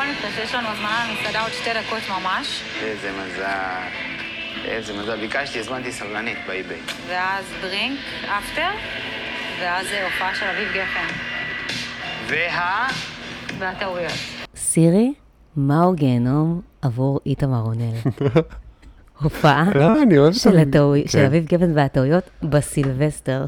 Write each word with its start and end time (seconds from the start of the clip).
בכל 0.00 0.08
מקרה, 0.08 0.30
שיש 0.30 0.54
לנו 0.54 0.68
הזמנה 0.68 1.06
למסעדה 1.10 1.42
עוד 1.42 1.52
שתי 1.52 1.70
דקות 1.70 2.02
ממש, 2.08 2.62
איזה 2.82 3.10
מזל. 3.12 3.88
איזה 4.64 4.92
מזל. 4.98 5.20
ביקשתי, 5.20 5.58
הזמנתי 5.58 5.92
סבלנית 5.92 6.38
באי-ביי. 6.46 6.80
ואז 7.08 7.44
דרינק, 7.62 7.98
אפטר, 8.24 8.68
ואז 9.60 9.86
הופעה 10.04 10.34
של 10.34 10.46
אביב 10.46 10.68
גפן. 10.68 11.14
וה... 12.28 12.88
והטעויות. 13.58 14.12
סירי, 14.56 15.12
מהו 15.56 15.92
גיהנום 15.92 16.60
עבור 16.82 17.20
איתמר 17.26 17.60
רונל? 17.60 17.94
הופעה 19.22 19.64
של. 20.32 21.18
אביב 21.18 21.44
גפן 21.44 21.76
והטעויות 21.78 22.30
בסילבסטר. 22.42 23.44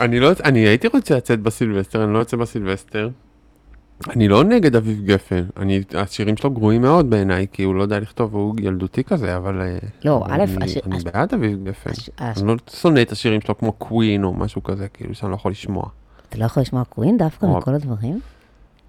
אני 0.00 0.20
לא, 0.20 0.30
אני 0.44 0.60
הייתי 0.60 0.86
רוצה 0.86 1.16
לצאת 1.16 1.40
בסילבסטר, 1.40 2.04
אני 2.04 2.14
לא 2.14 2.18
יוצא 2.18 2.36
בסילבסטר. 2.36 3.08
אני 4.10 4.28
לא 4.28 4.44
נגד 4.44 4.76
אביב 4.76 5.04
גפן, 5.04 5.44
אני, 5.56 5.82
השירים 5.94 6.36
שלו 6.36 6.50
גרועים 6.50 6.82
מאוד 6.82 7.10
בעיניי, 7.10 7.46
כי 7.52 7.62
הוא 7.62 7.74
לא 7.74 7.82
יודע 7.82 8.00
לכתוב, 8.00 8.34
הוא 8.34 8.54
ילדותי 8.60 9.04
כזה, 9.04 9.36
אבל... 9.36 9.60
אה, 9.60 9.78
לא, 10.04 10.24
א', 10.28 10.34
אני, 10.34 10.64
השיר- 10.64 10.82
אני 10.86 10.96
הש- 10.96 11.04
בעד 11.04 11.34
אביב 11.34 11.64
גפן. 11.68 11.90
הש- 11.90 12.10
הש- 12.18 12.38
אני 12.38 12.46
לא 12.48 12.54
שונא 12.70 13.02
את 13.02 13.12
השירים 13.12 13.40
שלו 13.40 13.58
כמו 13.58 13.72
קווין 13.72 14.24
או 14.24 14.34
משהו 14.34 14.62
כזה, 14.62 14.88
כאילו, 14.88 15.14
שאני 15.14 15.30
לא 15.30 15.36
יכול 15.36 15.50
לשמוע. 15.50 15.84
אתה 16.28 16.38
לא 16.38 16.44
יכול 16.44 16.60
לשמוע 16.60 16.84
קווין 16.84 17.16
דווקא 17.16 17.46
או- 17.46 17.58
מכל 17.58 17.74
הדברים? 17.74 18.20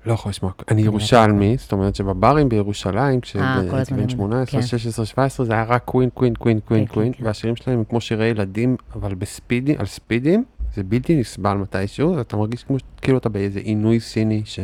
לא 0.06 0.14
יכול 0.14 0.30
לשמוע, 0.30 0.52
אני 0.72 0.82
ירושלמי, 0.82 1.56
זאת 1.60 1.72
אומרת 1.72 1.96
שבברים 1.96 2.50
בירושלים, 2.50 3.16
אה, 3.16 3.22
כשהייתי 3.22 3.70
בן 3.94 4.00
הם- 4.04 4.10
18, 4.10 4.62
כן. 4.62 4.68
16, 4.68 5.06
17, 5.06 5.46
זה 5.46 5.54
היה 5.54 5.64
רק 5.64 5.82
קווין, 5.86 6.10
קווין, 6.10 6.34
קווין, 6.36 6.60
קווין, 6.60 6.86
כן, 6.86 6.94
קווין, 6.94 7.14
כן. 7.14 7.26
והשירים 7.26 7.56
שלהם 7.56 7.78
הם 7.78 7.84
כמו 7.90 8.02
שירי 8.02 8.26
ילדים, 8.26 8.76
אבל 8.96 9.14
בספידים, 9.16 9.76
על 9.80 9.86
ספידים, 9.86 10.44
זה 10.76 10.84
בלתי 10.84 11.16
נסבל 11.16 11.54
מתישהו, 11.54 12.22
אתה 12.22 12.38
מרגיש 12.38 12.64
כמו, 12.64 12.78
כאילו 13.02 13.18
אתה 13.18 13.30
באיזה 13.30 13.60
עינוי 13.60 14.00
סיני, 14.00 14.42
ש... 14.46 14.60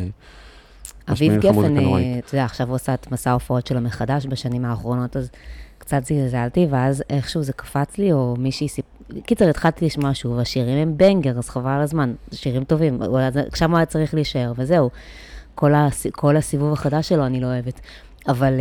אביב 1.12 1.32
גפן, 1.40 1.76
אה. 1.78 2.18
אתה 2.18 2.34
יודע, 2.34 2.44
עכשיו 2.44 2.66
הוא 2.66 2.74
עושה 2.74 2.94
את 2.94 3.12
מסע 3.12 3.30
ההופעות 3.30 3.66
שלו 3.66 3.80
מחדש 3.80 4.26
בשנים 4.26 4.64
האחרונות, 4.64 5.16
אז 5.16 5.30
קצת 5.78 6.04
זלזלתי, 6.04 6.66
ואז 6.70 7.02
איכשהו 7.10 7.42
זה 7.42 7.52
קפץ 7.52 7.98
לי, 7.98 8.12
או 8.12 8.34
מישהי 8.38 8.68
סיפ... 8.68 8.84
קיצר, 9.26 9.48
התחלתי 9.48 9.84
לשמוע 9.84 10.10
שוב, 10.14 10.38
השירים 10.38 10.78
הם 10.78 10.96
banger 10.96 11.38
אז 11.38 11.48
חבל 11.48 11.70
על 11.70 11.80
הזמן, 11.80 12.14
שירים 12.32 12.64
טובים, 12.64 12.98
שם 13.54 13.70
הוא 13.70 13.76
היה 13.76 13.86
צריך 13.86 14.14
להישאר, 14.14 14.52
וזהו. 14.56 14.90
כל, 15.54 15.74
הס... 15.74 16.06
כל 16.12 16.36
הסיבוב 16.36 16.72
החדש 16.72 17.08
שלו 17.08 17.26
אני 17.26 17.40
לא 17.40 17.46
אוהבת. 17.46 17.80
אבל 18.28 18.54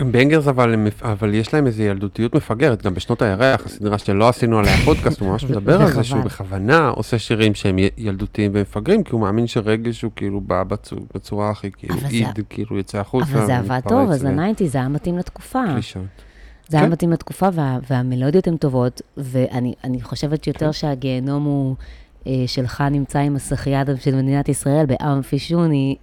אה, 0.00 0.04
bangers 0.04 0.48
אבל, 0.48 0.74
אבל 1.02 1.34
יש 1.34 1.54
להם 1.54 1.66
איזו 1.66 1.82
ילדותיות 1.82 2.34
מפגרת, 2.34 2.82
גם 2.82 2.94
בשנות 2.94 3.22
הירח, 3.22 3.66
הסדרה 3.66 3.98
שלא 3.98 4.28
עשינו 4.28 4.58
עליה 4.58 4.76
פודקאסט, 4.84 5.20
הוא 5.20 5.28
ממש 5.30 5.44
מדבר 5.50 5.82
על 5.82 5.92
זה 5.92 6.04
שהוא. 6.04 6.20
בכוונה 6.20 6.88
עושה 6.88 7.18
שירים 7.18 7.54
שהם 7.54 7.76
ילדותיים 7.98 8.50
ומפגרים, 8.54 9.02
כי 9.02 9.12
הוא 9.12 9.20
מאמין 9.20 9.46
שרגש 9.46 10.02
הוא 10.02 10.10
כאילו 10.16 10.40
בא 10.40 10.62
בצורה, 10.62 11.02
בצורה 11.14 11.50
הכי 11.50 11.70
כאילו 11.76 11.94
אבל 11.94 12.00
זה- 12.00 12.06
id, 12.08 12.40
כאילו 12.50 12.76
יוצא 12.76 12.98
החוצה. 12.98 13.26
אבל 13.32 13.46
זה 13.46 13.58
עבד 13.58 13.80
טוב, 13.88 14.10
אז 14.10 14.24
ה 14.24 14.30
ninety 14.30 14.68
זה 14.68 14.78
היה 14.78 14.88
מתאים 14.88 15.18
לתקופה. 15.18 15.62
זה 16.68 16.76
היה 16.76 16.86
כן. 16.86 16.92
מתאים 16.92 17.12
לתקופה, 17.12 17.48
וה, 17.52 17.78
והמלודיות 17.90 18.46
הן 18.46 18.56
טובות, 18.56 19.02
ואני 19.16 19.74
אני 19.84 20.02
חושבת 20.02 20.46
יותר 20.46 20.72
שהגיהנום 20.72 21.44
הוא, 21.44 21.74
אה, 22.26 22.32
שלך 22.46 22.80
נמצא 22.90 23.18
עם 23.18 23.36
השחייה 23.36 23.82
של 24.00 24.14
מדינת 24.14 24.48
ישראל 24.48 24.86
באמפי 24.86 25.38
שוני, 25.38 25.96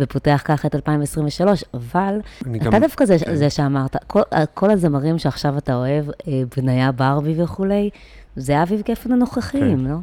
ופותח 0.00 0.42
ככה 0.44 0.68
את 0.68 0.74
2023, 0.74 1.64
אבל 1.74 2.20
אתה 2.56 2.70
גם- 2.70 2.80
דווקא 2.82 3.04
זה, 3.04 3.16
כן. 3.24 3.34
זה 3.34 3.50
שאמרת, 3.50 3.96
כל, 4.06 4.20
כל 4.54 4.70
הזמרים 4.70 5.18
שעכשיו 5.18 5.58
אתה 5.58 5.74
אוהב, 5.74 6.04
אה, 6.28 6.42
בניה 6.56 6.92
ברבי 6.92 7.42
וכולי, 7.42 7.90
זה 8.36 8.62
אביב 8.62 8.82
גפן 8.88 9.12
הנוכחיים, 9.12 9.78
כן. 9.78 9.84
לא? 9.84 9.96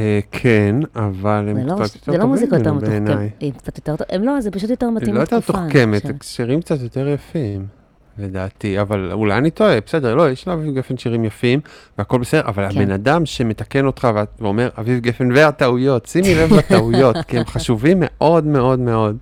אה, 0.00 0.20
כן, 0.30 0.76
אבל 0.96 1.46
הם 1.50 1.56
לא, 1.66 1.74
קצת 1.84 1.94
יותר 1.94 2.12
זה 2.12 2.18
לא 2.18 2.26
מוזיקה 2.26 2.56
יותר 2.56 2.70
טובים 2.70 2.76
מתוחכמת, 2.88 3.06
בעיניי. 3.08 3.30
הם 3.40 3.50
קצת 3.50 3.88
יותר, 3.88 4.04
הם 4.10 4.22
לא, 4.22 4.40
זה 4.40 4.50
פשוט 4.50 4.70
יותר 4.70 4.90
מתאים 4.90 5.14
לא 5.14 5.20
יותר 5.20 5.36
לתקופה. 5.36 5.60
מתוחכמת. 5.60 6.02
שירים 6.22 6.60
קצת 6.60 6.80
יותר 6.80 7.08
יפים, 7.08 7.66
לדעתי, 8.18 8.80
אבל 8.80 9.12
אולי 9.12 9.38
אני 9.38 9.50
טועה, 9.50 9.80
בסדר, 9.86 10.14
לא, 10.14 10.30
יש 10.30 10.48
לאביב 10.48 10.74
גפן 10.74 10.98
שירים 10.98 11.24
יפים, 11.24 11.60
והכל 11.98 12.18
בסדר, 12.18 12.40
אבל 12.46 12.70
כן. 12.70 12.80
הבן 12.80 12.90
אדם 12.90 13.26
שמתקן 13.26 13.86
אותך 13.86 14.08
ואומר, 14.40 14.68
אביב 14.78 15.00
גפן 15.00 15.28
והטעויות, 15.34 16.06
שימי 16.06 16.34
לב 16.34 16.52
לטעויות, 16.52 17.16
כי 17.28 17.38
הם 17.38 17.44
חשובים 17.44 17.96
מאוד 18.00 18.44
מאוד 18.44 18.78
מאוד. 18.78 19.16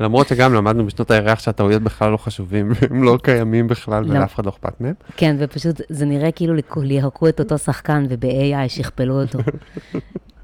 למרות 0.00 0.28
שגם 0.28 0.54
למדנו 0.54 0.86
בשנות 0.86 1.10
הירח 1.10 1.38
שהטעויות 1.38 1.82
בכלל 1.82 2.10
לא 2.12 2.16
חשובים, 2.16 2.72
והם 2.80 3.02
לא 3.02 3.18
קיימים 3.22 3.68
בכלל, 3.68 4.04
לא. 4.04 4.10
ולאף 4.10 4.34
אחד 4.34 4.46
לא 4.46 4.50
אכפת 4.50 4.80
מהם. 4.80 4.94
כן, 5.16 5.36
ופשוט 5.38 5.80
זה 5.88 6.04
נראה 6.04 6.32
כאילו 6.32 6.54
ליהקו 6.76 7.28
את 7.28 7.40
אותו 7.40 7.58
שחקן 7.58 8.06
וב-AI 8.08 8.68
שכפלו 8.68 9.22
אותו. 9.22 9.38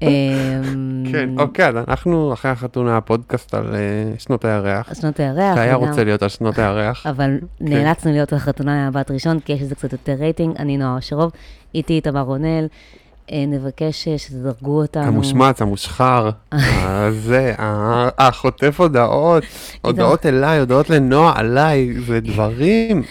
אמ, 0.01 1.03
כן, 1.11 1.29
אוקיי, 1.37 1.67
אז 1.67 1.75
אנחנו 1.87 2.33
אחרי 2.33 2.51
החתונה 2.51 2.97
הפודקאסט 2.97 3.53
על 3.53 3.75
אה, 3.75 3.79
שנות 4.19 4.45
הירח, 4.45 4.93
שנות 4.93 5.19
הירח. 5.19 5.55
שהיה 5.55 5.75
רוצה 5.75 6.03
להיות 6.03 6.23
על 6.23 6.29
שנות 6.29 6.59
הירח. 6.59 7.05
אבל 7.11 7.39
נאלצנו 7.61 8.11
להיות 8.11 8.33
בחתונה 8.33 8.85
מהבת 8.85 9.11
ראשון, 9.11 9.39
כי 9.39 9.53
יש 9.53 9.61
לזה 9.61 9.75
קצת 9.75 9.91
יותר 9.91 10.13
רייטינג. 10.13 10.55
אני 10.59 10.77
נועה 10.77 10.97
אשרוב, 10.97 11.31
איתי 11.75 11.93
איתמר 11.93 12.21
רונל. 12.21 12.67
אה, 13.31 13.43
נבקש 13.47 14.07
אה, 14.07 14.17
שתדרגו 14.17 14.81
אותנו. 14.81 15.03
המושמץ, 15.03 15.61
המושחר, 15.61 16.29
הזה, 16.51 17.53
ה- 17.57 18.27
החוטף 18.27 18.79
הודעות, 18.81 19.43
הודעות 19.81 20.25
אליי, 20.25 20.59
הודעות 20.59 20.89
לנועה 20.89 21.39
עליי, 21.39 21.93
זה 22.07 22.19
דברים, 22.19 23.03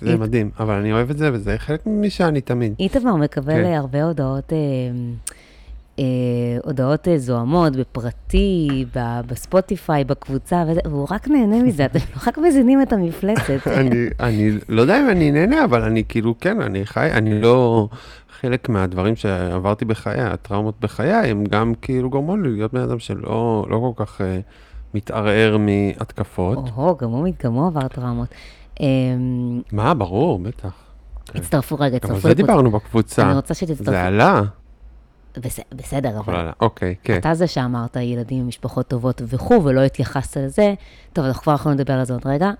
זה 0.00 0.16
מדהים, 0.16 0.50
אבל 0.60 0.74
אני 0.74 0.92
אוהב 0.92 1.10
את 1.10 1.18
זה, 1.18 1.30
וזה 1.32 1.54
חלק 1.58 1.86
ממי 1.86 2.10
שאני 2.10 2.40
תמיד. 2.40 2.74
איתמר 2.80 3.16
מקבל 3.16 3.52
כן. 3.64 3.72
הרבה 3.72 4.04
הודעות, 4.04 4.52
אה, 5.98 6.04
הודעות 6.64 7.08
אה, 7.08 7.18
זוהמות 7.18 7.76
בפרטי, 7.76 8.84
בספוטיפיי, 9.26 10.04
בקבוצה, 10.04 10.64
וזה, 10.68 10.80
והוא 10.84 11.06
רק 11.10 11.28
נהנה 11.28 11.62
מזה, 11.62 11.84
אתם 11.84 11.98
רק 12.26 12.38
מזינים 12.38 12.82
את 12.82 12.92
המפלצת. 12.92 13.66
אני, 13.80 14.06
אני 14.20 14.50
לא 14.68 14.80
יודע 14.80 15.00
אם 15.00 15.10
אני 15.10 15.30
נהנה, 15.30 15.64
אבל 15.64 15.82
אני 15.82 16.04
כאילו, 16.08 16.34
כן, 16.40 16.60
אני 16.60 16.86
חי, 16.86 17.08
אני 17.12 17.40
לא, 17.40 17.88
חלק 18.42 18.68
מהדברים 18.68 19.16
שעברתי 19.16 19.84
בחיי, 19.84 20.20
הטראומות 20.20 20.74
בחיי, 20.80 21.12
הם 21.12 21.44
גם 21.44 21.72
כאילו 21.82 22.10
גורמות 22.10 22.38
לי 22.42 22.50
להיות 22.50 22.72
בן 22.72 22.80
אדם 22.80 22.98
שלא 22.98 23.66
לא 23.70 23.92
כל 23.96 24.04
כך 24.04 24.20
אה, 24.20 24.40
מתערער 24.94 25.56
מהתקפות. 25.58 26.58
או-הו, 26.58 26.96
גם 26.96 27.10
הוא, 27.10 27.28
גם 27.44 27.52
הוא 27.52 27.66
עבר 27.66 27.88
טראומות. 27.88 28.28
אה, 28.80 28.86
מה, 29.72 29.94
ברור, 29.94 30.38
בטח. 30.38 30.72
הצטרפו 31.34 31.76
רגע, 31.78 31.98
גם 31.98 32.10
על 32.10 32.16
הצטרפו 32.16 32.20
זה 32.20 32.28
לקבוצה. 32.28 32.34
דיברנו 32.34 32.70
בקבוצה. 32.70 33.22
אני 33.22 33.34
רוצה 33.34 33.54
שתצטרפו. 33.54 33.90
זה 33.90 34.02
עלה. 34.02 34.42
בס- 35.38 35.60
בסדר, 35.74 36.18
אבל 36.18 36.34
עלה. 36.36 36.52
אוקיי, 36.60 36.94
כן. 37.04 37.16
אתה 37.18 37.34
זה 37.34 37.46
שאמרת 37.46 37.96
ילדים 37.96 38.38
עם 38.40 38.48
משפחות 38.48 38.88
טובות 38.88 39.22
וכו', 39.26 39.64
ולא 39.64 39.80
התייחסת 39.80 40.36
לזה. 40.36 40.74
טוב, 41.12 41.24
אנחנו 41.24 41.42
כבר 41.42 41.54
יכולים 41.54 41.78
לדבר 41.78 41.94
על 41.94 42.04
זה 42.04 42.12
עוד 42.12 42.26
רגע, 42.26 42.50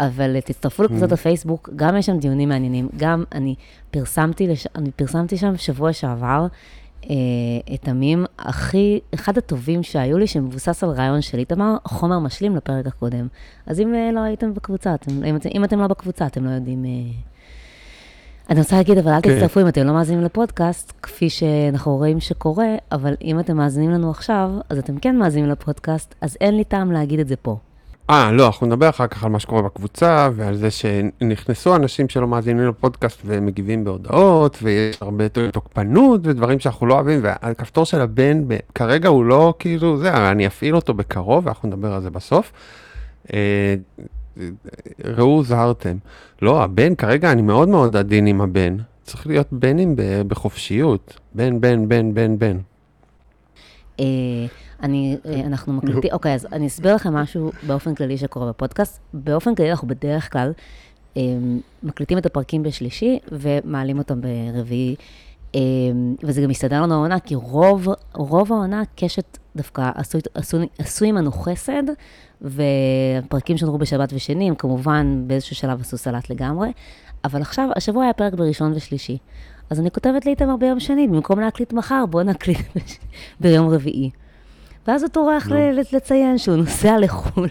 אבל 0.00 0.40
תצטרפו 0.40 0.82
Mm. 0.84 1.14
הפייסבוק, 1.14 1.70
גם 1.76 1.96
יש 1.96 2.06
שם 2.06 2.18
דיונים 2.18 2.48
מעניינים, 2.48 2.88
גם 2.96 3.24
אני 3.34 3.54
פרסמתי, 3.90 4.46
לש... 4.46 4.66
אני 4.76 4.90
פרסמתי 4.90 5.36
שם 5.36 5.56
שבוע 5.56 5.92
שעבר 5.92 6.46
אה, 7.10 7.14
את 7.74 7.88
המים 7.88 8.24
הכי, 8.38 9.00
אחד 9.14 9.38
הטובים 9.38 9.82
שהיו 9.82 10.18
לי, 10.18 10.26
שמבוסס 10.26 10.84
על 10.84 10.90
רעיון 10.90 11.20
של 11.20 11.38
איתמר, 11.38 11.76
חומר 11.84 12.18
משלים 12.18 12.56
לפרק 12.56 12.86
הקודם. 12.86 13.26
אז 13.66 13.80
אם 13.80 13.94
אה, 13.94 14.10
לא 14.12 14.20
הייתם 14.20 14.54
בקבוצה, 14.54 14.94
אתם, 14.94 15.24
אם, 15.24 15.36
אתם, 15.36 15.48
אם 15.54 15.64
אתם 15.64 15.78
לא 15.80 15.86
בקבוצה, 15.86 16.26
אתם 16.26 16.44
לא 16.44 16.50
יודעים... 16.50 16.84
אה... 16.84 16.90
אני 18.50 18.60
רוצה 18.60 18.76
להגיד, 18.76 18.98
אבל 18.98 19.12
אל 19.12 19.20
כן. 19.20 19.34
תצטרפו 19.34 19.60
אם 19.60 19.68
אתם 19.68 19.86
לא 19.86 19.92
מאזינים 19.92 20.24
לפודקאסט, 20.24 20.92
כפי 21.02 21.30
שאנחנו 21.30 21.96
רואים 21.96 22.20
שקורה, 22.20 22.74
אבל 22.92 23.14
אם 23.22 23.40
אתם 23.40 23.56
מאזינים 23.56 23.90
לנו 23.90 24.10
עכשיו, 24.10 24.50
אז 24.68 24.78
אתם 24.78 24.98
כן 24.98 25.18
מאזינים 25.18 25.50
לפודקאסט, 25.50 26.14
אז 26.20 26.36
אין 26.40 26.56
לי 26.56 26.64
טעם 26.64 26.92
להגיד 26.92 27.20
את 27.20 27.28
זה 27.28 27.36
פה. 27.36 27.56
אה, 28.10 28.32
לא, 28.32 28.46
אנחנו 28.46 28.66
נדבר 28.66 28.88
אחר 28.88 29.06
כך 29.06 29.24
על 29.24 29.30
מה 29.30 29.38
שקורה 29.38 29.62
בקבוצה, 29.62 30.28
ועל 30.34 30.54
זה 30.54 30.70
שנכנסו 30.70 31.76
אנשים 31.76 32.08
שלא 32.08 32.28
מאזינים 32.28 32.68
לפודקאסט 32.68 33.20
ומגיבים 33.24 33.84
בהודעות, 33.84 34.58
ויש 34.62 35.02
הרבה 35.02 35.24
יותר 35.24 35.50
תוקפנות 35.50 36.20
ודברים 36.24 36.60
שאנחנו 36.60 36.86
לא 36.86 36.94
אוהבים, 36.94 37.20
והכפתור 37.22 37.84
של 37.84 38.00
הבן 38.00 38.48
ב- 38.48 38.58
כרגע 38.74 39.08
הוא 39.08 39.24
לא 39.24 39.54
כאילו 39.58 39.98
זה, 39.98 40.30
אני 40.30 40.46
אפעיל 40.46 40.76
אותו 40.76 40.94
בקרוב, 40.94 41.46
ואנחנו 41.46 41.68
נדבר 41.68 41.92
על 41.92 42.02
זה 42.02 42.10
בסוף. 42.10 42.52
ראו 45.04 45.24
הוזהרתם. 45.24 45.96
לא, 46.42 46.62
הבן, 46.62 46.94
כרגע 46.94 47.32
אני 47.32 47.42
מאוד 47.42 47.68
מאוד 47.68 47.96
עדין 47.96 48.26
עם 48.26 48.40
הבן. 48.40 48.76
צריך 49.02 49.26
להיות 49.26 49.48
בנים 49.52 49.94
בחופשיות. 50.28 51.18
בן, 51.34 51.60
בן, 51.60 51.88
בן, 51.88 52.14
בן, 52.14 52.38
בן. 52.38 52.58
אה, 54.00 54.04
אני, 54.82 55.16
אה, 55.26 55.40
אנחנו 55.46 55.72
מקליטים, 55.72 56.10
אוקיי, 56.12 56.34
אז 56.34 56.46
אני 56.52 56.66
אסביר 56.66 56.94
לכם 56.94 57.14
משהו 57.14 57.52
באופן 57.66 57.94
כללי 57.94 58.18
שקורה 58.18 58.48
בפודקאסט. 58.48 59.00
באופן 59.14 59.54
כללי 59.54 59.70
אנחנו 59.70 59.88
בדרך 59.88 60.32
כלל 60.32 60.52
אה, 61.16 61.22
מקליטים 61.82 62.18
את 62.18 62.26
הפרקים 62.26 62.62
בשלישי 62.62 63.18
ומעלים 63.32 63.98
אותם 63.98 64.20
ברביעי. 64.20 64.96
אה, 65.54 65.60
וזה 66.22 66.42
גם 66.42 66.48
מסתדר 66.48 66.82
לנו 66.82 66.94
העונה, 66.94 67.20
כי 67.20 67.34
רוב, 67.34 67.88
רוב 68.14 68.52
העונה 68.52 68.82
קשת 68.96 69.38
דווקא 69.56 69.90
עשוי, 69.94 70.20
עשוי, 70.34 70.66
עשוי 70.78 71.08
עמנו 71.08 71.32
חסד, 71.32 71.82
והפרקים 72.40 73.56
שנראו 73.56 73.78
בשבת 73.78 74.12
ושני, 74.12 74.48
הם 74.48 74.54
כמובן 74.54 75.24
באיזשהו 75.26 75.56
שלב 75.56 75.80
עשו 75.80 75.98
סלט 75.98 76.30
לגמרי, 76.30 76.72
אבל 77.24 77.40
עכשיו, 77.40 77.68
השבוע 77.76 78.04
היה 78.04 78.12
פרק 78.12 78.34
בראשון 78.34 78.72
ושלישי. 78.74 79.18
אז 79.70 79.80
אני 79.80 79.90
כותבת 79.90 80.26
לאיתמר 80.26 80.56
ביום 80.56 80.80
שני, 80.80 81.08
במקום 81.08 81.40
להקליט 81.40 81.72
מחר, 81.72 82.04
בואו 82.10 82.24
נקליט 82.24 82.58
ביום 83.40 83.68
רביעי. 83.68 84.10
ואז 84.86 85.02
הוא 85.02 85.10
טורח 85.10 85.48
לציין 85.92 86.38
שהוא 86.38 86.56
נוסע 86.56 86.98
לחו"ל, 86.98 87.48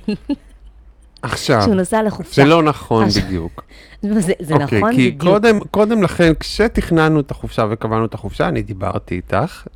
עכשיו, 1.22 1.62
שהוא 1.62 1.76
נוסע 1.76 2.04
לחופשה. 2.04 2.42
זה 2.42 2.50
לא 2.50 2.64
נכון 2.64 3.06
עכשיו, 3.06 3.24
בדיוק. 3.24 3.64
זה, 4.02 4.34
זה 4.40 4.54
אוקיי, 4.54 4.78
נכון 4.78 4.96
כי 4.96 5.12
בדיוק. 5.12 5.22
קודם, 5.22 5.60
קודם 5.60 6.04
לכן, 6.04 6.34
כשתכננו 6.40 7.20
את 7.20 7.32
החופשה 7.32 7.66
וקבענו 7.70 8.06
את 8.06 8.14
החופשה, 8.14 8.48
אני 8.48 8.62
דיברתי 8.62 9.16
איתך, 9.16 9.68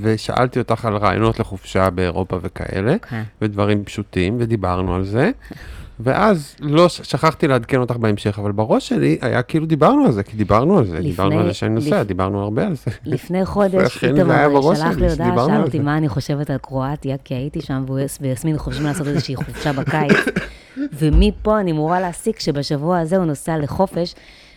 ושאלתי 0.00 0.58
אותך 0.58 0.84
על 0.84 0.96
רעיונות 0.96 1.40
לחופשה 1.40 1.90
באירופה 1.90 2.38
וכאלה, 2.42 2.96
כן. 2.98 3.22
ודברים 3.42 3.84
פשוטים, 3.84 4.36
ודיברנו 4.40 4.94
על 4.94 5.04
זה. 5.04 5.30
ואז 6.02 6.56
לא, 6.60 6.88
שכחתי 6.88 7.48
לעדכן 7.48 7.80
אותך 7.80 7.96
בהמשך, 7.96 8.38
אבל 8.38 8.52
בראש 8.52 8.88
שלי 8.88 9.18
היה 9.20 9.42
כאילו 9.42 9.66
דיברנו 9.66 10.04
על 10.04 10.12
זה, 10.12 10.22
כי 10.22 10.36
דיברנו 10.36 10.78
על 10.78 10.84
זה, 10.86 10.94
לפני- 10.98 11.10
דיברנו 11.10 11.38
על 11.38 11.46
זה 11.46 11.54
שאני 11.54 11.74
נוסע, 11.74 12.00
לפ- 12.00 12.06
דיברנו 12.06 12.40
הרבה 12.42 12.66
על 12.66 12.74
זה. 12.74 12.90
לפני 13.04 13.44
חודש, 13.54 14.04
איתמר 14.04 14.14
שלח 14.74 14.96
לי 14.96 15.08
הודעה, 15.10 15.46
שאל 15.46 15.62
אותי. 15.62 15.78
מה 15.78 15.96
אני 15.96 16.08
חושבת 16.08 16.50
על 16.50 16.56
קרואטיה, 16.58 17.16
כי 17.24 17.34
הייתי 17.34 17.60
שם, 17.60 17.84
ויסמין 18.20 18.58
חושבים 18.58 18.86
לעשות 18.86 19.06
איזושהי 19.06 19.36
חופשה 19.36 19.72
בקיץ, 19.72 20.12
ומפה 20.98 21.60
אני 21.60 21.70
אמורה 21.72 22.00
להסיק 22.00 22.40
שבשבוע 22.40 22.98
הזה 22.98 23.16
הוא 23.16 23.24
נוסע 23.24 23.58
לחופש, 23.58 24.14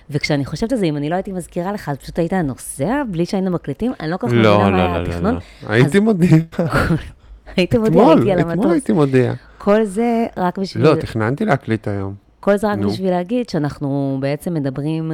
וכשאני 0.09 0.45
חושבת 0.45 0.71
על 0.71 0.77
זה, 0.77 0.85
אם 0.85 0.97
אני 0.97 1.09
לא 1.09 1.15
הייתי 1.15 1.31
מזכירה 1.31 1.71
לך, 1.71 1.89
אז 1.89 1.97
פשוט 1.97 2.19
היית 2.19 2.33
נוסע 2.33 3.01
בלי 3.11 3.25
שהיינו 3.25 3.51
מקליטים, 3.51 3.91
אני 3.99 4.09
לא 4.11 4.17
כל 4.17 4.27
כך 4.27 4.33
לא, 4.35 4.59
מבינה 4.61 4.71
מה 4.71 4.77
לא, 4.77 4.83
היה 4.83 4.97
לא, 4.97 5.03
לא, 5.03 5.09
התכנון. 5.09 5.33
לא. 5.33 5.39
הייתי 5.73 5.97
אז 5.97 6.03
מודיע. 6.03 6.37
הייתי 7.57 7.77
מודיע, 7.77 8.01
אתמול, 8.01 8.17
הייתי 8.17 8.31
על 8.31 8.39
אתמול 8.39 8.53
המטוס. 8.53 8.71
הייתי 8.71 8.93
מודיע. 8.93 9.33
כל 9.63 9.83
זה 9.83 10.25
רק 10.37 10.57
בשביל... 10.57 10.83
לא, 10.83 10.95
תכננתי 10.95 11.45
להקליט 11.45 11.87
היום. 11.87 12.13
כל 12.39 12.57
זה 12.57 12.71
רק 12.71 12.77
נו. 12.77 12.89
בשביל 12.89 13.09
להגיד 13.09 13.49
שאנחנו 13.49 14.17
בעצם 14.21 14.53
מדברים 14.53 15.11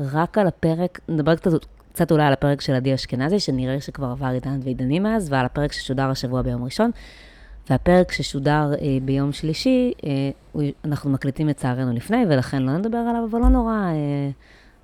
רק 0.00 0.38
על 0.38 0.46
הפרק, 0.46 1.00
נדבר 1.08 1.36
קצת, 1.36 1.50
קצת 1.92 2.12
אולי 2.12 2.24
על 2.24 2.32
הפרק 2.32 2.60
של 2.60 2.74
עדי 2.74 2.94
אשכנזי, 2.94 3.40
שנראה 3.40 3.80
שכבר 3.80 4.06
עבר 4.06 4.26
עידן 4.26 4.60
ועידנים 4.64 5.02
מאז, 5.02 5.32
ועל 5.32 5.46
הפרק 5.46 5.72
ששודר 5.72 6.10
השבוע 6.10 6.42
ביום 6.42 6.64
ראשון. 6.64 6.90
והפרק 7.70 8.12
ששודר 8.12 8.72
אה, 8.80 8.98
ביום 9.04 9.32
שלישי, 9.32 9.92
אה, 10.04 10.10
הוא, 10.52 10.62
אנחנו 10.84 11.10
מקליטים 11.10 11.48
לצערנו 11.48 11.92
לפני, 11.92 12.24
ולכן 12.28 12.62
לא 12.62 12.76
נדבר 12.76 12.98
עליו, 12.98 13.26
אבל 13.30 13.40
לא 13.40 13.48
נורא, 13.48 13.72
אה, 13.72 14.30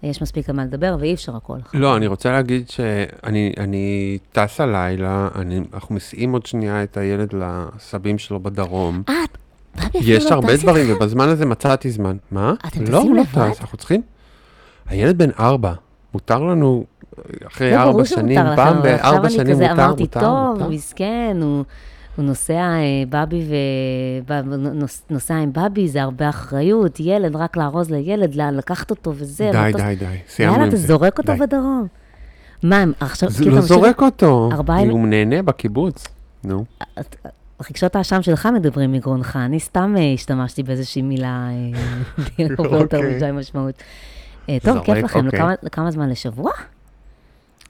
יש 0.02 0.22
מספיק 0.22 0.48
על 0.50 0.56
מה 0.56 0.64
לדבר, 0.64 0.96
ואי 1.00 1.14
אפשר 1.14 1.36
הכל. 1.36 1.58
לא, 1.74 1.96
אני 1.96 2.06
רוצה 2.06 2.32
להגיד 2.32 2.68
שאני 2.70 3.52
אני 3.58 4.18
טס 4.32 4.60
הלילה, 4.60 5.28
אני- 5.34 5.60
אנחנו 5.74 5.94
מסיעים 5.94 6.32
עוד 6.32 6.46
שנייה 6.46 6.82
את 6.82 6.96
הילד 6.96 7.32
לסבים 7.34 8.18
שלו 8.18 8.40
בדרום. 8.40 9.02
אה, 9.08 9.14
יש 9.94 10.24
לא 10.24 10.30
הרבה 10.30 10.56
דברים? 10.56 10.86
ובזמן 10.96 11.28
הזה 11.28 11.46
מצאתי 11.46 11.90
זמן. 11.90 12.16
מה? 12.30 12.54
אתם 12.66 12.80
לא, 12.80 12.86
טסים 12.86 12.96
הוא 13.08 13.16
לא 13.16 13.22
לבד? 13.22 13.50
טס, 13.52 13.60
אנחנו 13.60 13.78
צריכים... 13.78 14.02
הילד 14.88 15.18
בן 15.18 15.30
ארבע, 15.38 15.72
מותר 16.14 16.38
לנו 16.38 16.84
אחרי 17.46 17.70
לא, 17.70 17.76
ארבע 17.76 18.04
שנים, 18.04 18.36
שמותר 18.38 18.52
לכם, 18.52 18.56
פעם 18.56 18.76
אבל 18.78 18.88
עכשיו 18.88 19.10
בארבע 19.12 19.26
אני 19.28 19.34
שנים 19.36 19.52
כזה 19.54 19.68
מותר, 19.68 19.84
אמרתי, 19.84 20.02
מותר, 20.02 20.20
טוב, 20.20 20.52
מותר. 20.58 20.68
מסכן, 20.68 21.36
הוא, 21.42 21.64
הוא 22.16 22.24
נוסע, 22.24 22.54
אה, 22.54 23.02
בבי 23.08 23.44
ו... 23.48 23.54
נוסע 25.10 25.34
עם 25.34 25.52
בבי, 25.52 25.88
זה 25.88 26.02
הרבה 26.02 26.28
אחריות, 26.28 27.00
ילד, 27.00 27.36
רק 27.36 27.56
לארוז 27.56 27.90
לילד, 27.90 28.34
לקחת 28.34 28.90
אותו 28.90 29.12
וזה. 29.14 29.50
די, 29.52 29.72
די, 29.76 29.94
די, 29.98 30.06
סיימנו 30.28 30.54
עם 30.54 30.60
יאללה, 30.60 30.76
זה. 30.76 30.84
אתה 30.84 30.86
זורק 30.86 31.18
אותו 31.18 31.32
די. 31.32 31.38
בדרום. 31.38 31.86
מה, 32.62 32.76
הם 32.76 32.92
עכשיו, 33.00 33.30
זה 33.30 33.44
לא 33.44 33.60
זורק 33.60 34.02
אותו, 34.02 34.50
הוא 34.90 35.08
נהנה 35.08 35.42
בקיבוץ. 35.42 36.08
נו. 36.44 36.64
רגשות 37.70 37.96
האשם 37.96 38.22
שלך 38.22 38.48
מדברים 38.54 38.92
מגרונך, 38.92 39.38
אני 39.44 39.60
סתם 39.60 39.94
אה, 39.98 40.12
השתמשתי 40.12 40.62
באיזושהי 40.62 41.02
מילה 41.02 41.48
הרבה 42.58 42.76
יותר. 42.76 43.00
מדי 43.00 43.30
משמעות. 43.32 43.74
אה, 44.48 44.56
טוב, 44.62 44.78
כיף 44.84 44.96
לכם, 45.04 45.26
אוקיי. 45.26 45.40
לכמה 45.62 45.90
זמן? 45.90 46.08
לשבוע? 46.08 46.50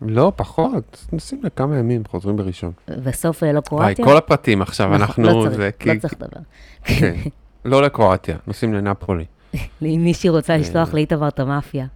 לא, 0.03 0.33
פחות, 0.37 1.07
נוסעים 1.13 1.41
לכמה 1.45 1.79
ימים, 1.79 2.03
חוזרים 2.11 2.37
בראשון. 2.37 2.73
בסוף 3.05 3.43
אה, 3.43 3.53
לא 3.53 3.61
קרואטיה? 3.61 4.05
כל 4.05 4.17
הפרטים 4.17 4.63
עכשיו, 4.63 4.87
נכון, 4.87 5.01
אנחנו... 5.01 5.23
לא 5.23 5.43
צריך, 5.45 5.57
זה 5.57 5.65
לא 5.67 5.71
כי- 5.71 5.99
צריך 6.01 6.15
לדבר. 6.15 6.41
כן. 6.85 7.15
לא 7.65 7.83
לקרואטיה, 7.83 8.37
נוסעים 8.47 8.75
לנפולי. 8.75 9.25
אם 9.83 10.01
מישהי 10.05 10.31
רוצה 10.31 10.53
אה. 10.53 10.59
לשלוח 10.59 10.95
לאיתמר 10.95 11.29
את 11.29 11.41
המאפיה. 11.41 11.87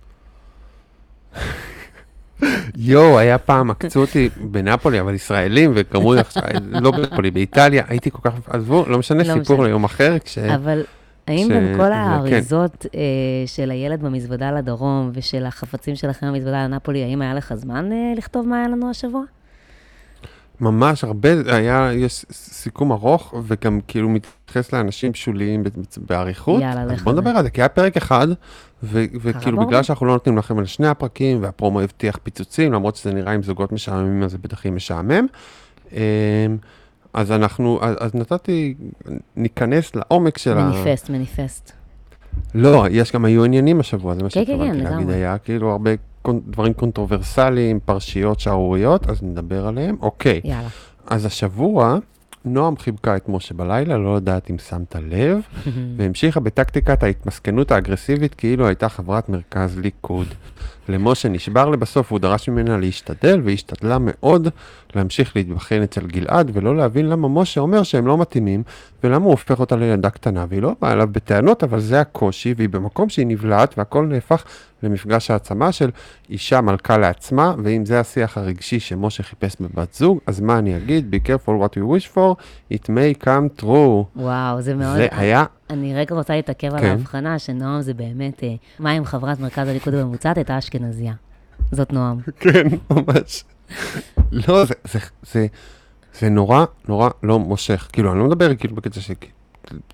יואו, 2.77 3.19
היה 3.19 3.39
פעם, 3.39 3.71
עקצו 3.71 4.01
אותי 4.01 4.29
בנפולי, 4.41 5.01
אבל 5.01 5.15
ישראלים, 5.15 5.73
וקראו 5.75 6.15
לי 6.15 6.21
עכשיו, 6.21 6.43
לא 6.71 6.91
בנפולי, 6.91 7.31
באיטליה, 7.31 7.85
הייתי 7.89 8.11
כל 8.11 8.19
כך, 8.23 8.33
עזבו, 8.47 8.85
לא 8.89 8.99
משנה, 8.99 9.23
לא 9.23 9.33
סיפור. 9.45 9.65
ליום 9.65 9.85
אחר, 9.85 10.17
כש... 10.25 10.39
אבל 10.39 10.85
האם 11.29 11.47
ש- 11.49 11.53
בין 11.53 11.65
זה- 11.67 11.73
כל 11.73 11.85
כן. 11.85 11.93
האריזות 11.93 12.87
אה, 12.95 13.01
של 13.47 13.71
הילד 13.71 14.03
במזוודה 14.03 14.51
לדרום 14.53 15.11
ושל 15.15 15.47
החפצים 15.47 15.97
שלכם 15.97 16.27
במזוודה 16.27 16.65
לנפולי, 16.65 17.03
האם 17.05 17.23
היה 17.23 17.35
לך 17.35 17.55
זמן 17.55 17.93
אה, 17.93 18.13
לכתוב 18.17 18.49
מה 18.49 18.59
היה 18.59 18.69
לנו 18.69 18.91
השבוע? 18.91 19.23
ממש 20.61 21.05
הרבה, 21.05 21.29
היה, 21.47 21.91
יש 21.95 22.25
סיכום 22.33 22.93
ארוך, 22.93 23.35
וגם 23.47 23.81
כאילו 23.89 24.09
מתייחס 24.09 24.73
לאנשים 24.73 25.15
שוליים 25.15 25.63
באריכות. 25.97 26.63
יאללה, 26.63 26.85
לך 26.85 27.03
בוא. 27.03 27.13
נדבר 27.13 27.31
על 27.31 27.43
זה, 27.43 27.51
כי 27.51 27.61
היה 27.61 27.69
פרק 27.69 27.97
אחד, 27.97 28.29
ו- 28.83 29.05
וכאילו. 29.21 29.67
בגלל 29.67 29.83
שאנחנו 29.83 30.07
לא 30.07 30.13
נותנים 30.13 30.39
לכם 30.39 30.59
על 30.59 30.67
שני 30.67 30.89
הפרקים, 30.89 31.43
והפרומו 31.43 31.81
הבטיח 31.81 32.19
פיצוצים, 32.23 32.73
למרות 32.73 32.97
שזה 32.97 33.13
נראה 33.15 33.33
עם 33.33 33.43
זוגות 33.43 33.73
משעממים, 33.73 34.23
אז 34.23 34.31
זה 34.31 34.39
בטח 34.39 34.65
יהיה 34.65 34.75
משעמם. 34.75 35.27
אז 37.15 37.33
אנחנו, 37.33 37.79
אז, 37.83 37.97
אז 38.01 38.15
נתתי, 38.15 38.75
ניכנס 39.37 39.95
לעומק 39.95 40.39
של 40.39 40.59
ה... 40.59 40.65
מניפסט, 40.65 41.11
מניפסט. 41.11 41.73
לא, 42.55 42.87
יש 42.91 43.13
גם, 43.13 43.25
היו 43.25 43.45
עניינים 43.45 43.81
השבוע, 43.81 44.15
זה 44.15 44.23
מה 44.23 44.29
כן, 44.31 44.41
כן, 44.41 44.47
שהתכוונתי 44.47 44.79
כן, 44.79 44.85
להגיד. 44.85 44.99
לגמרי. 44.99 45.15
היה 45.15 45.39
כאילו 45.39 45.71
הרבה 45.71 45.91
דברים 46.25 46.73
קונטרוברסליים, 46.73 47.81
פרשיות, 47.85 48.41
שערוריות, 48.41 49.11
אז 49.11 49.23
נדבר 49.23 49.67
עליהם. 49.67 49.97
אוקיי, 50.01 50.41
יאללה. 50.45 50.69
אז 51.07 51.25
השבוע, 51.27 51.99
נועם 52.45 52.77
חיבקה 52.77 53.17
את 53.17 53.29
משה 53.29 53.55
בלילה, 53.55 53.99
לא 53.99 54.09
יודעת 54.09 54.51
אם 54.51 54.59
שמת 54.59 54.97
לב, 54.97 55.41
והמשיכה 55.97 56.41
בטקטיקת 56.41 57.03
ההתמסכנות 57.03 57.71
האגרסיבית 57.71 58.35
כאילו 58.35 58.67
הייתה 58.67 58.89
חברת 58.89 59.29
מרכז 59.29 59.79
ליכוד. 59.79 60.27
למשה 60.89 61.29
נשבר 61.29 61.69
לבסוף, 61.69 62.11
הוא 62.13 62.19
דרש 62.19 62.49
ממנה 62.49 62.77
להשתדל, 62.77 63.41
והיא 63.45 63.55
השתדלה 63.55 63.99
מאוד 64.01 64.49
להמשיך 64.95 65.37
להתבחן 65.37 65.83
אצל 65.83 66.07
גלעד, 66.07 66.51
ולא 66.55 66.77
להבין 66.77 67.09
למה 67.09 67.29
משה 67.29 67.61
אומר 67.61 67.83
שהם 67.83 68.07
לא 68.07 68.19
מתאימים, 68.19 68.63
ולמה 69.05 69.25
הוא 69.25 69.31
הופך 69.31 69.61
אותה 69.61 69.77
לילדה 69.77 70.11
קטנה, 70.11 70.47
והיא 70.49 70.63
לא 70.63 70.73
באה 70.81 70.93
אליו 70.93 71.09
בטענות, 71.13 71.65
אבל 71.65 71.81
זה 71.81 72.01
הקושי, 72.01 72.55
והיא 72.57 72.69
במקום 72.69 73.09
שהיא 73.09 73.27
נבלעת, 73.27 73.79
והכל 73.79 74.07
נהפך 74.07 74.45
למפגש 74.83 75.31
העצמה 75.31 75.73
של 75.73 75.91
אישה 76.31 76.61
מלכה 76.61 76.99
לעצמה, 76.99 77.55
ואם 77.65 77.85
זה 77.85 78.01
השיח 78.01 78.39
הרגשי 78.39 78.81
שמשה 78.81 79.23
חיפש 79.23 79.57
בבת 79.61 79.95
זוג, 79.95 80.19
אז 80.27 80.41
מה 80.41 80.59
אני 80.59 80.77
אגיד? 80.77 81.15
Be 81.15 81.29
careful 81.29 81.49
what 81.49 81.77
you 81.77 81.85
wish 81.85 82.17
for, 82.17 82.43
it 82.75 82.85
may 82.87 83.25
come 83.25 83.63
true. 83.63 84.05
וואו, 84.17 84.61
זה 84.61 84.75
מאוד... 84.75 84.97
זה 84.97 85.09
היה, 85.11 85.45
אני 85.71 85.95
רגע 85.95 86.15
רוצה 86.15 86.37
להתעכב 86.37 86.75
על 86.75 86.81
כן. 86.81 86.87
ההבחנה 86.87 87.39
שנועם 87.39 87.83
זה 87.83 87.95
באמת, 87.95 88.45
אה, 88.45 88.55
מה 88.79 88.93
אם 88.93 89.05
חברת 89.05 89.41
מרכז 89.41 89.69
הליכוד 89.69 89.95
הממוצעת 89.95 90.37
הייתה 90.37 90.59
אשכנזייה. 90.59 91.15
זאת 91.73 91.93
נועם. 91.93 92.19
כן, 92.41 92.67
ממש. 92.91 93.45
לא, 94.33 94.65
זה, 94.65 94.75
זה, 94.93 94.99
זה, 95.33 95.47
זה 96.19 96.29
נורא, 96.29 96.65
נורא 96.89 97.09
לא 97.23 97.39
מושך. 97.39 97.89
כאילו, 97.93 98.13
אני 98.13 98.19
לא 98.19 98.25
מדבר 98.25 98.55
כאילו 98.55 98.77
בקטע 98.77 99.01
ש... 99.01 99.11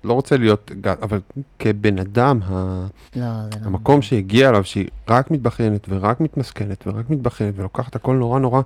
לא 0.03 0.13
רוצה 0.13 0.37
להיות, 0.37 0.71
אבל 1.01 1.19
כבן 1.59 1.99
אדם, 1.99 2.39
ה... 2.43 2.87
לא, 3.15 3.21
לא... 3.25 3.27
המקום 3.61 4.01
שהגיע 4.01 4.49
אליו, 4.49 4.63
שהיא 4.63 4.87
רק 5.09 5.31
מתבכיינת 5.31 5.85
ורק 5.89 6.19
מתמסכנת 6.19 6.87
ורק 6.87 7.09
מתבכיינת 7.09 7.53
ולוקחת 7.57 7.95
הכל 7.95 8.15
נורא 8.15 8.39
נורא 8.39 8.61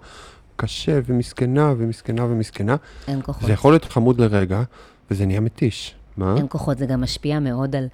קשה 0.55 0.99
ומסכנה 1.05 1.73
ומסכנה 1.77 2.25
ומסכנה, 2.25 2.75
אין 3.07 3.21
כוחות. 3.21 3.47
זה 3.47 3.53
יכול 3.53 3.73
להיות 3.73 3.85
חמוד 3.85 4.21
לרגע, 4.21 4.63
וזה 5.11 5.25
נהיה 5.25 5.39
מתיש. 5.39 5.95
מה? 6.17 6.35
אין 6.37 6.45
כוחות, 6.49 6.77
זה 6.77 6.85
גם 6.85 7.01
משפיע 7.01 7.39
מאוד 7.39 7.75
על 7.75 7.87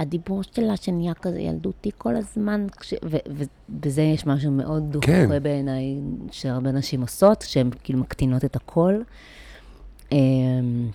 הדיבור 0.00 0.42
שלה 0.42 0.76
שנהיה 0.76 1.14
כזה 1.14 1.40
ילדותי 1.40 1.90
כל 1.98 2.16
הזמן, 2.16 2.66
כש... 2.80 2.94
ו- 3.04 3.16
ובזה 3.68 4.02
יש 4.02 4.26
משהו 4.26 4.50
מאוד 4.50 4.92
דוחה 4.92 5.06
כן. 5.06 5.42
בעיניי, 5.42 5.96
שהרבה 6.30 6.72
נשים 6.72 7.00
עושות, 7.00 7.42
שהן 7.42 7.70
כאילו 7.82 7.98
מקטינות 7.98 8.44
את 8.44 8.56
הכל. 8.56 8.94
אמ, 10.12 10.88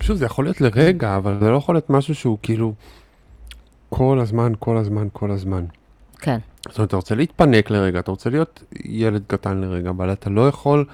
שוב, 0.00 0.16
זה 0.16 0.24
יכול 0.24 0.44
להיות 0.44 0.60
לרגע, 0.60 1.16
אבל 1.16 1.38
זה 1.40 1.50
לא 1.50 1.56
יכול 1.56 1.74
להיות 1.74 1.90
משהו 1.90 2.14
שהוא 2.14 2.38
כאילו 2.42 2.74
כל 3.88 4.20
הזמן, 4.20 4.52
כל 4.58 4.76
הזמן, 4.76 5.08
כל 5.12 5.30
הזמן. 5.30 5.64
כן, 6.18 6.38
זאת 6.68 6.78
אומרת, 6.78 6.88
אתה 6.88 6.96
רוצה 6.96 7.14
להתפנק 7.14 7.70
לרגע, 7.70 7.98
אתה 7.98 8.10
רוצה 8.10 8.30
להיות 8.30 8.62
ילד 8.84 9.22
קטן 9.26 9.58
לרגע, 9.58 9.90
אבל 9.90 10.12
אתה 10.12 10.30
לא 10.30 10.48
יכול 10.48 10.84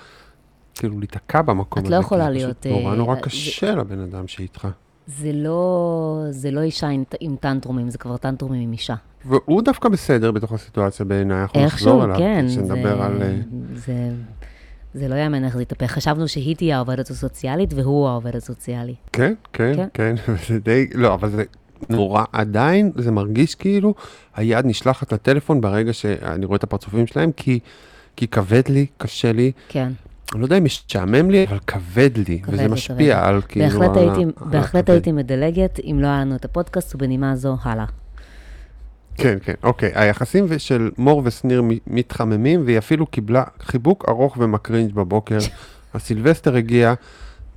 כאילו 0.83 0.99
להיתקע 0.99 1.43
במקום 1.43 1.81
את 1.83 1.87
הזה. 1.87 1.95
לא 1.97 2.01
כי 2.01 2.07
יכולה 2.07 2.25
זה 2.25 2.31
להיות, 2.31 2.67
נורא 2.67 2.91
אה, 2.91 2.97
נורא 2.97 3.15
זה- 3.15 3.21
קשה 3.21 3.75
לבן 3.75 4.01
אדם 4.01 4.29
שאיתך. 4.29 4.69
זה 5.07 5.33
לא, 5.33 6.23
זה 6.31 6.51
לא 6.51 6.61
אישה 6.61 6.89
עם, 6.89 7.05
עם 7.21 7.37
טנטרומים, 7.41 7.91
זה 7.91 7.99
כבר 7.99 8.17
טנטרומים 8.17 8.63
עם 8.63 8.73
אישה. 8.73 8.95
והוא 9.25 9.63
דווקא 9.63 9.89
בסדר 9.89 10.31
בתוך 10.31 10.53
הסיטואציה 10.53 11.07
בעיניי, 11.07 11.43
אנחנו 11.43 11.65
נחזור 11.65 12.05
אליו. 12.05 12.17
כן, 12.19 12.45
זה, 12.49 12.53
כשנדבר 12.55 13.03
על... 13.03 13.23
אה, 13.23 13.37
זה, 13.75 14.11
זה 14.95 15.09
לא 15.09 15.15
יאמן 15.15 15.45
איך 15.45 15.57
זה 15.57 15.63
יתהפך. 15.63 15.91
חשבנו 15.93 16.29
שהיא 16.29 16.57
תהיה 16.57 16.77
העובדת 16.77 17.11
הסוציאלית 17.11 17.73
והוא 17.75 18.09
העובד 18.09 18.37
הסוציאלי. 18.37 18.95
כן, 19.13 19.35
כן, 19.53 19.73
כן. 19.77 19.89
כן, 19.95 20.15
וזה 20.35 20.59
די... 20.61 20.87
לא, 20.95 21.15
אבל 21.15 21.31
זה 21.31 21.45
נורא, 21.89 22.25
עדיין 22.33 22.93
זה 22.97 23.11
מרגיש 23.11 23.55
כאילו 23.55 23.95
היד 24.37 24.67
נשלחת 24.67 25.13
לטלפון 25.13 25.61
ברגע 25.61 25.93
שאני 25.93 26.47
רואה 26.47 26.57
את 26.57 26.63
הפרצופים 26.65 27.07
שלהם, 27.07 27.33
כי, 27.33 27.59
כי 28.17 28.29
כבד 28.29 28.63
לי, 28.69 28.87
קשה 28.99 29.33
לי. 29.33 29.53
כן. 29.69 29.93
אני 30.33 30.41
לא 30.41 30.47
יודע 30.47 30.59
אם 30.59 30.65
משעמם 30.65 31.31
לי, 31.31 31.47
אבל 31.49 31.59
כבד 31.67 32.11
לי, 32.29 32.41
כבד 32.43 32.55
וזה 32.55 32.69
משפיע 32.69 33.17
כבד 33.21 33.27
על 33.29 33.43
כאילו... 33.49 33.67
בהחלט 33.69 33.97
על 33.97 34.09
ה- 34.09 34.13
הייתי, 34.13 34.23
על 34.41 34.49
בהחלט 34.51 34.75
הכבד. 34.85 34.91
הייתי 34.91 35.13
מדלגת 35.13 35.81
אם 35.85 35.99
לא 36.01 36.07
היה 36.07 36.21
לנו 36.21 36.37
את 36.37 36.45
הפודקאסט, 36.45 36.95
ובנימה 36.95 37.37
זו, 37.37 37.57
הלאה. 37.63 37.85
כן, 39.15 39.39
כן, 39.43 39.55
אוקיי. 39.63 39.91
היחסים 39.95 40.47
של 40.59 40.91
מור 40.99 41.23
ושניר 41.25 41.63
מתחממים, 41.87 42.63
והיא 42.65 42.79
אפילו 42.79 43.07
קיבלה 43.07 43.45
חיבוק 43.61 44.05
ארוך 44.09 44.37
ומקרינג' 44.41 44.95
בבוקר. 44.95 45.39
הסילבסטר 45.95 46.57
הגיע, 46.57 46.95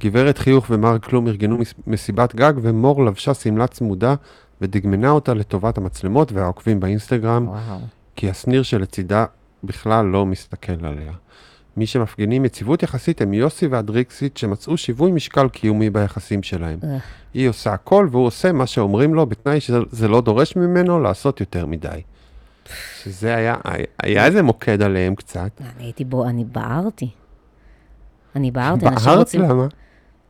גברת 0.03 0.37
חיוך 0.37 0.65
ומר 0.69 0.99
כלום 0.99 1.27
ארגנו 1.27 1.57
מס- 1.57 1.73
מסיבת 1.87 2.35
גג, 2.35 2.53
ומור 2.61 3.05
לבשה 3.05 3.33
שמלה 3.33 3.67
צמודה 3.67 4.15
ודגמנה 4.61 5.09
אותה 5.09 5.33
לטובת 5.33 5.77
המצלמות 5.77 6.31
והעוקבים 6.31 6.79
באינסטגרם, 6.79 7.47
וואו. 7.47 7.79
כי 8.15 8.29
השניר 8.29 8.63
שלצידה 8.63 9.25
בכלל 9.63 10.05
לא 10.05 10.25
מסתכל 10.25 10.85
עליה. 10.85 11.11
מי 11.77 11.85
שמפגינים 11.85 12.45
יציבות 12.45 12.83
יחסית 12.83 13.21
הם 13.21 13.33
יוסי 13.33 13.67
והדריקסית 13.67 14.37
שמצאו 14.37 14.77
שיווי 14.77 15.11
משקל 15.11 15.49
קיומי 15.49 15.89
ביחסים 15.89 16.43
שלהם. 16.43 16.79
אה. 16.83 16.97
היא 17.33 17.49
עושה 17.49 17.73
הכל 17.73 18.07
והוא 18.11 18.25
עושה 18.25 18.51
מה 18.51 18.67
שאומרים 18.67 19.13
לו, 19.13 19.25
בתנאי 19.25 19.59
שזה 19.59 19.79
זה 19.91 20.07
לא 20.07 20.21
דורש 20.21 20.55
ממנו 20.55 20.99
לעשות 20.99 21.39
יותר 21.39 21.65
מדי. 21.65 22.01
שזה 23.03 23.35
היה, 23.35 23.55
היה 24.03 24.25
איזה 24.25 24.41
מוקד 24.41 24.81
עליהם 24.81 25.15
קצת. 25.15 25.61
אני 25.61 25.83
הייתי 25.83 26.05
בו, 26.05 26.25
אני 26.25 26.45
בערתי. 26.45 27.09
אני 28.35 28.51
בערתי, 28.51 28.87
אנשים 28.87 29.05
בערת 29.05 29.17
רוצים... 29.17 29.41
למה? 29.41 29.67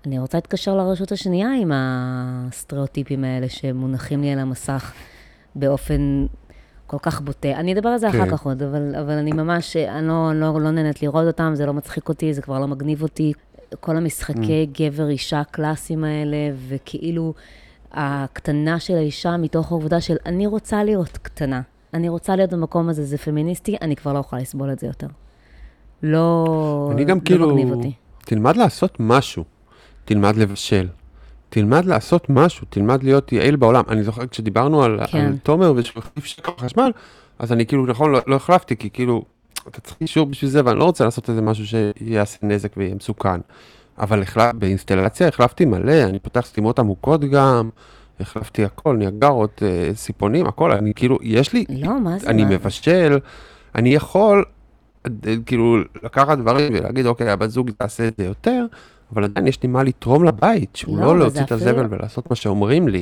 אני 0.06 0.20
רוצה 0.20 0.38
להתקשר 0.38 0.76
לרשות 0.76 1.12
השנייה 1.12 1.50
עם 1.62 1.72
הסטריאוטיפים 1.76 3.24
האלה 3.24 3.50
שמונחים 3.50 4.22
לי 4.22 4.32
על 4.32 4.40
המסך 4.40 4.94
באופן 5.56 6.26
כל 6.88 6.98
כך 7.02 7.22
בוטה. 7.22 7.52
אני 7.52 7.74
אדבר 7.74 7.90
על 7.90 7.98
זה 7.98 8.10
אחר 8.10 8.26
כן. 8.26 8.32
כך 8.32 8.46
עוד, 8.46 8.64
אבל, 8.64 8.96
אבל 8.96 9.14
אני 9.14 9.32
ממש, 9.32 9.78
אני 9.78 10.08
לא, 10.08 10.32
לא, 10.34 10.62
לא 10.62 10.72
נהנית 10.72 11.02
לראות 11.02 11.28
אותם, 11.28 11.52
זה 11.56 11.66
לא 11.66 11.74
מצחיק 11.74 12.10
אותי, 12.10 12.34
זה 12.34 12.42
כבר 12.42 12.60
לא 12.60 12.68
מגניב 12.68 13.02
אותי. 13.02 13.34
כל 13.80 13.98
המשחקי 13.98 14.68
Mm. 14.72 14.78
גבר-אישה 14.80 15.40
הקלאסיים 15.40 16.04
האלה, 16.04 16.38
וכאילו 16.68 17.34
הקטנה 17.92 18.80
של 18.80 18.96
האישה 18.96 19.38
מתוך 19.38 19.72
העובדה 19.72 20.02
של 20.02 20.16
אני 20.26 20.48
רוצה 20.48 20.84
להיות 20.84 21.18
קטנה. 21.22 21.62
אני 21.94 22.10
רוצה 22.10 22.36
להיות 22.36 22.54
במקום 22.54 22.90
הזה, 22.90 23.04
זה 23.04 23.18
פמיניסטי, 23.18 23.78
אני 23.82 23.96
כבר 23.96 24.14
לא 24.14 24.20
יכולה 24.20 24.42
לסבול 24.42 24.72
את 24.72 24.80
זה 24.80 24.88
יותר. 24.88 25.08
לא, 26.04 26.90
אני 26.92 27.06
גם 27.06 27.18
לא 27.18 27.22
כאילו, 27.26 27.48
מגניב 27.48 27.72
אותי. 27.72 27.94
תלמד 28.26 28.58
לעשות 28.58 28.98
משהו. 29.00 29.44
תלמד 30.06 30.36
לבשל. 30.36 30.88
תלמד 31.50 31.86
לעשות 31.86 32.30
משהו, 32.30 32.68
תלמד 32.70 33.04
להיות 33.04 33.32
יעיל 33.32 33.56
בעולם. 33.56 33.84
אני 33.90 34.04
זוכר 34.04 34.28
כשדיברנו 34.28 34.84
על, 34.84 35.00
כן. 35.08 35.18
על 35.26 35.38
תומר 35.44 35.74
ושהוא 35.76 36.04
החליף 36.04 36.26
שקע 36.26 36.52
חשמל, 36.60 36.92
אז 37.40 37.52
אני 37.52 37.66
כאילו, 37.66 37.86
נכון, 37.86 38.12
לא, 38.12 38.20
לא 38.28 38.36
החלפתי, 38.36 38.76
כי 38.78 38.90
כאילו, 38.90 39.24
אתה 39.68 39.82
צריך 39.82 39.98
אישור 40.02 40.26
בשביל 40.26 40.52
זה, 40.52 40.62
ואני 40.66 40.80
לא 40.80 40.84
רוצה 40.84 41.06
לעשות 41.06 41.30
איזה 41.30 41.42
משהו 41.42 41.66
שיעשה 41.68 42.38
נזק 42.42 42.74
ויהיה 42.78 42.96
מסוכן. 42.96 43.40
אבל 44.00 44.22
החלפ, 44.22 44.54
באינסטלציה 44.56 45.28
החלפתי 45.28 45.66
מלא, 45.66 46.04
אני 46.04 46.20
פותח 46.20 46.46
סתימות 46.46 46.80
עמוקות 46.80 47.22
גם, 47.22 47.70
החלפתי 48.20 48.66
הכל, 48.66 48.96
ניאגרות, 48.98 49.64
אה, 49.66 49.92
סיפונים, 49.96 50.46
הכל, 50.46 50.72
אני 50.72 50.94
כאילו, 50.96 51.18
יש 51.22 51.54
לי, 51.54 51.66
לא, 51.70 52.00
מה 52.02 52.20
זה? 52.20 52.28
אני 52.30 52.44
מה- 52.44 52.50
מבשל, 52.50 53.20
אני 53.76 53.90
יכול, 53.94 54.46
אה, 55.06 55.10
כאילו, 55.46 55.78
לקחת 56.04 56.38
דברים 56.38 56.74
ולהגיד, 56.74 57.06
אוקיי, 57.06 57.30
הבת 57.30 57.50
זוג 57.50 57.70
תעשה 57.78 58.08
את 58.08 58.14
זה 58.18 58.24
יותר, 58.26 58.66
אבל 59.16 59.24
עדיין 59.24 59.48
יש 59.48 59.64
לי 59.64 59.70
מה 59.70 59.84
לתרום 59.84 60.24
לבית, 60.24 60.76
שהוא 60.76 60.98
לא, 60.98 61.06
לא, 61.06 61.20
להוציא 61.20 61.40
זה 61.40 61.46
את 61.46 61.52
הזבל 61.52 61.70
אפילו- 61.72 61.90
ולעשות 61.92 62.30
מה 62.30 62.36
שאומרים 62.36 62.88
לי. 62.88 63.02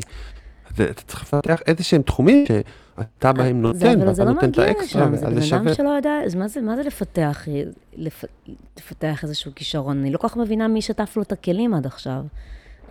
אז 0.69 0.81
אתה 0.81 1.01
צריך 1.01 1.21
לפתח 1.23 1.59
איזה 1.67 1.83
שהם 1.83 2.01
תחומים 2.01 2.45
שאתה 2.45 3.33
בהם 3.33 3.45
זה, 3.47 3.53
נותן, 3.61 3.99
זה 3.99 4.07
ואתה 4.09 4.23
לא 4.23 4.31
נותן 4.33 4.49
את 4.49 4.57
האקסטרה, 4.59 5.05
לשם, 5.05 5.15
זה 5.15 5.25
בן 5.25 5.31
זה 5.41 5.55
אדם 5.55 5.63
שווה. 5.63 5.73
שלא 5.73 5.89
יודע, 5.89 6.19
אז 6.25 6.35
מה 6.35 6.47
זה, 6.47 6.61
מה 6.61 6.75
זה 6.75 6.83
לפתח, 6.83 7.47
אה, 7.47 7.61
לפ, 7.95 8.23
לפתח 8.77 9.23
איזשהו 9.23 9.51
כישרון? 9.55 9.99
אני 9.99 10.11
לא 10.11 10.17
כל 10.17 10.27
כך 10.27 10.37
מבינה 10.37 10.67
מי 10.67 10.81
שטף 10.81 11.13
לו 11.17 11.23
את 11.23 11.31
הכלים 11.31 11.73
עד 11.73 11.85
עכשיו. 11.85 12.21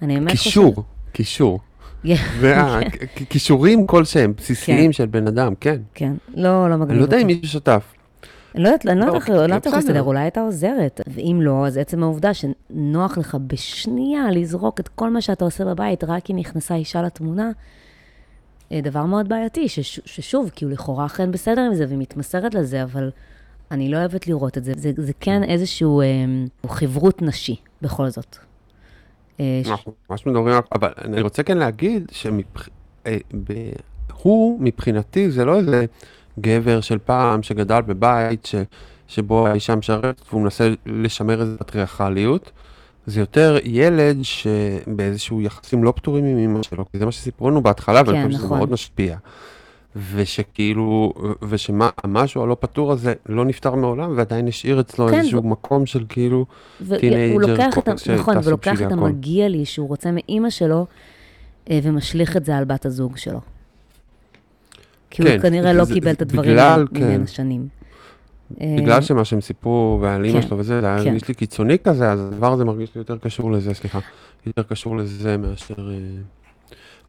אני 0.02 0.14
באמת 0.14 0.30
קישור, 0.30 0.74
קישור. 1.12 1.60
חושבת... 2.02 2.18
זה 2.40 2.56
ה- 2.60 2.80
כ- 2.92 3.22
כישורים 3.30 3.86
כלשהם, 3.86 4.32
בסיסיים 4.36 4.86
כן. 4.86 4.92
של 4.92 5.06
בן 5.06 5.26
אדם, 5.26 5.54
כן. 5.60 5.80
כן, 5.94 6.12
לא, 6.34 6.70
לא 6.70 6.76
מגניב 6.76 6.90
אני 6.90 6.98
לא 6.98 7.04
יודע 7.04 7.16
אותי. 7.16 7.22
אם 7.22 7.38
מישהו 7.38 7.48
שותף. 7.52 7.82
אני 8.54 8.62
לא 8.62 8.68
יודעת, 8.68 8.86
אני 8.86 9.00
לא 9.00 9.06
לא, 9.06 9.06
יודעת 9.06 9.22
איך 9.22 9.28
אני 9.28 9.36
לא 9.36 9.42
יודעת 9.42 9.66
איך. 9.66 9.74
לסדר, 9.74 10.02
אולי 10.02 10.20
הייתה 10.20 10.40
עוזרת. 10.40 11.00
ואם 11.06 11.38
לא, 11.42 11.66
אז 11.66 11.78
עצם 11.78 12.02
העובדה 12.02 12.30
שנוח 12.34 13.18
לך 13.18 13.36
בשנייה 13.46 14.30
לזרוק 14.30 14.80
את 14.80 14.88
כל 14.88 15.10
מה 15.10 15.20
שאתה 15.20 15.44
עושה 15.44 15.64
בבית, 15.64 16.04
רק 16.04 16.24
כי 16.24 16.32
נכנסה 16.32 16.74
אישה 16.74 17.02
לתמונה, 17.02 17.50
אה, 18.72 18.80
דבר 18.80 19.04
מאוד 19.04 19.28
בעייתי, 19.28 19.68
שש, 19.68 20.00
ששוב, 20.04 20.50
כאילו 20.54 20.70
לכאורה 20.70 21.06
אכן 21.06 21.30
בסדר 21.30 21.60
עם 21.60 21.74
זה 21.74 21.86
ומתמסרת 21.88 22.54
לזה, 22.54 22.82
אבל 22.82 23.10
אני 23.70 23.88
לא 23.88 23.96
אוהבת 23.96 24.26
לראות 24.26 24.58
את 24.58 24.64
זה. 24.64 24.72
זה, 24.76 24.92
זה 24.96 25.12
כן 25.20 25.44
איזשהו 25.44 26.00
אה, 26.00 26.06
חברות 26.66 27.22
נשי, 27.22 27.56
בכל 27.82 28.08
זאת. 28.08 28.36
אה, 29.40 29.62
אנחנו 29.66 29.92
ממש 30.10 30.26
מדברים, 30.26 30.54
אבל 30.72 30.92
אני 31.04 31.20
רוצה 31.20 31.42
כן 31.42 31.58
להגיד 31.58 32.12
שהוא, 32.12 32.32
מבחינתי, 34.60 35.30
זה 35.30 35.44
לא 35.44 35.58
איזה 35.58 35.86
גבר 36.40 36.80
של 36.80 36.98
פעם 36.98 37.42
שגדל 37.42 37.80
בבית 37.80 38.46
ש, 38.46 38.54
שבו 39.08 39.46
האישה 39.46 39.76
משרתת 39.76 40.20
והוא 40.30 40.42
מנסה 40.42 40.70
לשמר 40.86 41.40
איזו 41.40 41.58
פטריארכליות. 41.58 42.50
זה 43.06 43.20
יותר 43.20 43.56
ילד 43.64 44.16
שבאיזשהו 44.22 45.40
יחסים 45.40 45.84
לא 45.84 45.92
פתורים 45.96 46.24
עם 46.24 46.38
אמא 46.38 46.62
שלו, 46.62 46.84
כי 46.92 46.98
זה 46.98 47.04
מה 47.04 47.12
שסיפרו 47.12 47.50
לנו 47.50 47.62
בהתחלה, 47.62 48.02
ואני 48.06 48.18
כן, 48.18 48.26
חושב 48.26 48.36
שזה 48.36 48.44
נכון. 48.46 48.58
מאוד 48.58 48.70
משפיע. 48.72 49.16
ושכאילו, 50.14 51.12
ושמשהו 51.48 52.42
הלא 52.42 52.56
פתור 52.60 52.92
הזה 52.92 53.14
לא 53.28 53.44
נפתר 53.44 53.74
מעולם, 53.74 54.12
ועדיין 54.16 54.48
השאיר 54.48 54.80
אצלו 54.80 55.08
כן, 55.08 55.14
איזשהו 55.14 55.42
מקום 55.42 55.86
של 55.86 56.04
כאילו, 56.08 56.46
ה- 57.88 57.96
שהייתה 57.98 58.20
נכון, 58.22 58.36
ולוקח 58.44 58.82
את. 58.82 58.92
המגיע 58.92 59.48
לי 59.48 59.64
שהוא 59.64 59.88
רוצה 59.88 60.10
מאימא 60.12 60.50
שלו, 60.50 60.86
אה, 61.70 61.78
ומשליך 61.82 62.36
את 62.36 62.44
זה 62.44 62.56
על 62.56 62.64
בת 62.64 62.86
הזוג 62.86 63.16
שלו. 63.16 63.40
כי 65.12 65.22
הוא 65.22 65.30
כן, 65.30 65.42
כנראה 65.42 65.72
לא 65.72 65.84
זה- 65.84 65.94
קיבל 65.94 66.10
את 66.10 66.22
הדברים 66.22 66.50
בגלל, 66.50 66.60
האלה 66.70 66.84
כן. 66.94 67.04
ממנה 67.04 67.26
שנים. 67.26 67.68
אה, 68.60 68.74
בגלל 68.78 69.00
שמה 69.02 69.24
שהם 69.24 69.40
סיפרו 69.40 69.98
ועל 70.02 70.24
אימא 70.24 70.40
כן, 70.40 70.46
שלו 70.48 70.58
וזה, 70.58 70.80
זה 70.80 70.86
היה 70.86 70.98
כן. 70.98 71.04
מרגיש 71.08 71.28
לי 71.28 71.34
קיצוני 71.34 71.76
כזה, 71.84 72.10
אז 72.12 72.20
הדבר 72.20 72.52
הזה 72.52 72.64
מרגיש 72.64 72.94
לי 72.94 72.98
יותר 72.98 73.16
קשור 73.18 73.52
לזה, 73.52 73.74
סליחה. 73.74 73.98
יותר 74.46 74.62
קשור 74.62 74.96
לזה 74.96 75.36
מאשר... 75.36 75.74
אה, 75.78 75.94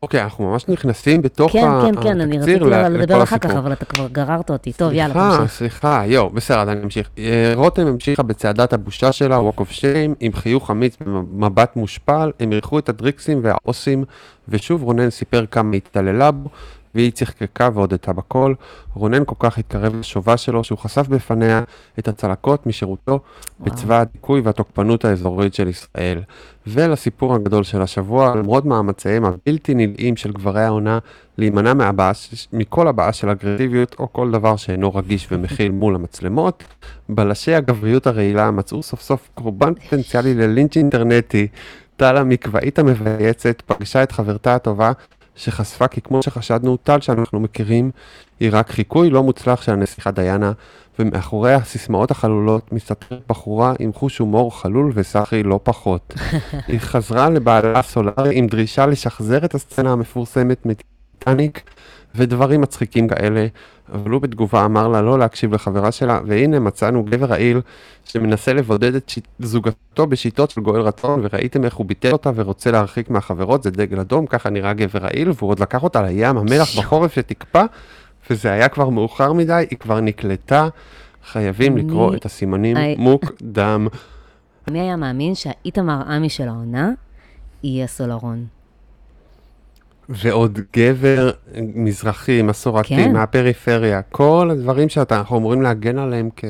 אוקיי, 0.03 0.21
אנחנו 0.23 0.51
ממש 0.51 0.67
נכנסים 0.67 1.21
בתוך 1.21 1.51
כן, 1.51 1.67
ה- 1.67 1.81
כן, 1.95 2.01
כן, 2.03 2.21
אני 2.21 2.37
התקציר 2.37 2.63
רציתי 2.65 2.97
לדבר 2.97 3.23
אחר 3.23 3.37
כך. 3.37 3.49
אבל 3.51 3.73
אתה 3.73 3.85
כבר 3.85 4.07
גררת 4.11 4.49
אותי. 4.49 4.73
טוב, 4.73 4.93
יאללה, 4.93 5.13
סליחה, 5.13 5.37
תמשיך. 5.37 5.51
סליחה, 5.57 6.03
יואו, 6.07 6.29
בסדר, 6.29 6.59
אז 6.59 6.69
אני 6.69 6.83
אמשיך. 6.83 7.09
אה, 7.17 7.51
רותם 7.55 7.87
המשיכה 7.87 8.23
בצעדת 8.23 8.73
הבושה 8.73 9.11
שלה, 9.11 9.39
Walk 9.39 9.59
of 9.59 9.71
Shame, 9.79 10.15
עם 10.19 10.33
חיוך 10.33 10.71
אמיץ 10.71 10.97
ומבט 11.05 11.75
מושפל, 11.75 12.31
הם 12.39 12.51
אירחו 12.51 12.79
את 12.79 12.89
הדריקסים 12.89 13.39
והאוסים, 13.43 14.03
ושוב 14.49 14.83
רונן 14.83 15.09
סיפר 15.09 15.45
כמה 15.51 15.75
התעללה 15.75 16.31
בו, 16.31 16.49
והיא 16.95 17.11
צחקקה 17.11 17.69
והודתה 17.73 18.13
בכל. 18.13 18.53
רונן 18.93 19.23
כל 19.25 19.35
כך 19.39 19.57
התקרב 19.57 19.95
לשובה 19.95 20.37
שלו, 20.37 20.63
שהוא 20.63 20.77
חשף 20.77 21.07
בפניה 21.07 21.63
את 21.99 22.07
הצלקות 22.07 22.65
משירותו 22.67 23.19
בצבא 23.59 23.99
הדיכוי 23.99 24.41
והתוקפנות 24.41 25.05
האזורית 25.05 25.53
של 25.53 25.67
ישראל. 25.67 26.21
ולסיפור 26.67 27.35
הגדול 27.35 27.63
של 27.63 27.81
השבוע, 27.81 28.35
למרות 28.35 28.65
מאמציהם 28.65 29.25
הבלתי 29.25 29.73
נלאים 29.73 30.15
של 30.15 30.31
גברי 30.31 30.63
העונה 30.63 30.99
להימנע 31.37 31.73
מהבאס, 31.73 32.47
מכל 32.53 32.87
הבעה 32.87 33.13
של 33.13 33.29
אגרסיביות 33.29 33.95
או 33.99 34.13
כל 34.13 34.31
דבר 34.31 34.55
שאינו 34.55 34.95
רגיש 34.95 35.27
ומכיל 35.31 35.71
מול 35.81 35.95
המצלמות, 35.95 36.63
בלשי 37.09 37.53
הגבריות 37.53 38.07
הרעילה 38.07 38.51
מצאו 38.51 38.83
סוף 38.83 39.01
סוף 39.01 39.29
קורבן 39.33 39.73
פוטנציאלי 39.73 40.33
ללינץ' 40.33 40.77
אינטרנטי. 40.77 41.47
טל 41.97 42.17
המקוואית 42.17 42.79
המבייצת 42.79 43.61
פגשה 43.61 44.03
את 44.03 44.11
חברתה 44.11 44.55
הטובה 44.55 44.91
שחשפה 45.35 45.87
כי 45.87 46.01
כמו 46.01 46.23
שחשדנו, 46.23 46.77
טל 46.77 47.01
שאנחנו 47.01 47.39
מכירים 47.39 47.91
היא 48.39 48.49
רק 48.53 48.71
חיקוי 48.71 49.09
לא 49.09 49.23
מוצלח 49.23 49.61
של 49.61 49.71
הנסיכה 49.71 50.11
דיאנה, 50.11 50.51
ומאחורי 50.99 51.53
הסיסמאות 51.53 52.11
החלולות 52.11 52.73
מסתתרת 52.73 53.21
בחורה 53.29 53.73
עם 53.79 53.93
חוש 53.93 54.17
הומור 54.17 54.61
חלול 54.61 54.91
וסחי 54.95 55.43
לא 55.43 55.59
פחות. 55.63 56.13
היא 56.67 56.79
חזרה 56.79 57.29
לבעלה 57.29 57.79
הסולארי 57.79 58.37
עם 58.37 58.47
דרישה 58.47 58.85
לשחזר 58.85 59.45
את 59.45 59.55
הסצנה 59.55 59.91
המפורסמת 59.91 60.65
מטיטניק 60.65 61.61
ודברים 62.15 62.61
מצחיקים 62.61 63.07
כאלה, 63.07 63.47
אבל 63.91 64.11
הוא 64.11 64.21
בתגובה 64.21 64.65
אמר 64.65 64.87
לה 64.87 65.01
לא 65.01 65.19
להקשיב 65.19 65.53
לחברה 65.53 65.91
שלה, 65.91 66.19
והנה 66.25 66.59
מצאנו 66.59 67.03
גבר 67.03 67.25
רעיל 67.25 67.61
שמנסה 68.05 68.53
לבודד 68.53 68.95
את 68.95 69.09
שיט... 69.09 69.27
זוגתו 69.39 70.07
בשיטות 70.07 70.49
של 70.49 70.61
גואל 70.61 70.81
רצון, 70.81 71.19
וראיתם 71.23 71.63
איך 71.63 71.75
הוא 71.75 71.85
ביטל 71.85 72.11
אותה 72.11 72.31
ורוצה 72.35 72.71
להרחיק 72.71 73.09
מהחברות, 73.09 73.63
זה 73.63 73.71
דגל 73.71 73.99
אדום, 73.99 74.25
ככה 74.25 74.49
נראה 74.49 74.73
גבר 74.73 74.99
רעיל, 74.99 75.31
והוא 75.35 75.49
עוד 75.49 75.59
לקח 75.59 75.83
אותה 75.83 76.01
לים 76.01 76.37
המלח 76.37 76.79
בחורף 76.79 77.15
שתקפא, 77.15 77.63
וזה 78.29 78.51
היה 78.51 78.69
כבר 78.69 78.89
מאוחר 78.89 79.33
מדי, 79.33 79.65
היא 79.69 79.77
כבר 79.77 79.99
נקלטה, 79.99 80.67
חייבים 81.25 81.77
לקרוא 81.77 82.15
את 82.15 82.25
הסימנים 82.25 82.77
מוקדם. 82.97 83.87
מי 84.71 84.79
היה 84.79 84.95
מאמין 84.95 85.35
שהאיתמר 85.35 86.01
עמי 86.07 86.29
של 86.29 86.47
העונה 86.47 86.91
יהיה 87.63 87.87
סולרון? 87.87 88.45
ועוד 90.09 90.59
גבר 90.75 91.31
מזרחי, 91.61 92.41
מסורתי, 92.41 92.95
כן. 92.95 93.13
מהפריפריה, 93.13 94.01
כל 94.01 94.49
הדברים 94.51 94.89
שאנחנו 94.89 95.37
אמורים 95.37 95.61
להגן 95.61 95.97
עליהם 95.97 96.29
כ... 96.35 96.45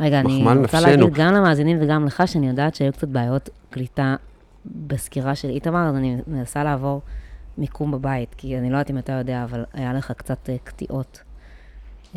רגע, 0.00 0.20
אני 0.20 0.42
רוצה 0.42 0.54
נפשנו. 0.54 0.80
להגיד 0.80 1.14
גם 1.14 1.34
למאזינים 1.34 1.78
וגם 1.80 2.06
לך, 2.06 2.22
שאני 2.26 2.48
יודעת 2.48 2.74
שהיו 2.74 2.92
קצת 2.92 3.08
בעיות 3.08 3.50
קליטה 3.70 4.16
בסקירה 4.64 5.34
של 5.34 5.48
איתמר, 5.48 5.88
אז 5.88 5.94
אני 5.96 6.16
מנסה 6.26 6.64
לעבור 6.64 7.02
מיקום 7.58 7.90
בבית, 7.90 8.34
כי 8.34 8.58
אני 8.58 8.70
לא 8.70 8.74
יודעת 8.76 8.90
אם 8.90 8.98
אתה 8.98 9.12
יודע, 9.12 9.44
אבל 9.44 9.64
היה 9.72 9.92
לך 9.92 10.12
קצת 10.16 10.50
אה, 10.50 10.56
קטיעות. 10.64 11.22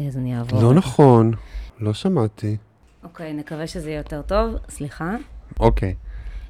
אז 0.07 0.17
אני 0.17 0.37
אעבור. 0.37 0.61
לא 0.61 0.73
נכון, 0.73 1.31
לא 1.79 1.93
שמעתי. 1.93 2.57
אוקיי, 3.03 3.33
נקווה 3.33 3.67
שזה 3.67 3.89
יהיה 3.89 3.97
יותר 3.97 4.21
טוב. 4.21 4.55
סליחה. 4.69 5.15
אוקיי. 5.59 5.95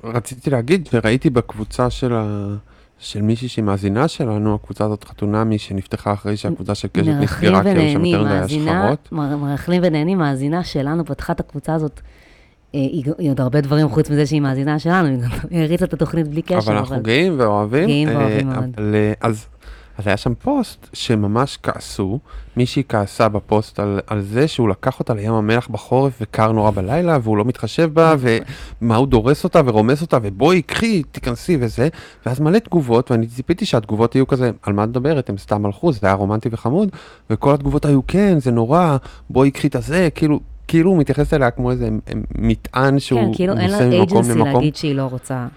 רציתי 0.03 0.49
להגיד 0.49 0.87
שראיתי 0.87 1.29
בקבוצה 1.29 1.89
של, 1.89 2.13
ה... 2.13 2.55
של 2.99 3.21
מישהי 3.21 3.47
שהיא 3.47 3.63
מאזינה 3.65 4.07
שלנו, 4.07 4.55
הקבוצה 4.55 4.85
הזאת 4.85 5.03
חתונמי 5.03 5.57
שנפתחה 5.57 6.13
אחרי 6.13 6.37
שהקבוצה 6.37 6.75
של 6.75 6.87
קשת 6.87 7.07
נסגרה, 7.07 7.63
כי 7.63 7.69
היו 7.69 7.91
שם 7.91 8.05
יותר 8.05 8.23
מדי 8.23 8.33
השחרות. 8.33 9.09
מר- 9.11 9.37
מרכלים 9.37 9.81
ונהנים, 9.85 10.17
מאזינה 10.17 10.63
שלנו 10.63 11.05
פתחה 11.05 11.33
את 11.33 11.39
הקבוצה 11.39 11.73
הזאת. 11.73 12.01
אה, 12.75 12.79
היא 13.19 13.29
עוד 13.29 13.41
הרבה 13.41 13.61
דברים 13.61 13.89
חוץ 13.89 14.09
מזה 14.09 14.25
שהיא 14.25 14.41
מאזינה 14.41 14.79
שלנו, 14.79 15.07
היא 15.07 15.17
גם 15.17 15.29
הריצה 15.51 15.85
את 15.85 15.93
התוכנית 15.93 16.27
בלי 16.27 16.41
קשר, 16.41 16.57
אבל 16.57 16.77
אנחנו 16.77 17.01
גאים 17.03 17.39
ואוהבים. 17.39 17.85
גאים 17.87 18.09
אה, 18.09 18.15
ואוהבים 18.17 18.47
מאוד. 18.49 18.63
אבל, 18.77 18.95
אה, 18.95 19.13
אז, 19.21 19.45
אז 19.97 20.07
היה 20.07 20.17
שם 20.17 20.33
פוסט 20.33 20.87
שממש 20.93 21.57
כעסו, 21.63 22.19
מישהי 22.57 22.83
כעסה 22.89 23.29
בפוסט 23.29 23.79
על, 23.79 23.99
על 24.07 24.21
זה 24.21 24.47
שהוא 24.47 24.69
לקח 24.69 24.99
אותה 24.99 25.13
לים 25.13 25.33
המלח 25.33 25.67
בחורף 25.67 26.13
וקר 26.21 26.51
נורא 26.51 26.71
בלילה, 26.71 27.17
והוא 27.23 27.37
לא 27.37 27.45
מתחשב 27.45 27.89
בה, 27.93 28.15
ומה 28.19 28.95
הוא 28.95 29.07
דורס 29.07 29.43
אותה 29.43 29.61
ורומס 29.65 30.01
אותה, 30.01 30.17
ובואי, 30.23 30.61
קחי, 30.61 31.03
תיכנסי 31.11 31.57
וזה, 31.59 31.87
ואז 32.25 32.39
מלא 32.39 32.59
תגובות, 32.59 33.11
ואני 33.11 33.27
ציפיתי 33.27 33.65
שהתגובות 33.65 34.15
יהיו 34.15 34.27
כזה, 34.27 34.51
על 34.63 34.73
מה 34.73 34.83
את 34.83 34.89
מדברת, 34.89 35.29
הם 35.29 35.37
סתם 35.37 35.65
הלכו, 35.65 35.93
זה 35.93 35.99
היה 36.07 36.13
רומנטי 36.13 36.49
וחמוד, 36.51 36.89
וכל 37.29 37.53
התגובות 37.53 37.85
היו, 37.85 38.07
כן, 38.07 38.39
זה 38.39 38.51
נורא, 38.51 38.97
בואי, 39.29 39.51
קחי 39.51 39.67
את 39.67 39.75
הזה, 39.75 40.09
כאילו... 40.15 40.39
כאילו 40.67 40.89
הוא 40.89 40.99
מתייחס 40.99 41.33
אליה 41.33 41.51
כמו 41.51 41.71
איזה 41.71 41.89
מטען 42.35 42.99
שהוא 42.99 43.21
כן, 43.21 43.33
כאילו 43.33 43.53
אין 43.57 43.71
לה 43.71 43.85
נושא 43.85 43.97
ממקום 43.97 44.17
אייג'נסי 44.17 44.39
למקום. 44.39 44.53
להגיד 44.53 44.75
שהיא 44.75 44.95
לא 44.95 45.01
רוצה. 45.01 45.47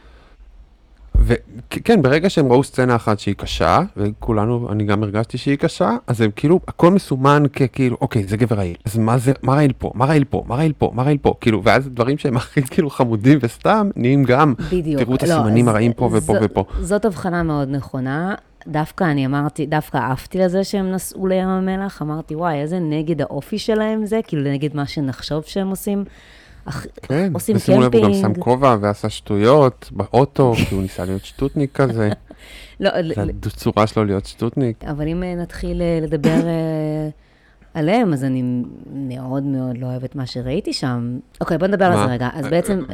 וכן, 1.22 2.02
ברגע 2.02 2.30
שהם 2.30 2.52
ראו 2.52 2.64
סצנה 2.64 2.96
אחת 2.96 3.18
שהיא 3.18 3.34
קשה, 3.34 3.80
וכולנו, 3.96 4.68
אני 4.72 4.84
גם 4.84 5.02
הרגשתי 5.02 5.38
שהיא 5.38 5.56
קשה, 5.56 5.96
אז 6.06 6.20
הם 6.20 6.30
כאילו, 6.36 6.60
הכל 6.68 6.90
מסומן 6.90 7.42
ככאילו, 7.52 7.96
אוקיי, 8.00 8.24
זה 8.28 8.36
גבר 8.36 8.56
רעיל, 8.56 8.76
אז 8.84 8.98
מה 8.98 9.18
זה, 9.18 9.32
מה 9.42 9.54
רעיל 9.54 9.72
פה, 9.78 9.92
מה 9.94 10.04
רעיל 10.04 10.24
פה, 10.24 10.42
מה 10.46 10.54
רעיל 10.54 10.72
פה, 10.78 10.90
מה 10.94 11.02
רעיל 11.02 11.18
פה, 11.18 11.34
כאילו, 11.40 11.62
ואז 11.64 11.88
דברים 11.88 12.18
שהם 12.18 12.36
הכי 12.36 12.62
כאילו 12.70 12.90
חמודים 12.90 13.38
וסתם, 13.42 13.90
נהיים 13.96 14.24
גם, 14.24 14.54
בדיוק. 14.72 15.02
תראו 15.02 15.14
את 15.14 15.22
לא, 15.22 15.34
הסימנים 15.34 15.68
אז 15.68 15.74
הרעים 15.74 15.92
פה 15.92 16.04
ופה 16.04 16.20
זו- 16.20 16.38
ופה. 16.42 16.64
זאת 16.80 17.04
הבחנה 17.04 17.42
מאוד 17.42 17.68
נכונה. 17.68 18.34
דווקא 18.66 19.04
אני 19.04 19.26
אמרתי, 19.26 19.66
דווקא 19.66 19.98
עפתי 20.12 20.38
לזה 20.38 20.64
שהם 20.64 20.90
נסעו 20.92 21.26
לים 21.26 21.48
המלח, 21.48 22.02
אמרתי, 22.02 22.34
וואי, 22.34 22.54
איזה 22.60 22.78
נגד 22.78 23.20
האופי 23.22 23.58
שלהם 23.58 24.06
זה, 24.06 24.20
כאילו 24.26 24.42
נגד 24.52 24.76
מה 24.76 24.86
שנחשוב 24.86 25.42
שהם 25.46 25.68
עושים. 25.68 26.04
כן, 27.02 27.30
עושים 27.34 27.56
ושימו 27.56 27.80
לב, 27.80 27.94
הוא 27.94 28.04
גם 28.04 28.14
שם 28.14 28.22
קמפינג. 28.22 28.44
כובע 28.44 28.76
ועשה 28.80 29.08
שטויות 29.08 29.88
באוטו, 29.92 30.54
כי 30.68 30.74
הוא 30.74 30.82
ניסה 30.82 31.04
להיות 31.04 31.24
שטוטניק 31.24 31.72
כזה, 31.72 32.10
לא, 32.80 32.90
זה 33.14 33.22
הצורה 33.46 33.86
שלו 33.86 34.04
להיות 34.04 34.26
שטוטניק. 34.26 34.84
אבל 34.84 35.08
אם 35.08 35.22
אה, 35.22 35.34
נתחיל 35.34 35.82
אה, 35.82 35.98
לדבר 36.02 36.46
אה, 36.46 37.08
עליהם, 37.74 38.12
אז 38.12 38.24
אני 38.24 38.42
מאוד 38.92 39.42
מאוד 39.42 39.78
לא 39.78 39.86
אוהבת 39.86 40.14
מה 40.14 40.26
שראיתי 40.26 40.72
שם. 40.72 41.18
אוקיי, 41.40 41.58
בוא 41.58 41.66
נדבר 41.66 41.84
על? 41.84 41.96
זה 41.96 42.12
רגע. 42.12 42.28
אז 42.32 42.46
בעצם... 42.46 42.84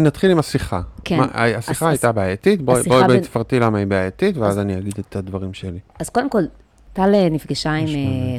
נתחיל 0.00 0.30
עם 0.30 0.38
השיחה. 0.38 0.80
כן. 1.04 1.18
השיחה 1.34 1.88
הייתה 1.88 2.12
בעייתית, 2.12 2.62
בואי 2.62 2.82
תפרטי 3.22 3.60
למה 3.60 3.78
היא 3.78 3.86
בעייתית, 3.86 4.36
ואז 4.36 4.58
אני 4.58 4.78
אגיד 4.78 4.94
את 4.98 5.16
הדברים 5.16 5.54
שלי. 5.54 5.78
אז 5.98 6.08
קודם 6.08 6.30
כל, 6.30 6.42
טל 6.92 7.28
נפגשה 7.30 7.72
עם. 7.72 7.88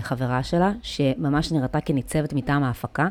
חברה 0.02 0.44
שלה, 0.44 0.72
שממש 0.82 1.52
נראתה 1.52 1.82
כניצבת 1.82 2.34
מטעם 2.34 2.64
ההפקה, 2.64 3.08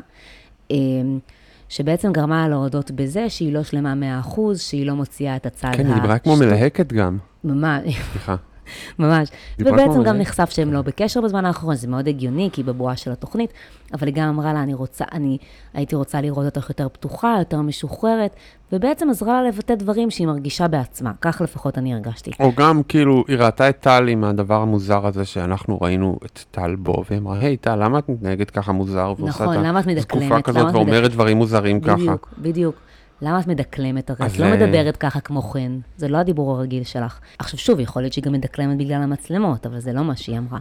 שבעצם 1.69 2.11
גרמה 2.13 2.41
לה 2.41 2.47
להודות 2.47 2.91
בזה 2.91 3.29
שהיא 3.29 3.53
לא 3.53 3.63
שלמה 3.63 4.21
100%, 4.25 4.39
שהיא 4.57 4.85
לא 4.85 4.93
מוציאה 4.93 5.35
את 5.35 5.45
הצד 5.45 5.71
כן, 5.73 5.85
היא 5.87 5.95
דיברה 5.95 6.19
כמו 6.19 6.35
מלהקת 6.35 6.93
גם, 6.93 7.17
ממש, 7.43 7.83
סליחה. 8.11 8.35
ממש. 8.99 9.29
ובעצם 9.59 10.03
גם. 10.03 10.17
נחשף 10.17 10.49
שהם 10.49 10.73
לא 10.73 10.81
בקשר 10.81 11.21
בזמן 11.21 11.45
האחרון, 11.45 11.75
זה 11.75 11.87
מאוד 11.87 12.07
הגיוני, 12.07 12.49
כי 12.53 12.61
היא 12.61 12.65
בבועה 12.65 12.95
של 12.95 13.11
התוכנית, 13.11 13.53
אבל 13.93 14.07
היא 14.07 14.15
גם 14.15 14.27
אמרה 14.27 14.53
לה, 14.53 14.63
אני 14.63 14.73
רוצה, 14.73 15.05
אני 15.11 15.37
הייתי 15.73 15.95
רוצה 15.95 16.21
לראות 16.21 16.45
אותך 16.45 16.69
יותר 16.69 16.89
פתוחה, 16.89 17.35
יותר 17.39 17.61
משוחררת, 17.61 18.35
ובעצם 18.71 19.09
עזרה 19.09 19.41
לה 19.41 19.47
לבטא 19.47 19.75
דברים 19.75 20.11
שהיא 20.11 20.27
מרגישה 20.27 20.67
בעצמה, 20.67 21.11
כך 21.21 21.41
לפחות 21.41 21.77
אני 21.77 21.93
הרגשתי. 21.93 22.31
או 22.39 22.51
גם 22.57 22.81
כאילו, 22.87 23.23
היא 23.27 23.37
ראתה 23.37 23.69
את 23.69 23.79
טל 23.79 24.07
עם 24.07 24.23
הדבר 24.23 24.61
המוזר 24.61 25.07
הזה 25.07 25.25
שאנחנו 25.25 25.81
ראינו 25.81 26.19
את 26.25 26.39
טל 26.51 26.75
בו, 26.75 27.03
והיא 27.09 27.19
אמרה, 27.19 27.39
היי 27.39 27.57
טל, 27.57 27.75
למה 27.75 27.99
את 27.99 28.09
מתנהגת 28.09 28.49
ככה 28.49 28.71
מוזר? 28.71 29.13
נכון, 29.19 29.57
למה 29.57 29.79
את 29.79 29.87
מדקלמת? 29.87 30.03
התקופה 30.03 30.25
למה 30.25 30.41
כזאת 30.41 30.69
את 30.69 30.75
ואומרת 30.75 31.11
דברים 31.11 31.37
מוזרים 31.37 31.81
ככה. 31.81 31.95
בדיוק, 31.95 32.29
בדיוק. 32.37 32.75
למה 33.23 33.39
את 33.39 33.47
מדקלמת? 33.47 34.09
הרי 34.09 34.27
את 34.27 34.39
לא 34.39 34.45
אה, 34.45 34.55
מדברת 34.55 34.97
ככה 34.97 35.19
כמו 35.19 35.41
חן, 35.41 35.79
זה 35.97 36.07
לא 36.07 36.17
הדיבור 36.17 36.51
הרגיל 36.51 36.83
שלך. 36.83 37.19
עכשיו 37.39 37.59
שוב, 37.59 37.79
יכול 37.79 38.01
להיות 38.01 38.13
שהיא 38.13 38.23
גם 38.23 38.33
מדקלמת 38.33 38.77
בגלל 38.77 39.01
המצלמות, 39.01 39.65
אבל 39.65 39.79
זה 39.79 39.93
לא 39.93 40.03
מה 40.03 40.15
שהיא 40.15 40.37
אמרה. 40.37 40.59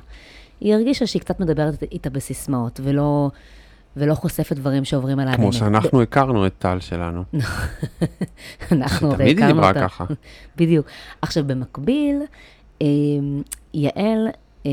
היא 0.60 0.74
הרגישה 0.74 1.06
שהיא 1.06 1.20
קצת 1.20 1.40
מדברת 1.40 1.82
איתה 1.82 2.10
בסיסמאות, 2.10 2.80
ולא, 2.82 3.30
ולא 3.96 4.14
חושפת 4.14 4.56
דברים 4.56 4.84
שעוברים 4.84 5.18
עליה 5.18 5.36
כמו 5.36 5.52
שאנחנו 5.52 6.02
הכרנו 6.02 6.46
את 6.46 6.52
טל 6.58 6.80
שלנו. 6.80 7.22
אנחנו 8.72 9.12
הרי 9.12 9.16
שתמיד 9.16 9.28
היא 9.28 9.36
הכרנו 9.36 9.52
דיברה 9.54 9.68
אותה. 9.68 9.80
ככה. 9.80 10.04
בדיוק. 10.58 10.86
עכשיו, 11.22 11.44
במקביל, 11.46 12.22
אה, 12.82 12.86
יעל 13.74 14.28
אה, 14.66 14.70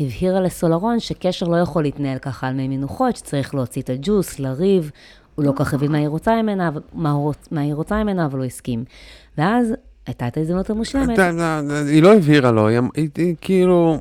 הבהירה 0.00 0.40
לסולרון 0.40 1.00
שקשר 1.00 1.46
לא 1.46 1.56
יכול 1.56 1.82
להתנהל 1.82 2.18
ככה 2.18 2.48
על 2.48 2.54
מי 2.54 2.68
מנוחות, 2.68 3.16
שצריך 3.16 3.54
להוציא 3.54 3.82
את 3.82 3.90
הג'וס, 3.90 4.38
לריב, 4.38 4.90
הוא 5.34 5.44
לא 5.44 5.52
כל 5.52 5.64
כך 5.64 5.74
הבין 5.74 5.92
מה 5.92 5.98
היא 5.98 6.08
רוצה 6.08 6.42
ממנה, 6.42 6.70
מה 6.94 7.12
רוצ- 7.12 7.48
מה 7.50 7.60
היא 7.60 7.74
רוצה 7.74 8.02
ממנה, 8.04 8.26
אבל 8.26 8.38
הוא 8.38 8.44
הסכים. 8.46 8.84
ואז 9.38 9.72
הייתה 10.06 10.28
את 10.28 10.36
ההזדמנות 10.36 10.70
המושלמת. 10.70 11.18
היא 11.88 12.02
לא 12.02 12.14
הבהירה 12.14 12.50
לו, 12.50 12.68
היא 12.68 12.78
אמ- 12.78 12.88
היא 12.96 13.08
היא 13.16 13.34
כאילו, 13.40 13.98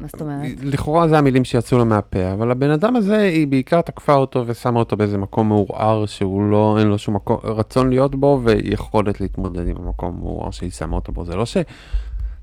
מה 0.00 0.06
זאת 0.12 0.20
אומרת? 0.20 0.42
לכאורה 0.62 1.08
זה 1.08 1.18
המילים 1.18 1.44
שיצאו 1.44 1.78
לה 1.78 1.84
מהפה, 1.84 2.32
אבל 2.32 2.50
הבן 2.50 2.70
אדם 2.70 2.96
הזה, 2.96 3.16
היא 3.18 3.46
בעיקר 3.46 3.80
תקפה 3.80 4.14
אותו 4.14 4.44
ושמה 4.46 4.78
אותו 4.78 4.96
באיזה 4.96 5.18
מקום 5.18 5.48
מעורער 5.48 6.06
שהוא 6.06 6.50
לא, 6.50 6.76
אין 6.78 6.86
לו 6.88 6.98
שום 6.98 7.14
מקום, 7.14 7.36
רצון 7.44 7.90
להיות 7.90 8.14
בו 8.14 8.40
ויכולת 8.44 9.20
להתמודד 9.20 9.68
עם 9.68 9.76
המקום 9.76 10.14
המעורער 10.18 10.50
שהיא 10.50 10.70
שמה 10.70 10.96
אותו 10.96 11.12
בו. 11.12 11.24
זה 11.24 11.36
לא 11.36 11.46
ש... 11.46 11.56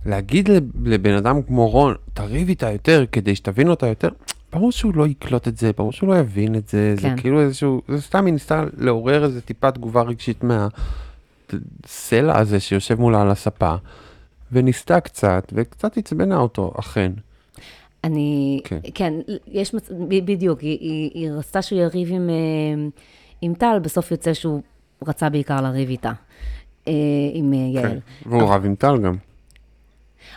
להגיד 0.05 0.47
לב- 0.49 0.63
לבן 0.87 1.13
אדם 1.13 1.41
כמו 1.41 1.69
רון, 1.69 1.95
תריב 2.13 2.49
איתה 2.49 2.71
יותר 2.71 3.05
כדי 3.11 3.35
שתבין 3.35 3.69
אותה 3.69 3.87
יותר, 3.87 4.09
ברור 4.55 4.71
שהוא 4.71 4.95
לא 4.95 5.07
יקלוט 5.07 5.47
את 5.47 5.57
זה, 5.57 5.71
ברור 5.77 5.91
שהוא 5.91 6.09
לא 6.09 6.19
יבין 6.19 6.55
את 6.55 6.67
זה, 6.67 6.95
כן. 6.97 7.15
זה 7.15 7.21
כאילו 7.21 7.41
איזשהו, 7.41 7.81
זה 7.87 8.01
סתם 8.01 8.25
היא 8.25 8.33
ניסתה 8.33 8.63
לעורר 8.77 9.23
איזה 9.23 9.41
טיפה 9.41 9.71
תגובה 9.71 10.01
רגשית 10.01 10.43
מהסלע 10.43 12.39
הזה 12.39 12.59
שיושב 12.59 12.99
מולה 12.99 13.21
על 13.21 13.31
הספה, 13.31 13.75
וניסתה 14.51 14.99
קצת, 14.99 15.53
וקצת 15.55 15.97
עצבנה 15.97 16.37
אותו, 16.37 16.73
אכן. 16.79 17.11
אני, 18.03 18.61
כן. 18.63 18.79
כן, 18.83 18.89
כן 18.93 19.13
יש, 19.47 19.73
מצ... 19.73 19.91
ב- 19.91 20.25
בדיוק, 20.25 20.59
היא, 20.59 20.77
היא, 20.81 21.11
היא 21.13 21.31
רצתה 21.31 21.61
שהוא 21.61 21.79
יריב 21.79 22.07
עם, 22.11 22.29
אה, 22.29 22.87
עם 23.41 23.53
טל, 23.53 23.79
בסוף 23.81 24.11
יוצא 24.11 24.33
שהוא 24.33 24.61
רצה 25.07 25.29
בעיקר 25.29 25.61
לריב 25.61 25.89
איתה, 25.89 26.11
אה, 26.87 26.93
עם 27.33 27.53
אה, 27.53 27.57
יעל. 27.57 27.99
כן. 28.23 28.29
והוא 28.29 28.53
רב 28.53 28.65
עם 28.65 28.75
טל 28.75 28.97
גם. 28.97 29.15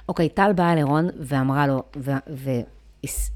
אוקיי, 0.09 0.29
טל 0.29 0.53
באה 0.53 0.75
לרון 0.75 1.09
ואמרה 1.21 1.67
לו, 1.67 1.83
ו- 1.97 2.13
ו- 2.35 2.78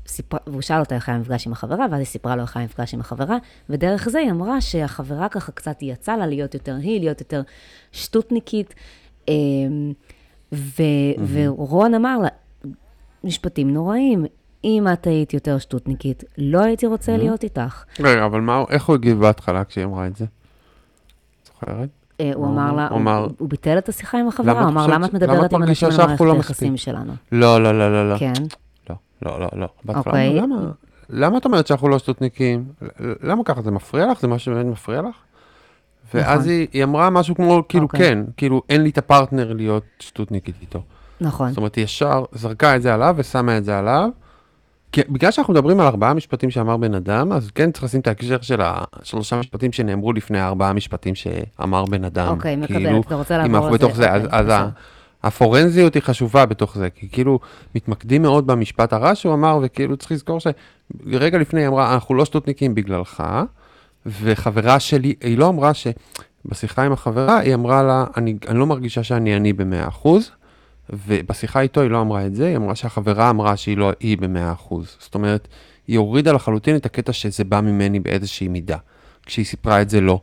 סיפרה, 0.06 0.40
והוא 0.46 0.60
שאל 0.60 0.80
אותה 0.80 0.94
איך 0.94 1.08
היה 1.08 1.16
המפגש 1.18 1.46
עם 1.46 1.52
החברה, 1.52 1.86
ואז 1.90 1.98
היא 1.98 2.06
סיפרה 2.06 2.36
לו 2.36 2.42
איך 2.42 2.56
היה 2.56 2.62
המפגש 2.62 2.94
עם 2.94 3.00
החברה, 3.00 3.36
ודרך 3.70 4.08
זה 4.08 4.18
היא 4.18 4.30
אמרה 4.30 4.60
שהחברה 4.60 5.28
ככה 5.28 5.52
קצת 5.52 5.82
יצאה 5.82 6.16
לה 6.16 6.26
להיות 6.26 6.54
יותר 6.54 6.76
היא, 6.82 7.00
להיות 7.00 7.20
יותר 7.20 7.42
שטותניקית, 7.92 8.74
אמ, 9.28 9.92
ו- 10.52 10.82
ורון 11.32 11.94
אמר 11.94 12.18
לה, 12.18 12.28
משפטים 13.24 13.74
נוראים, 13.74 14.24
אם 14.64 14.86
את 14.92 15.06
היית 15.06 15.34
יותר 15.34 15.58
שטותניקית, 15.58 16.24
לא 16.38 16.60
הייתי 16.60 16.86
רוצה 16.86 17.16
להיות 17.16 17.44
איתך. 17.44 17.84
רגע, 18.00 18.24
אבל 18.24 18.40
מה, 18.40 18.64
איך 18.70 18.84
הוא 18.84 18.94
הגיב 18.94 19.20
בהתחלה 19.20 19.64
כשהיא 19.64 19.84
אמרה 19.84 20.06
את 20.06 20.16
זה? 20.16 20.24
זוכרת? 21.46 21.88
אה, 22.20 22.30
הוא 22.34 22.46
אמר? 22.46 22.72
לה, 22.72 22.88
הוא 23.38 23.48
ביטל 23.48 23.78
את 23.78 23.88
השיחה 23.88 24.18
עם 24.18 24.28
החברה, 24.28 24.60
הוא 24.60 24.68
אמר, 24.68 24.86
למה 24.86 25.06
את 25.06 25.14
מדברת 25.14 25.52
עם 25.52 25.62
אנשים 25.62 25.88
על 25.88 25.96
מערכת 25.96 26.24
היחסים 26.34 26.72
מספיק?" 26.72 26.84
שלנו? 26.84 27.12
לא, 27.32 27.62
לא, 27.62 27.78
לא, 27.78 27.92
לא, 27.92 28.10
לא. 28.12 28.18
כן. 28.18 28.32
לא, 28.90 28.96
לא, 29.22 29.40
לא, 29.40 29.48
לא. 29.52 29.68
בהתחלה 29.84 30.12
אוקיי. 30.12 30.34
למה? 30.34 30.56
למה 31.08 31.38
את 31.38 31.44
אומרת 31.44 31.66
שאנחנו 31.66 31.88
לא 31.88 31.98
שטותניקים? 31.98 32.64
למה 33.22 33.44
ככה? 33.44 33.62
זה 33.62 33.70
מפריע 33.70 34.06
לך? 34.06 34.20
זה 34.20 34.28
משהו 34.28 34.52
שבאמת 34.52 34.66
מפריע 34.66 35.00
לך? 35.00 35.14
ואז 36.14 36.40
נכון. 36.40 36.50
היא, 36.52 36.68
היא 36.72 36.84
אמרה 36.84 37.10
משהו 37.10 37.34
כמו, 37.34 37.62
כאילו, 37.68 37.84
אוקיי. 37.84 38.00
כן, 38.00 38.18
כאילו, 38.36 38.62
אין 38.68 38.82
לי 38.82 38.90
את 38.90 38.98
הפרטנר 38.98 39.52
להיות 39.52 39.84
שטותניקית 39.98 40.54
איתו. 40.60 40.82
נכון. 41.20 41.48
זאת 41.48 41.56
אומרת, 41.56 41.74
היא 41.74 41.84
ישר 41.84 42.24
זרקה 42.32 42.76
את 42.76 42.82
זה 42.82 42.94
עליו 42.94 43.14
ושמה 43.18 43.58
את 43.58 43.64
זה 43.64 43.78
עליו. 43.78 44.08
כי 44.92 45.00
בגלל 45.08 45.30
שאנחנו 45.30 45.52
מדברים 45.52 45.80
על 45.80 45.86
ארבעה 45.86 46.14
משפטים 46.14 46.50
שאמר 46.50 46.76
בן 46.76 46.94
אדם, 46.94 47.32
אז 47.32 47.50
כן 47.50 47.72
צריך 47.72 47.84
לשים 47.84 48.00
את 48.00 48.06
ההקשר 48.06 48.40
של 48.40 48.60
השלושה 48.62 49.36
משפטים 49.36 49.72
שנאמרו 49.72 50.12
לפני 50.12 50.40
הארבעה 50.40 50.72
משפטים 50.72 51.14
שאמר 51.14 51.84
בן 51.84 52.04
אדם. 52.04 52.28
אוקיי, 52.28 52.56
מקבלת. 52.56 52.76
כאילו, 52.76 53.00
אתה 53.00 53.14
רוצה 53.14 53.34
אם 53.36 53.52
לעבור 53.52 53.56
אנחנו 53.56 53.68
על 53.68 53.72
זה? 53.72 53.86
בתוך 53.86 53.96
זה, 53.96 54.12
אז, 54.12 54.22
אז 54.30 54.46
בסדר. 54.46 54.68
הפורנזיות 55.22 55.94
היא 55.94 56.02
חשובה 56.02 56.46
בתוך 56.46 56.78
זה, 56.78 56.90
כי 56.90 57.08
כאילו 57.08 57.38
מתמקדים 57.74 58.22
מאוד 58.22 58.46
במשפט 58.46 58.92
הרע 58.92 59.14
שהוא 59.14 59.34
אמר, 59.34 59.58
וכאילו 59.62 59.96
צריך 59.96 60.12
לזכור 60.12 60.38
שרגע 60.40 61.38
לפני 61.38 61.60
היא 61.60 61.68
אמרה, 61.68 61.94
אנחנו 61.94 62.14
לא 62.14 62.24
שטותניקים 62.24 62.74
בגללך, 62.74 63.22
וחברה 64.06 64.80
שלי, 64.80 65.14
היא 65.20 65.38
לא 65.38 65.48
אמרה 65.48 65.74
ש... 65.74 65.86
בשיחה 66.44 66.82
עם 66.82 66.92
החברה, 66.92 67.38
היא 67.38 67.54
אמרה 67.54 67.82
לה, 67.82 68.04
אני, 68.16 68.36
אני 68.48 68.58
לא 68.58 68.66
מרגישה 68.66 69.02
שאני 69.02 69.36
אני 69.36 69.52
ב-100%, 69.52 70.08
ובשיחה 70.90 71.60
איתו 71.60 71.80
היא 71.80 71.90
לא 71.90 72.00
אמרה 72.00 72.26
את 72.26 72.34
זה, 72.34 72.46
היא 72.46 72.56
אמרה 72.56 72.74
שהחברה 72.74 73.30
אמרה 73.30 73.56
שהיא 73.56 73.76
לא 73.76 73.92
היא 74.00 74.18
ב-100%. 74.18 74.74
זאת 74.98 75.14
אומרת, 75.14 75.48
היא 75.88 75.98
הורידה 75.98 76.32
לחלוטין 76.32 76.76
את 76.76 76.86
הקטע 76.86 77.12
שזה 77.12 77.44
בא 77.44 77.60
ממני 77.60 78.00
באיזושהי 78.00 78.48
מידה, 78.48 78.76
כשהיא 79.26 79.44
סיפרה 79.44 79.82
את 79.82 79.90
זה 79.90 80.00
לא. 80.00 80.20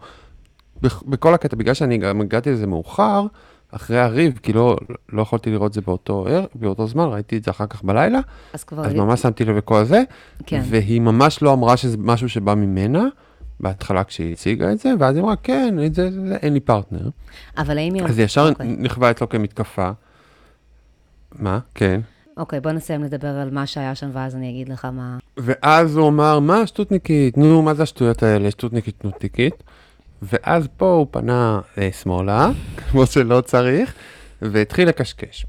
בכ- 0.82 1.04
בכל 1.04 1.34
הקטע, 1.34 1.56
בגלל 1.58 1.74
שאני 1.74 1.98
גם 1.98 2.22
הגעתי 2.22 2.52
לזה 2.52 2.68
מאוחר, 2.68 3.26
אחרי 3.72 4.00
הריב, 4.00 4.40
כי 4.44 4.54
לא, 4.54 4.78
לא 5.14 5.22
יכולתי 5.22 5.52
לראות 5.52 5.70
את 5.70 5.74
זה 5.74 5.82
באותו, 5.82 6.28
ער- 6.28 6.46
באותו 6.56 6.88
זמן, 6.88 7.04
ראיתי 7.04 7.38
את 7.38 7.44
זה 7.44 7.52
אחר 7.52 7.68
כך 7.68 7.84
בלילה, 7.84 8.20
אז 8.54 8.64
כבר... 8.64 8.86
אז 8.86 8.94
ממש 8.94 9.22
שמתי 9.22 9.46
לב 9.46 9.58
לכל 9.58 9.84
זה, 9.84 10.04
כן. 10.46 10.62
והיא 10.70 11.02
ממש 11.02 11.42
לא 11.42 11.54
אמרה 11.54 11.78
שזה 11.78 11.98
משהו 12.00 12.30
שבא 12.30 12.54
ממנה, 12.54 13.04
בהתחלה 13.60 14.04
כשהיא 14.04 14.34
הציגה 14.34 14.72
את 14.72 14.80
זה, 14.80 14.94
ואז 15.00 15.16
היא 15.16 15.24
אמרה, 15.24 15.36
כן, 15.36 15.78
את 15.86 15.96
זה, 15.96 16.12
זה, 16.12 16.28
זה, 16.28 16.36
אין 16.36 16.54
לי 16.54 16.60
פרטנר. 16.60 17.10
אבל 17.58 17.78
האם 17.78 17.94
היא... 17.94 18.04
אז 18.04 18.16
זה 18.16 18.22
ישר 18.22 18.50
אוקיי. 18.50 18.76
נכווה 18.80 19.12
אצלו 19.12 19.30
כמתקפה. 19.30 19.92
מה? 21.40 21.60
כן. 21.76 22.02
אוקיי, 22.38 22.60
בוא 22.60 22.72
נסיים 22.72 23.04
לדבר 23.04 23.28
על 23.28 23.50
מה 23.52 23.66
שהיה 23.66 23.96
שם, 23.96 24.10
ואז 24.14 24.36
אני 24.36 24.50
אגיד 24.50 24.70
לך 24.70 24.86
מה... 24.86 25.18
ואז 25.38 25.96
הוא 25.96 26.08
אמר, 26.08 26.40
מה 26.40 26.68
שטותניקית? 26.68 27.38
נו, 27.38 27.62
מה 27.62 27.74
זה 27.74 27.84
השטויות 27.84 28.24
האלה? 28.24 28.52
שטותניקית 28.52 29.06
נותניקית. 29.06 29.64
ואז 30.22 30.68
פה 30.78 30.86
הוא 30.92 31.08
פנה 31.12 31.60
אה, 31.78 31.90
שמאלה, 32.02 32.50
כמו 32.92 33.06
שלא 33.06 33.42
צריך, 33.42 33.94
והתחיל 34.42 34.88
לקשקש. 34.90 35.46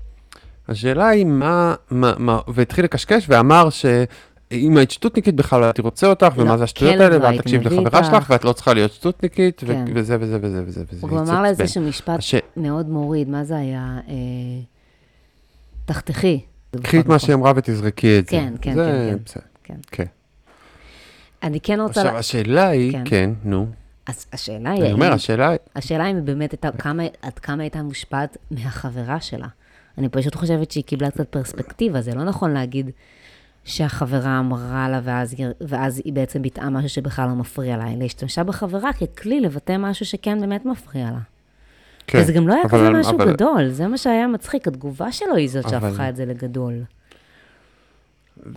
השאלה 0.69 1.09
היא 1.09 1.25
מה, 1.27 1.75
מה, 1.91 2.13
מה, 2.19 2.39
והתחיל 2.49 2.85
לקשקש 2.85 3.27
ואמר 3.29 3.71
שאם 3.71 4.77
היית 4.77 4.91
שטותניקית 4.91 5.35
בכלל 5.35 5.61
לא 5.61 5.65
הייתי 5.65 5.83
רוצה 5.83 6.07
אותך, 6.07 6.27
לא, 6.37 6.43
ומה 6.43 6.57
זה 6.57 6.65
השטויות 6.65 6.95
כלב 6.95 7.03
האלה, 7.03 7.19
לא 7.19 7.29
הייתי 7.29 7.43
תקשיב 7.43 7.63
לחברה. 7.63 8.05
שלך, 8.05 8.31
ואת 8.31 8.45
לא 8.45 8.53
צריכה 8.53 8.75
להיות 8.75 8.93
שטותניקית, 8.93 9.63
ו- 9.65 9.67
כן. 9.67 9.85
וזה 9.95 10.17
וזה 10.21 10.39
וזה 10.43 10.63
וזה 10.67 10.85
וזה. 10.93 11.07
הוא 11.07 11.11
גם 11.11 11.17
אמר 11.29 11.43
לה. 11.43 11.49
איזשהו 11.49 11.83
משפט 11.83 12.21
ש- 12.21 12.35
מאוד 12.57 12.89
מוריד, 12.89 13.29
מה 13.29 13.45
זה 13.45 13.57
היה? 13.57 13.99
אה, 14.09 14.15
תחתכי. 15.85 16.41
זה 16.73 16.83
קחי 16.83 17.01
את 17.01 17.07
מה 17.07 17.15
מקום. 17.15 17.27
שהיא 17.27 17.35
אמרה 17.35 17.53
ותזרקי 17.57 18.19
את 18.19 18.25
זה. 18.27 18.31
כן, 18.31 18.55
כן, 18.63 18.75
זה 18.75 19.07
כן, 19.11 19.17
כן. 19.17 19.25
בסדר. 19.25 19.43
כן. 19.65 19.75
כן. 19.91 20.05
אני 21.43 21.61
כן 21.61 21.81
רוצה... 21.81 22.01
עכשיו, 22.01 22.13
לה- 22.13 22.19
השאלה 22.19 22.69
היא, 22.69 22.93
כן. 22.93 23.03
כן, 23.05 23.31
נו. 23.45 23.67
אז 24.07 24.27
השאלה 24.33 24.71
היא... 24.71 24.83
אני 24.85 24.93
אומר, 24.93 25.13
השאלה 25.13 25.49
היא, 25.49 25.59
השאלה 25.77 26.07
אם 26.07 26.17
היא 26.17 26.25
באמת 26.25 26.53
הייתה, 26.53 26.71
כמה, 26.79 27.03
עד 27.23 27.39
כמה 27.39 27.63
הייתה 27.63 27.83
מושפעת 27.83 28.37
מהחברה 28.51 29.21
שלה. 29.21 29.47
אני 29.99 30.09
פשוט 30.09 30.35
חושבת 30.35 30.71
שהיא 30.71 30.85
קיבלה 30.85 31.11
קצת 31.11 31.29
פרספקטיבה, 31.29 32.01
זה 32.01 32.15
לא 32.15 32.25
נכון 32.25 32.51
להגיד 32.51 32.91
שהחברה 33.65 34.39
אמרה 34.39 34.89
לה 34.89 35.01
ואז, 35.05 35.35
ואז 35.61 36.03
היא 36.05 36.13
בעצם 36.13 36.43
ביטאה 36.43 36.71
משהו 36.71 36.89
שבכלל 36.89 37.29
לא 37.29 37.35
מפריע 37.35 37.77
לה, 37.77 37.93
אלא 37.93 38.05
השתמשה 38.05 38.45
בחברה 38.45 38.91
ככלי 38.93 39.41
לבטא 39.41 39.77
משהו 39.79 40.07
שכן 40.07 40.41
באמת 40.41 40.65
מפריע 40.67 41.11
לה. 41.11 41.19
כן. 42.07 42.19
וזה 42.19 42.33
גם 42.33 42.49
לא 42.49 42.55
היה 42.55 42.63
אבל- 42.63 42.79
כזה 42.79 42.91
משהו 42.91 43.17
אבל- 43.17 43.33
גדול, 43.33 43.69
זה 43.69 43.87
מה 43.87 43.99
שהיה 43.99 44.27
מצחיק, 44.27 44.69
התגובה 44.69 45.13
שלו 45.13 45.37
היא 45.37 45.49
זאת 45.49 45.65
אבל- 45.67 45.81
שהפכה 45.91 46.09
את 46.09 46.17
זה 46.17 46.25
לגדול. 46.27 46.75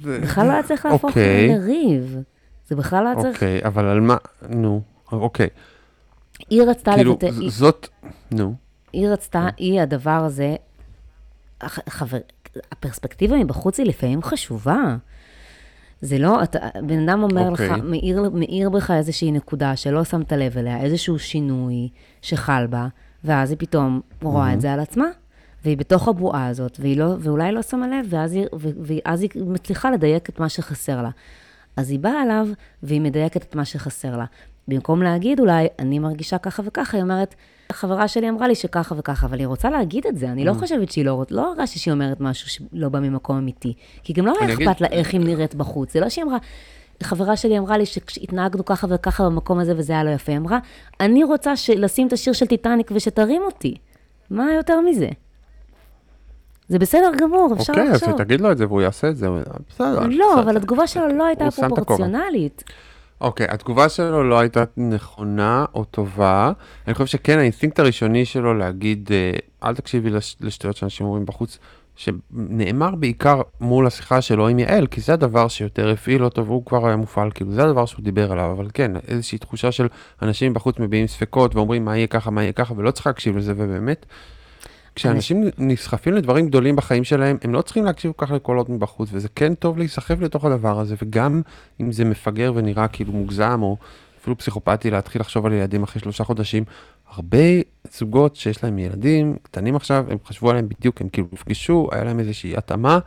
זה- 0.01 0.19
בכלל 0.21 0.47
לא 0.47 0.51
היה 0.51 0.63
צריך 0.63 0.86
להפוך 0.86 1.03
אוקיי. 1.10 1.47
לריב. 1.56 2.17
זה 2.67 2.75
בכלל 2.75 3.03
לא 3.03 3.10
היה 3.10 3.21
צריך... 3.21 3.36
אוקיי, 3.36 3.62
אבל 3.65 3.86
על 3.86 3.99
מה, 4.01 4.17
נו, 4.49 4.82
אוקיי. 5.21 5.47
היא 6.49 6.62
רצתה 6.63 6.91
כאילו, 6.95 7.12
לבטא... 7.12 7.26
היא- 7.26 7.52
זאת, 7.52 7.88
נו. 8.32 8.56
היא 8.93 9.08
רצתה, 9.08 9.47
היא 9.58 9.82
הדבר 9.82 10.10
הזה, 10.26 10.56
חבר, 11.89 12.17
הפרספקטיבה 12.71 13.36
מבחוץ 13.36 13.80
היא 13.80 13.88
לפעמים 13.88 14.23
חשובה. 14.23 14.95
זה 16.02 16.17
לא, 16.17 16.43
אתה, 16.43 16.60
בן 16.88 17.10
אדם 17.10 17.23
אומר 17.23 17.49
אוקיי. 17.49 17.69
לך, 17.69 17.78
מאיר, 17.84 18.30
מאיר 18.34 18.69
בך 18.69 18.91
איזושהי 18.91 19.32
נקודה 19.32 19.76
שלא 19.76 20.04
שמת 20.04 20.32
לב 20.32 20.58
אליה, 20.58 20.82
איזשהו 20.82 21.19
שינוי 21.19 21.89
שחל 22.21 22.67
בה, 22.69 22.88
ואז 23.23 23.49
היא 23.49 23.58
פתאום 23.60 24.02
רואה 24.21 24.54
את 24.54 24.62
זה 24.62 24.73
על 24.73 24.80
עצמה, 24.80 25.06
והיא 25.65 25.78
בתוך 25.78 26.08
הבועה 26.08 26.47
הזאת, 26.47 26.78
והיא 26.80 26.97
לא, 26.97 27.15
ואולי 27.19 27.52
לא 27.52 27.62
שמה 27.62 27.88
לב, 27.88 28.06
ואז 28.10 28.34
היא, 28.34 28.45
ו- 28.60 28.69
ואז 28.82 29.21
היא 29.21 29.30
מצליחה 29.36 29.91
לדייק 29.91 30.30
את 30.30 30.39
מה 30.39 30.49
שחסר 30.49 31.02
לה. 31.02 31.10
אז 31.78 31.89
היא 31.91 31.99
באה 31.99 32.23
אליו, 32.23 32.47
והיא 32.84 33.02
מדייקת 33.02 33.43
את 33.43 33.56
מה 33.56 33.65
שחסר 33.65 34.17
לה. 34.17 34.26
במקום 34.67 35.02
להגיד 35.04 35.39
אולי, 35.39 35.67
אני 35.80 35.99
מרגישה 35.99 36.38
ככה 36.38 36.62
וככה, 36.65 36.97
היא 36.97 37.04
אומרת, 37.04 37.36
החברה 37.69 38.08
שלי 38.08 38.30
אמרה 38.30 38.47
לי 38.47 38.56
שככה 38.56 38.95
וככה, 38.97 39.26
אבל 39.28 39.39
היא 39.39 39.47
רוצה 39.47 39.69
להגיד 39.69 40.08
את 40.08 40.17
זה, 40.17 40.30
אני 40.30 40.43
Mm. 40.43 40.45
לא 40.45 40.54
חושבת 40.54 40.91
שהיא 40.91 41.06
לא 41.06 41.13
רוצה, 41.13 41.36
לא 41.36 41.47
הרגשתי 41.52 41.80
שהיא 41.80 41.91
אומרת 41.93 42.19
משהו 42.21 42.49
שלא 42.49 42.89
בא 42.89 42.99
ממקום 42.99 43.38
אמיתי. 43.38 43.73
כי 44.04 44.13
גם 44.13 44.26
לא 44.26 44.34
היה 44.41 44.54
אכפת 44.54 44.82
לה 44.82 44.88
איך 44.88 45.13
היא 45.13 45.21
נראית 45.21 45.56
בחוץ, 45.56 45.93
זה 45.93 45.99
לא 45.99 46.10
שהיא 46.10 46.23
אמרה, 46.23 46.38
חברה 47.04 47.38
שלי 47.38 47.58
אמרה 47.60 47.78
לי 47.78 47.86
שהתנהגנו 47.86 48.65
ככה 48.65 48.88
וככה 48.89 49.23
במקום 49.26 49.60
הזה 49.60 49.73
וזה 49.78 49.93
היה 49.93 50.04
לא 50.04 50.10
יפה, 50.10 50.32
היא 50.32 50.39
אמרה, 50.39 50.60
אני 50.99 51.23
רוצה 51.23 51.54
לשים 51.76 52.08
את 52.08 52.13
השיר 52.13 52.34
של 52.34 52.45
טיטניק 52.45 52.91
ושתרים 52.93 53.41
אותי. 53.45 53.76
מה 54.30 54.54
יותר 54.54 54.82
מזה? 54.82 55.08
זה 56.67 56.80
בסדר 56.80 57.12
גמור, 57.17 57.54
אפשר 57.60 57.73
אוקיי, 57.73 57.89
אז 57.91 58.04
לחשוב. 58.04 58.17
תגיד 58.17 58.41
לו 58.41 58.52
את 58.52 58.58
זה 58.58 58.67
והוא 58.67 58.82
יעשה 58.82 59.10
את 59.10 59.17
זה, 59.17 59.28
בסדר. 59.69 59.99
לא. 60.08 60.39
אבל 60.41 60.58
התגובה 60.58 60.88
שלו 60.88 61.08
לא 61.08 61.26
הייתה. 61.26 61.52
פרופורציונלית. 61.52 62.63
אוקיי, 63.23 63.47
התגובה 63.49 63.89
שלו 63.89 64.23
לא 64.29 64.39
הייתה 64.39 64.63
נכונה 64.77 65.65
או 65.73 65.83
טובה. 65.83 66.51
אני 66.88 66.93
חושב 66.93 67.05
שכן, 67.05 67.39
האינסטינקט 67.39 67.79
הראשוני 67.79 68.25
שלו 68.25 68.53
להגיד, 68.53 69.09
אה, 69.13 69.31
אל 69.69 69.75
תקשיבי 69.75 70.09
לש- 70.09 70.36
לשטויות 70.41 70.75
שאנשים 70.75 71.05
אומרים 71.05 71.25
בחוץ, 71.25 71.59
שנאמר 71.95 72.95
בעיקר 72.95 73.41
מול 73.62 73.88
השיחה 73.88 74.21
שלו 74.21 74.47
עם 74.47 74.59
יעל, 74.59 74.88
כי 74.88 75.01
זה 75.01 75.13
הדבר 75.13 75.47
שיותר 75.47 75.89
הפעיל 75.89 76.23
אותו 76.23 76.45
והוא 76.45 76.65
כבר 76.65 76.88
היה 76.88 76.95
מופעל, 76.95 77.31
כאילו 77.31 77.51
זה 77.51 77.63
הדבר 77.63 77.86
שהוא 77.86 78.03
דיבר 78.03 78.31
עליו, 78.31 78.51
אבל 78.51 78.67
כן, 78.73 78.91
איזושהי 79.07 79.38
תחושה 79.38 79.71
של 79.71 79.88
אנשים 80.21 80.53
בחוץ 80.53 80.79
מביעים 80.79 81.07
ספקות 81.07 81.55
ואומרים 81.55 81.86
מה 81.86 81.97
יהיה 81.97 82.07
ככה, 82.07 82.31
מה 82.31 82.41
יהיה 82.43 82.53
ככה, 82.53 82.73
ולא 82.77 82.91
צריך 82.91 83.07
להקשיב 83.07 83.38
לזה, 83.38 83.53
ובאמת, 83.57 84.05
כשאנשים 84.95 85.43
נסחפים 85.58 86.13
לדברים 86.13 86.47
גדולים 86.47 86.75
בחיים 86.75 87.03
שלהם, 87.03 87.38
הם 87.41 87.53
לא 87.53 87.62
צריכים 87.62 87.86
להקשיב 87.86 88.12
כל 88.15 88.25
כך 88.25 88.32
לקולות 88.32 88.69
מבחוץ, 88.69 89.10
וזה 89.12 89.27
כן 89.36 89.56
טוב 89.56 89.77
להיסחף 89.77 90.19
לתוך 90.21 90.45
הדבר 90.45 90.79
הזה, 90.79 90.95
וגם 91.01 91.41
אם 91.82 91.91
זה 91.91 92.06
מפגר 92.06 92.51
ונראה 92.56 92.88
כאילו 92.88 93.13
מוגזם, 93.13 93.60
או 93.63 93.77
אפילו 94.21 94.38
פסיכופתי 94.38 94.91
להתחיל 94.91 95.21
לחשוב 95.21 95.45
על 95.45 95.53
ילדים 95.53 95.84
אחרי 95.84 96.01
שלושה 96.01 96.23
חודשים, 96.23 96.63
הרבה 97.12 97.38
זוגות 97.97 98.36
שיש 98.36 98.63
להם 98.63 98.79
ילדים 98.79 99.36
קטנים 99.41 99.75
עכשיו, 99.75 100.06
הם 100.10 100.17
חשבו 100.25 100.49
עליהם 100.49 100.69
בדיוק, 100.69 101.01
הם 101.01 101.10
כאילו 101.10 101.27
נפגשו, 101.32 101.89
היה 101.91 102.03
להם 102.03 102.19
איזושהי 102.19 102.58
התאמה, 102.58 102.99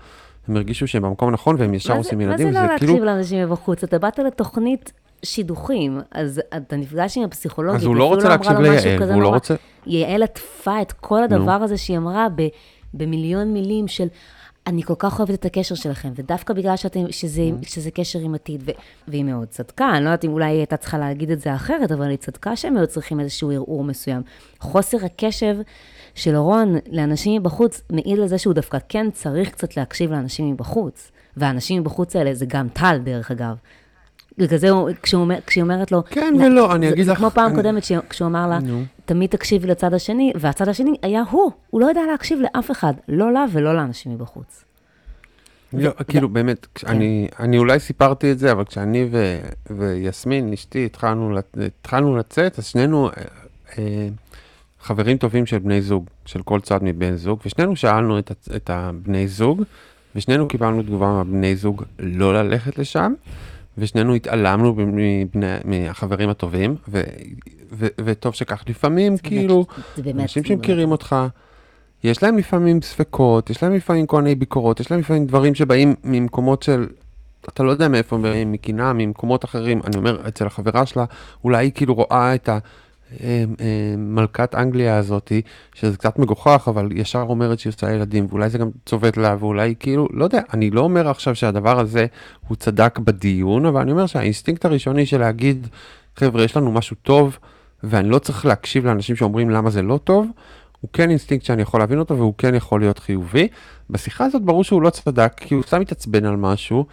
הם 0.48 0.56
הרגישו 0.56 0.86
שהם 0.86 1.02
במקום 1.02 1.28
הנכון 1.28 1.56
והם 1.58 1.74
ישר 1.74 1.96
עושים 1.96 2.20
ילדים, 2.20 2.46
מה 2.46 2.52
זה 2.52 2.58
לא 2.60 2.78
כאילו, 2.78 2.92
להקשיב 2.92 3.04
לאנשים 3.04 3.42
מבחוץ? 3.44 3.84
אתה 3.84 3.98
באת 3.98 4.18
לתוכנית 4.18 4.92
שידוכים, 5.22 6.00
אז 6.10 6.40
אתה 6.56 6.76
נפגש 6.76 7.16
עם 7.16 7.24
הפסיכולוגית, 7.24 7.80
אז 7.80 7.86
הוא 7.86 7.96
לא 7.96 8.04
רוצה 8.04 8.34
אמרה 8.34 8.36
להקשיב 8.36 8.58
ליעל, 8.58 9.02
והוא 9.02 9.22
לא. 9.22 9.28
רוצה, 9.28 9.54
יעל 9.86 10.22
עטפה 10.22 10.82
את 10.82 10.92
כל 10.92 11.22
הדבר 11.22 11.52
הזה 11.52 11.76
שהיא 11.76 11.96
אמרה 11.96 12.26
במיליון 12.94 13.52
מילים 13.52 13.88
של, 13.88 14.06
אני 14.66 14.82
כל 14.82 14.94
כך 14.98 15.18
אוהבת 15.18 15.34
את 15.34 15.44
הקשר 15.44 15.74
שלכם, 15.74 16.12
ודווקא 16.14 16.54
בגלל 16.54 16.76
שאתם, 16.76 17.12
שזה, 17.12 17.42
שזה 17.62 17.90
קשר 17.90 18.18
עם 18.18 18.34
עתיד, 18.34 18.62
ו, 18.66 18.70
והיא 19.08 19.24
מאוד 19.24 19.48
צדקה, 19.48 19.90
אני 19.96 20.04
לא 20.04 20.08
יודעת 20.08 20.24
אם 20.24 20.32
אולי 20.32 20.46
היא 20.46 20.58
הייתה 20.58 20.76
צריכה 20.76 20.98
להגיד 20.98 21.30
את 21.30 21.40
זה 21.40 21.54
אחרת, 21.54 21.92
אבל 21.92 22.08
היא 22.08 22.16
צדקה 22.16 22.56
שהם 22.56 22.76
היו 22.76 22.86
צריכים 22.86 23.20
איזשהו 23.20 23.50
ערעור 23.50 23.84
מסוים. 23.84 24.22
חוסר 24.60 24.98
הקשב 25.04 25.56
של 26.14 26.36
רון 26.36 26.74
לאנשים 26.90 27.40
מבחוץ 27.40 27.82
מעיד 27.90 28.18
על 28.18 28.26
זה 28.26 28.38
שהוא 28.38 28.54
דווקא 28.54 28.78
כן 28.88 29.10
צריך 29.10 29.50
קצת 29.50 29.76
להקשיב 29.76 30.10
לאנשים 30.12 30.50
מבחוץ. 30.50 31.10
והאנשים 31.36 31.80
מבחוץ 31.80 32.16
האלה 32.16 32.34
זה 32.34 32.46
גם 32.48 32.68
טל, 32.68 32.98
דרך 33.04 33.30
אגב. 33.30 33.56
בגלל 34.38 34.58
זה, 34.58 34.70
הוא- 34.70 34.90
כשהוא 35.02 35.20
אומר- 35.22 35.38
כשהיא 35.46 35.62
אומרת 35.62 35.92
לו... 35.92 36.02
כן 36.10 36.34
"לא, 36.38 36.44
ולא, 36.44 36.74
אני 36.74 36.86
זה- 36.88 36.92
אגיד 36.94 37.04
זה 37.04 37.12
לך- 37.12 37.18
כמו 37.18 37.30
פעם 37.30 37.46
אני- 37.46 37.54
קודמת, 37.56 37.82
כשהוא 38.10 38.28
אמר 38.28 38.48
לה, 38.48 38.58
נו. 38.58 38.82
תמיד 39.04 39.30
תקשיבי 39.30 39.66
לצד 39.68 39.94
השני, 39.94 40.32
והצד 40.40 40.68
השני 40.68 40.94
היה 41.02 41.22
הוא, 41.30 41.50
הוא 41.70 41.80
לא 41.80 41.86
יודע 41.86 42.00
להקשיב 42.10 42.38
לאף 42.40 42.70
אחד, 42.70 42.92
לא 43.08 43.32
לה 43.32 43.44
ולא 43.52 43.76
לאנשים 43.76 44.12
מבחוץ. 44.14 44.64
לא, 45.72 45.90
כאילו 46.08 46.28
באמת, 46.28 46.66
כש- 46.74 46.84
אני, 46.84 47.28
אני 47.40 47.58
אולי 47.58 47.78
סיפרתי 47.80 48.32
את 48.32 48.38
זה, 48.38 48.52
אבל 48.52 48.64
כשאני 48.64 49.08
ו, 49.10 49.38
ויסמין, 49.70 50.52
אשתי, 50.52 50.86
התחלנו, 50.86 51.36
התחלנו 51.66 52.16
לצאת, 52.16 52.58
אז 52.58 52.66
שנינו 52.66 53.08
אה, 53.08 53.12
אה, 53.78 54.08
חברים 54.80 55.16
טובים 55.16 55.46
של 55.46 55.58
בני 55.58 55.82
זוג, 55.82 56.04
של 56.26 56.42
כל 56.42 56.60
צד 56.60 56.78
מבן 56.82 57.16
זוג, 57.16 57.38
ושנינו 57.46 57.76
שאלנו 57.76 58.18
את, 58.18 58.32
את 58.56 58.70
הבני 58.70 59.28
זוג, 59.28 59.62
ושנינו 60.16 60.48
קיבלנו 60.48 60.82
תגובה 60.82 61.06
מהבני 61.06 61.56
זוג 61.56 61.82
לא 61.98 62.34
ללכת 62.42 62.78
לשם, 62.78 63.14
ושנינו 63.78 64.14
התעלמנו 64.14 64.74
מבני, 64.74 65.24
מהחברים 65.64 66.28
הטובים, 66.28 66.76
ו, 66.88 67.02
ו, 67.72 67.86
וטוב 68.04 68.34
שכך. 68.34 68.64
לפעמים, 68.68 69.16
כאילו, 69.18 69.66
זה 69.96 70.02
באמת... 70.02 70.20
אנשים 70.20 70.44
שמכירים 70.44 70.90
אותך, 70.90 71.16
יש 72.04 72.22
להם 72.22 72.38
לפעמים 72.38 72.82
ספקות, 72.82 73.50
יש 73.50 73.62
להם 73.62 73.74
לפעמים 73.74 74.06
כל 74.06 74.22
מיני 74.22 74.34
ביקורות, 74.34 74.80
יש 74.80 74.90
להם 74.90 75.00
לפעמים 75.00 75.26
דברים 75.26 75.54
שבאים 75.54 75.94
ממקומות 76.04 76.62
של, 76.62 76.86
אתה 77.48 77.62
לא 77.62 77.70
יודע 77.70 77.88
מאיפה 77.88 78.16
הם 78.16 78.22
באים, 78.22 78.54
ממקומות 78.94 79.44
אחרים. 79.44 79.80
אני 79.84 79.96
אומר, 79.96 80.28
אצל 80.28 80.46
החברה 80.46 80.86
שלה, 80.86 81.04
אולי 81.44 81.66
היא 81.66 81.72
כאילו 81.74 81.94
רואה 81.94 82.34
את 82.34 82.48
ה... 82.48 82.58
אה, 83.12 83.44
אה, 83.60 83.94
מלכת 83.98 84.54
אנגליה 84.54 84.96
הזאתי, 84.96 85.42
שזה 85.74 85.96
קצת 85.96 86.18
מגוחך, 86.18 86.64
אבל 86.68 86.88
ישר 86.92 87.24
אומרת 87.28 87.58
שהיא 87.58 87.72
עושה 87.76 87.92
ילדים, 87.92 88.26
ואולי 88.30 88.50
זה 88.50 88.58
גם 88.58 88.70
צובט 88.86 89.16
לה, 89.16 89.36
ואולי 89.38 89.74
כאילו, 89.80 90.08
לא 90.12 90.24
יודע, 90.24 90.40
אני 90.54 90.70
לא 90.70 90.80
אומר 90.80 91.08
עכשיו 91.08 91.34
שהדבר 91.34 91.80
הזה 91.80 92.06
הוא 92.48 92.56
צדק 92.56 92.98
בדיון, 92.98 93.66
אבל 93.66 93.80
אני 93.80 93.92
אומר 93.92 94.06
שהאינסטינקט 94.06 94.64
הראשוני 94.64 95.06
של 95.06 95.20
להגיד, 95.20 95.68
חבר'ה, 96.16 96.44
יש 96.44 96.56
לנו 96.56 96.72
משהו 96.72 96.96
טוב, 97.02 97.38
ואני 97.82 98.08
לא 98.08 98.18
צריך 98.18 98.46
להקשיב 98.46 98.86
לאנשים 98.86 99.16
שאומרים 99.16 99.50
למה 99.50 99.70
זה 99.70 99.82
לא 99.82 99.98
טוב, 100.04 100.26
הוא 100.80 100.90
כן 100.92 101.10
אינסטינקט 101.10 101.44
שאני 101.44 101.62
יכול 101.62 101.80
להבין 101.80 101.98
אותו, 101.98 102.16
והוא 102.16 102.34
כן 102.38 102.54
יכול 102.54 102.80
להיות 102.80 102.98
חיובי. 102.98 103.48
בשיחה 103.90 104.24
הזאת 104.24 104.42
ברור 104.42 104.64
שהוא 104.64 104.82
לא 104.82 104.90
צדק, 104.90 105.32
כי 105.36 105.54
הוא 105.54 105.62
סתם 105.62 105.80
התעצבן 105.80 106.24
על 106.24 106.36
משהו, 106.36 106.86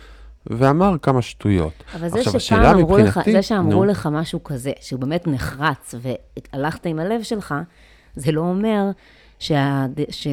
ואמר 0.47 0.95
כמה 1.01 1.21
שטויות. 1.21 1.73
אבל 1.95 2.09
זה 2.09 2.19
עכשיו, 2.19 2.39
שפעם 2.39 2.65
אמרו 2.77 2.97
לך, 2.97 3.05
מבחינתי- 3.17 3.31
זה 3.31 3.41
שאמרו 3.41 3.69
נו. 3.71 3.85
לך 3.85 4.09
משהו 4.11 4.43
כזה, 4.43 4.71
שהוא 4.81 4.99
באמת 4.99 5.27
נחרץ, 5.27 5.95
והלכת 6.53 6.85
עם 6.85 6.99
הלב 6.99 7.23
שלך, 7.23 7.55
זה 8.15 8.31
לא 8.31 8.41
אומר 8.41 8.89
שה... 9.39 9.85
ש... 10.09 10.27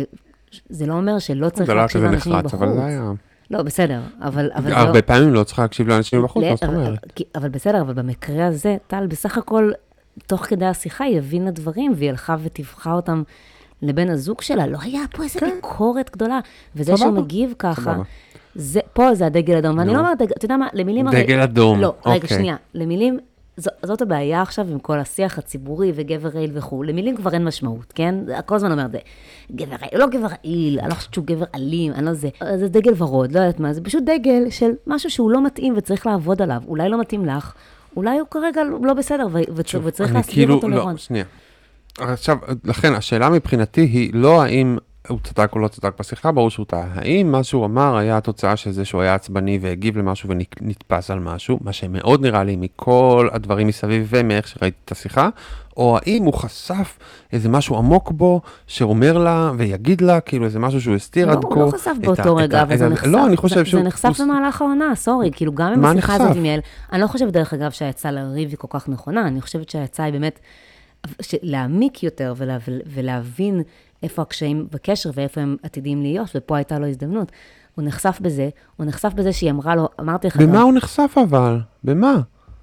זה 0.68 0.86
לא 0.86 0.94
אומר 0.94 1.18
שלא 1.18 1.48
צריך 1.48 1.66
זה 1.66 1.74
לא 1.74 1.80
להקשיב 1.80 2.02
לאנשים 2.02 2.32
נחרץ, 2.32 2.44
מבחוץ. 2.44 2.62
אבל 2.62 2.74
זה 2.74 2.84
היה... 2.84 3.12
לא, 3.50 3.62
בסדר, 3.62 4.00
אבל... 4.22 4.50
אבל 4.54 4.70
זה 4.70 4.76
הרבה 4.76 4.98
לא... 4.98 5.00
פעמים 5.00 5.34
לא 5.34 5.44
צריך 5.44 5.58
להקשיב 5.58 5.88
לאנשים 5.88 6.22
בחוץ, 6.22 6.44
מה 6.44 6.54
זאת 6.56 6.62
אבל- 6.64 6.74
אומרת? 6.76 7.12
כי- 7.14 7.24
אבל 7.34 7.48
בסדר, 7.48 7.80
אבל 7.80 7.92
במקרה 7.94 8.46
הזה, 8.46 8.76
טל, 8.86 9.06
בסך 9.06 9.38
הכל, 9.38 9.70
תוך 10.26 10.40
כדי 10.46 10.66
השיחה 10.66 11.04
היא 11.04 11.18
הבינה 11.18 11.50
דברים, 11.50 11.92
והיא 11.96 12.10
הלכה 12.10 12.36
וטיווחה 12.42 12.92
אותם 12.92 13.22
לבן 13.82 14.08
הזוג 14.10 14.40
שלה. 14.40 14.66
לא 14.66 14.78
היה 14.82 15.00
פה 15.16 15.22
איזה 15.22 15.40
ביקורת 15.40 16.10
גדולה. 16.12 16.40
וזה 16.76 16.96
שהוא 16.96 17.10
כן. 17.16 17.20
מגיב 17.22 17.54
ככה, 17.58 17.82
סבבה. 17.82 18.02
זה, 18.54 18.80
פה 18.92 19.14
זה 19.14 19.26
הדגל 19.26 19.56
אדום. 19.56 19.78
ואני. 19.78 19.92
לא 19.94 19.98
אומרת, 19.98 20.22
אתה 20.22 20.44
יודע 20.44 20.56
מה, 20.56 20.66
למילים... 20.72 21.08
הרי- 21.08 21.22
דגל 21.22 21.40
אדום, 21.40 21.80
לא, 21.80 21.94
רגע, 22.06 22.14
אוקיי. 22.14 22.36
שנייה. 22.38 22.56
למילים, 22.74 23.18
ז, 23.56 23.68
זאת 23.82 24.02
הבעיה 24.02 24.42
עכשיו 24.42 24.66
עם 24.70 24.78
כל 24.78 24.98
השיח 24.98 25.38
הציבורי 25.38 25.92
וגבר 25.94 26.28
רעיל 26.28 26.50
וכו'. 26.54 26.82
למילים 26.82 27.16
כבר 27.16 27.32
אין 27.34 27.44
משמעות, 27.44 27.92
כן? 27.94 28.14
כל 28.46 28.54
הזמן 28.54 28.72
אומרת, 28.72 28.92
זה 28.92 28.98
גבר 29.52 29.76
רעיל, 29.82 29.98
לא 30.00 30.06
גבר 30.06 30.26
רעיל, 30.26 30.80
אני 30.80 30.88
לא 30.88 30.94
חושבת 30.94 31.14
שהוא 31.14 31.24
גבר 31.26 31.44
אלים, 31.54 31.92
אני 31.92 32.06
לא 32.06 32.12
זה. 32.12 32.28
זה 32.56 32.68
דגל 32.68 32.92
ורוד, 32.96 33.32
לא 33.32 33.38
יודעת 33.40 33.60
מה, 33.60 33.72
זה 33.72 33.80
פשוט 33.80 34.02
דגל 34.04 34.50
של 34.50 34.70
משהו 34.86 35.10
שהוא 35.10 35.30
לא 35.30 35.44
מתאים 35.46 35.74
וצריך 35.76 36.06
לעבוד 36.06 36.42
עליו. 36.42 36.62
אולי 36.68 36.88
לא 36.88 37.00
מתאים 37.00 37.24
לך, 37.26 37.52
אולי 37.96 38.18
הוא 38.18 38.28
כרגע 38.30 38.60
לא 38.82 38.94
בסדר 38.94 39.26
וצריך 39.54 40.14
להסביר 40.14 40.34
כאילו- 40.34 40.54
אותו 40.54 40.68
לא, 40.68 40.76
לרון. 40.76 40.96
שנייה. 40.96 41.24
עכשיו, 41.98 42.36
לכן, 42.64 42.92
השאלה 42.94 43.30
מבחינתי 43.30 43.80
היא 43.80 44.10
לא 44.14 44.42
האם 44.42 44.78
הוא 45.10 45.18
צדק 45.24 45.50
או 45.52 45.58
לא 45.58 45.68
צדק 45.68 45.92
בשיחה, 46.00 46.32
ברור 46.32 46.50
שהוא 46.50 46.66
טעה. 46.66 46.86
האם 46.94 47.32
מה 47.32 47.42
שהוא 47.42 47.64
אמר 47.64 47.96
היה 47.96 48.16
התוצאה 48.16 48.56
של 48.56 48.70
זה 48.70 48.84
שהוא 48.84 49.02
היה 49.02 49.14
עצבני 49.14 49.58
והגיב 49.62 49.98
למשהו 49.98 50.28
ונתפס 50.28 51.10
על 51.10 51.18
משהו, 51.20 51.58
מה 51.64 51.72
שמאוד 51.72 52.22
נראה 52.22 52.44
לי 52.44 52.56
מכל 52.56 53.28
הדברים 53.32 53.66
מסביב 53.66 54.06
ומאיך 54.10 54.48
שראיתי 54.48 54.76
את 54.84 54.92
השיחה, 54.92 55.28
או 55.76 55.98
האם 56.02 56.22
הוא 56.22 56.34
חשף 56.34 56.98
איזה 57.32 57.48
משהו 57.48 57.76
עמוק 57.76 58.10
בו, 58.10 58.40
שאומר 58.66 59.18
לה 59.18 59.52
ויגיד 59.56 60.00
לה, 60.00 60.20
כאילו 60.20 60.44
איזה 60.44 60.58
משהו 60.58 60.80
שהוא 60.80 60.94
הסתיר 60.94 61.26
לא, 61.26 61.32
עד 61.32 61.38
כה. 61.44 61.48
הוא 61.48 61.64
לא 61.66 61.70
חשף 61.70 61.92
באותו 62.00 62.36
רגע, 62.36 62.58
ה- 62.58 62.62
אבל 62.62 62.76
זה 62.76 62.88
נחשף. 62.88 63.06
לא, 63.06 63.26
אני 63.26 63.36
חושב 63.36 63.54
זה- 63.56 63.64
שהוא... 63.64 63.80
זה 63.82 63.86
נחשף 63.88 64.08
הוא- 64.18 64.26
במהלך 64.26 64.62
העונה, 64.62 64.94
סורי, 64.94 65.30
כאילו 65.32 65.52
גם 65.54 65.72
עם 65.72 65.84
השיחה 65.84 66.14
הזאת? 66.14 66.36
עם 66.36 66.44
יעל, 66.44 66.60
אני 66.92 67.00
לא 67.00 67.06
חושבת 67.06 67.32
דרך 67.32 67.54
אגב 67.54 67.70
שהעצה 67.70 68.10
לריב 68.10 68.48
היא 68.48 68.56
כל 68.58 68.68
כך 68.70 68.88
נכונה, 68.88 69.26
אני 69.26 69.40
חושבת 69.40 69.68
שהעצה 69.68 70.04
היא 70.04 70.12
באמת 70.12 70.40
להעמיק 71.42 72.02
יותר 72.02 72.34
ולה, 72.36 72.58
ולהבין 72.86 73.62
איפה 74.02 74.22
הקשיים 74.22 74.66
בקשר 74.72 75.10
ואיפה 75.14 75.40
הם 75.40 75.56
עתידים 75.62 76.02
להיות, 76.02 76.30
ופה 76.34 76.56
הייתה 76.56 76.78
לו 76.78 76.86
הזדמנות. 76.86 77.32
הוא 77.74 77.84
נחשף 77.84 78.18
בזה, 78.20 78.48
הוא 78.76 78.86
נחשף 78.86 79.12
בזה 79.14 79.32
שהיא 79.32 79.50
אמרה 79.50 79.74
לו, 79.74 79.88
אמרתי 80.00 80.26
לך, 80.26 80.36
במה 80.36 80.54
גם, 80.56 80.62
הוא 80.62 80.72
נחשף 80.72 81.14
אבל? 81.30 81.58
במה? 81.84 82.20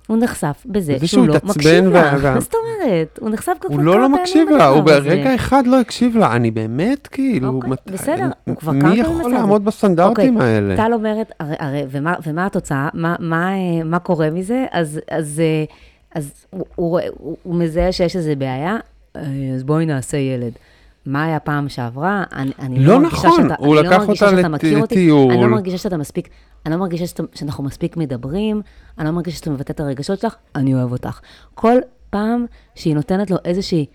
הוא 0.07 0.17
נחשף 0.17 0.63
בזה 0.65 0.93
שהוא 0.97 1.07
שהוא 1.07 1.27
לא 1.27 1.33
מקשיב 1.43 1.83
וה- 1.93 2.33
מה 2.33 2.39
זאת 2.39 2.53
אומרת? 2.55 3.19
הוא 3.21 3.29
נחשף 3.29 3.53
כבר 3.59 3.69
הוא 3.69 3.75
כמה 3.75 3.85
לא 3.85 3.99
לא 3.99 4.05
פעמים 4.07 4.21
מקשיב 4.21 4.49
לה, 4.49 4.67
הוא. 4.67 4.81
ברגע 4.81 5.35
אחד 5.35 5.67
לא 5.67 5.79
הקשיב 5.79 6.17
לה, 6.17 6.35
אני 6.35 6.51
באמת 6.51 7.07
כאילו, 7.07 7.49
אוקיי, 7.49 7.69
בסדר, 7.85 8.27
הוא 8.45 8.55
כבר 8.55 8.71
מי 8.71 8.79
כמה 8.81 8.89
פעמים 8.89 9.03
יכול 9.05 9.15
את 9.25 9.31
זה. 9.31 9.37
לעמוד 9.37 9.65
בסטנדרטים 9.65 10.35
אוקיי, 10.35 10.47
האלה? 10.55 10.77
טל 10.77 10.93
אומרת, 10.93 11.31
הרי, 11.39 11.83
ומה, 12.25 12.45
התוצאה? 12.45 12.89
מה, 12.93 13.15
אה, 13.53 13.83
מה 13.83 13.99
קורה 13.99 14.29
מזה? 14.29 14.65
אז, 14.71 14.99
אז, 15.11 15.41
אה, 16.15 16.21
הוא, 16.49 16.65
הוא, 16.75 16.99
הוא, 17.17 17.37
הוא 17.43 17.55
מזהה 17.55 17.91
שיש 17.91 18.15
איזו 18.15 18.31
בעיה, 18.37 18.77
אה, 19.15 19.21
אז 19.55 19.63
בואי 19.63 19.85
נעשה 19.85 20.17
ילד. 20.17 20.51
מה 21.07 21.23
היה 21.23 21.39
פעם 21.39 21.69
שעברה? 21.69 22.23
אני, 22.31 22.51
אני 22.59 22.79
לא 22.79 22.99
מרגישה 22.99 23.27
נכון, 23.27 23.43
שאתה, 23.43 23.55
הוא 23.59 23.79
אני 23.79 23.87
לקח 23.87 23.91
לא 23.91 24.05
מרגישה 24.05 24.29
אותה 24.29 24.47
לטיול. 24.83 25.31
אני 25.31 25.41
לא 25.41 25.47
מרגישה 25.47 25.77
שאתה 25.77 25.97
מספיק, 25.97 26.29
אני 26.65 26.73
לא 26.73 26.79
מרגישה 26.79 27.07
שאתה, 27.07 27.23
שאנחנו 27.35 27.63
מספיק 27.63 27.97
מדברים, 27.97 28.61
אני 28.97 29.05
לא 29.05 29.11
מרגישה 29.11 29.37
שאתה 29.37 29.49
מבטא 29.49 29.71
את 29.71 29.79
הרגשות 29.79 30.19
שלך, 30.19 30.35
אני 30.55 30.73
אוהב 30.73 30.91
אותך. 30.91 31.19
כל 31.55 31.77
פעם 32.09 32.45
שהיא 32.75 32.95
נותנת 32.95 33.31
לו 33.31 33.37
איזושהי 33.45 33.85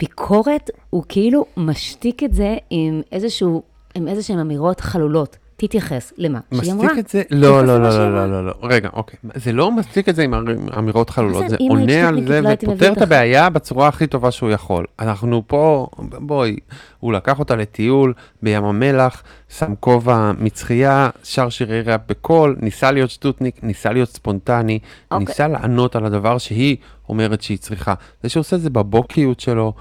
ביקורת, 0.00 0.70
הוא 0.90 1.02
כאילו 1.08 1.44
משתיק 1.56 2.22
את 2.22 2.34
זה 2.34 2.56
עם 2.70 3.02
איזשהו, 3.12 3.62
עם 3.94 4.08
איזשהן 4.08 4.38
אמירות 4.38 4.80
חלולות. 4.80 5.36
תתייחס 5.56 6.12
למה 6.16 6.38
שהיא 6.54 6.72
אמרה. 6.72 6.86
מצדיק 6.86 7.04
את 7.04 7.08
זה? 7.08 7.22
לא, 7.30 7.64
לא, 7.66 7.82
לא, 7.82 7.88
לא. 7.88 8.14
לא, 8.14 8.30
לא, 8.30 8.46
לא, 8.46 8.54
רגע, 8.62 8.88
אוקיי. 8.92 9.18
זה 9.34 9.52
לא 9.52 9.72
מצדיק 9.72 10.08
את 10.08 10.16
זה 10.16 10.22
עם 10.22 10.34
אמ- 10.34 10.68
אמירות 10.78 11.10
חלולות, 11.10 11.48
זה 11.48 11.56
עונה 11.70 12.08
על 12.08 12.26
זה 12.26 12.40
ופותר 12.52 12.92
את. 12.92 13.02
הבעיה 13.02 13.50
בצורה 13.50 13.88
הכי 13.88 14.06
טובה 14.06 14.30
שהוא 14.30 14.50
יכול. 14.50 14.84
אנחנו 14.98 15.42
פה, 15.46 15.86
בואי, 15.98 16.56
הוא 17.00 17.12
לקח 17.12 17.38
אותה 17.38 17.56
לטיול 17.56 18.12
בים 18.42 18.64
המלח, 18.64 19.22
שם 19.58 19.74
כובע 19.80 20.32
מצחייה, 20.38 21.10
שר 21.24 21.48
שירי 21.48 21.80
ראפ 21.82 22.00
בקול, 22.08 22.56
ניסה 22.60 22.90
להיות 22.90 23.10
שטותניק, 23.10 23.56
ניסה 23.62 23.92
להיות 23.92 24.08
ספונטני, 24.08 24.78
אוקיי. 25.10 25.26
ניסה 25.26 25.48
לענות 25.48 25.96
על 25.96 26.04
הדבר 26.04 26.38
שהיא 26.38 26.76
אומרת 27.08 27.42
שהיא 27.42 27.58
צריכה. 27.58 27.94
זה 28.22 28.28
שהוא 28.28 28.40
עושה 28.40 28.56
את 28.56 28.60
זה 28.60 28.70
בבוקיות 28.70 29.40
שלו, 29.40 29.72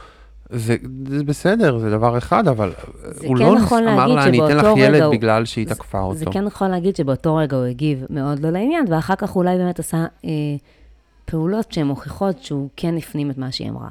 זה, 0.49 0.75
זה 1.07 1.23
בסדר, 1.23 1.77
זה 1.77 1.89
דבר 1.89 2.17
אחד, 2.17 2.47
אבל 2.47 2.73
הוא 3.27 3.37
כן 3.37 3.43
לא 3.43 3.55
נכון 3.55 3.87
אמר 3.87 4.07
לה, 4.07 4.23
אני 4.23 4.45
אתן 4.45 4.57
לך 4.57 4.65
ילד 4.77 5.01
הוא- 5.01 5.11
בגלל 5.13 5.45
שהיא 5.45 5.67
תקפה 5.67 6.01
אותו. 6.01 6.17
זה 6.17 6.25
כן 6.31 6.47
יכול 6.47 6.67
להגיד 6.67 6.95
שבאותו 6.95 7.35
רגע 7.35 7.57
הוא 7.57 7.65
הגיב 7.65 8.03
מאוד 8.09 8.39
לא 8.39 8.49
לעניין, 8.49 8.85
ואחר 8.89 9.15
כך 9.15 9.35
אולי 9.35 9.57
באמת 9.57 9.79
עשה 9.79 9.97
אה, 10.25 10.29
פעולות 11.25 11.71
שהן 11.71 11.87
מוכיחות 11.87 12.43
שהוא 12.43 12.69
כן 12.75 12.97
הפנים 12.97 13.31
את 13.31 13.37
מה 13.37 13.51
שהיא 13.51 13.69
אמרה. 13.69 13.89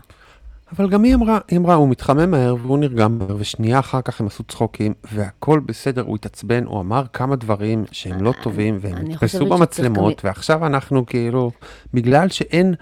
אבל 0.76 0.88
גם 0.90 1.02
היא 1.02 1.14
אמרה, 1.14 1.38
היא 1.48 1.58
אמרה, 1.58 1.74
הוא 1.74 1.88
מתחמם 1.88 2.30
מהר 2.30 2.54
והוא 2.62 2.78
נרגם 2.78 3.18
מהר, 3.18 3.36
ושנייה 3.38 3.78
אחר 3.78 4.00
כך 4.00 4.20
הם 4.20 4.26
עשו 4.26 4.42
צחוקים, 4.44 4.92
והכל 5.12 5.60
בסדר, 5.66 6.02
הוא 6.02 6.14
התעצבן, 6.16 6.64
הוא 6.64 6.80
אמר 6.80 7.02
כמה 7.12 7.36
דברים 7.36 7.84
שהם 7.92 8.22
לא 8.22 8.32
טובים, 8.42 8.78
והם 8.80 8.94
נתפסו 8.98 9.28
שצריך 9.28 9.50
במצלמות, 9.52 10.12
גם- 10.12 10.28
ועכשיו 10.28 10.66
אנחנו 10.66 11.06
כאילו, 11.06 11.50
בגלל 11.94 12.28
שאין, 12.28 12.74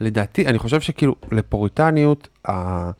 לדעתי, 0.00 0.46
אני 0.46 0.58
חושב 0.58 0.80
שכאילו, 0.80 1.14
לפוריטניות, 1.32 2.28
ה... 2.48 2.90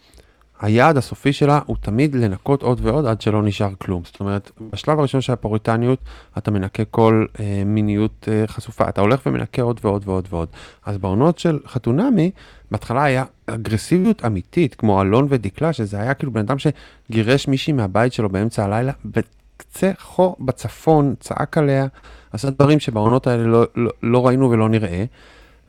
היעד 0.62 0.96
הסופי 0.96 1.32
שלה 1.32 1.60
הוא 1.66 1.76
תמיד 1.80 2.14
לנקות 2.14 2.62
עוד 2.62 2.80
ועוד 2.82 3.06
עד 3.06 3.20
שלא 3.20 3.42
נשאר 3.42 3.70
כלום. 3.78 4.02
זאת 4.04 4.20
אומרת, 4.20 4.50
בשלב 4.72 4.98
הראשון 4.98 5.20
של 5.20 5.32
הפוריטניות, 5.32 5.98
אתה 6.38 6.50
מנקה 6.50 6.84
כל 6.84 7.26
אה, 7.40 7.62
מיניות 7.66 8.28
אה, 8.32 8.46
חשופה, 8.46 8.88
אתה 8.88 9.00
הולך 9.00 9.20
ומנקה 9.26 9.62
עוד 9.62 9.80
ועוד 9.84 10.02
ועוד 10.06 10.28
ועוד. 10.30 10.48
אז 10.86 10.98
בעונות 10.98 11.38
של 11.38 11.58
חתונמי, 11.66 12.30
בהתחלה 12.70 13.04
היה 13.04 13.24
אגרסיביות 13.46 14.24
אמיתית, 14.24 14.74
כמו 14.74 15.02
אלון 15.02 15.26
ודקלה, 15.28 15.72
שזה 15.72 16.00
היה 16.00 16.14
כאילו 16.14 16.32
בן 16.32 16.40
אדם 16.40 16.56
שגירש 16.58 17.48
מישהי 17.48 17.72
מהבית 17.72 18.12
שלו 18.12 18.28
באמצע 18.28 18.64
הלילה, 18.64 18.92
בקצה 19.04 19.92
חור 19.98 20.36
בצפון, 20.40 21.14
צעק 21.20 21.58
עליה, 21.58 21.86
עשה 22.32 22.50
דברים 22.50 22.80
שבעונות 22.80 23.26
האלה 23.26 23.44
לא, 23.44 23.64
לא, 23.76 23.90
לא 24.02 24.26
ראינו 24.26 24.50
ולא 24.50 24.68
נראה, 24.68 25.04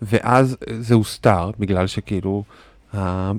ואז 0.01 0.57
זה 0.79 0.95
הוסתר, 0.95 1.51
בגלל 1.59 1.87
שכאילו... 1.87 2.43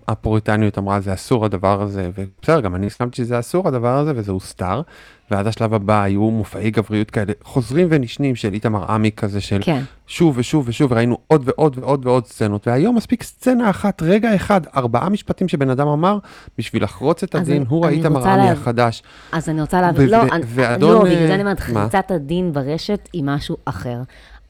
הפוריטניות 0.08 0.78
אמרה 0.78 1.00
זה 1.00 1.14
אסור 1.14 1.44
הדבר 1.44 1.82
הזה, 1.82 2.10
ובסדר, 2.18 2.60
גם 2.60 2.74
אני 2.74 2.86
הסכמתי 2.86 3.16
שזה 3.16 3.38
אסור 3.38 3.68
הדבר 3.68 3.98
הזה, 3.98 4.12
וזה 4.16 4.32
הוסתר. 4.32 4.82
ואז 5.30 5.46
השלב 5.46 5.74
הבא 5.74 6.02
היו 6.02 6.30
מופעי 6.30 6.70
גבריות 6.70 7.10
כאלה, 7.10 7.32
חוזרים 7.44 7.86
ונשנים 7.90 8.34
של 8.36 8.52
איתמר 8.52 8.92
עמי 8.92 9.10
כזה, 9.16 9.40
של 9.40 9.58
כן. 9.62 9.80
שוב 10.06 10.38
ושוב 10.38 10.64
ושוב, 10.68 10.92
וראינו 10.92 11.18
עוד 11.26 11.42
ועוד 11.44 11.78
ועוד 11.78 12.06
ועוד 12.06 12.26
סצנות, 12.26 12.66
והיום 12.68 12.96
מספיק 12.96 13.22
סצנה 13.22 13.70
אחת, 13.70 14.02
רגע 14.02 14.34
אחד, 14.34 14.60
ארבעה 14.76 15.08
משפטים 15.08 15.48
שבן 15.48 15.70
אדם 15.70 15.88
אמר, 15.88 16.18
בשביל 16.58 16.84
לחרוץ 16.84 17.22
את 17.22 17.34
הדין, 17.34 17.56
אני- 17.56 17.64
הוא 17.68 17.86
רוצה 17.86 18.06
עמי 18.32 18.44
לה- 18.44 18.52
החדש. 18.52 19.02
אז 19.32 19.48
אני 19.48 19.60
רוצה 19.60 19.80
להבין, 19.80 20.08
לא, 20.08 20.18
ואדון, 20.46 20.92
לא, 20.92 21.04
בגלל 21.04 21.12
אה, 21.22 21.26
זה 21.26 21.34
אני 21.34 21.42
אומרת? 21.42 21.60
חריצת 21.60 22.10
הדין 22.10 22.52
ברשת 22.52 23.08
היא 23.12 23.22
משהו 23.26 23.56
אחר. 23.64 23.98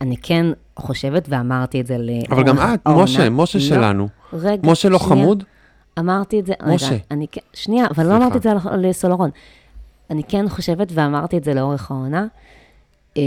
אני 0.00 0.16
כן 0.22 0.46
חושבת, 0.76 1.26
ואמרתי 1.28 1.80
את 1.80 1.86
זה 1.86 1.98
ל... 1.98 2.10
אבל 2.30 2.44
גם 2.44 2.58
את, 2.58 2.80
משה, 2.86 3.30
משה 3.30 3.58
לא, 3.58 3.64
שלנו. 3.64 4.08
רגע, 4.32 4.70
משה 4.70 4.88
לא. 4.88 4.98
חמוד? 4.98 5.44
אמרתי 5.98 6.40
את 6.40 6.46
זה, 6.46 6.52
משה. 6.66 6.86
רגע, 6.86 6.96
אני 7.10 7.26
כן, 7.32 7.40
שנייה, 7.52 7.86
אבל 7.90 8.06
לא. 8.06 8.16
אמרתי 8.16 8.38
את 8.38 8.42
זה 8.42 8.50
לסולרון. 8.78 9.30
אני 10.10 10.22
כן 10.28 10.48
חושבת, 10.48 10.88
ואמרתי 10.94 11.38
את 11.38 11.44
זה 11.44 11.54
לאורך 11.54 11.90
העונה, 11.90 12.26
אה, 13.16 13.22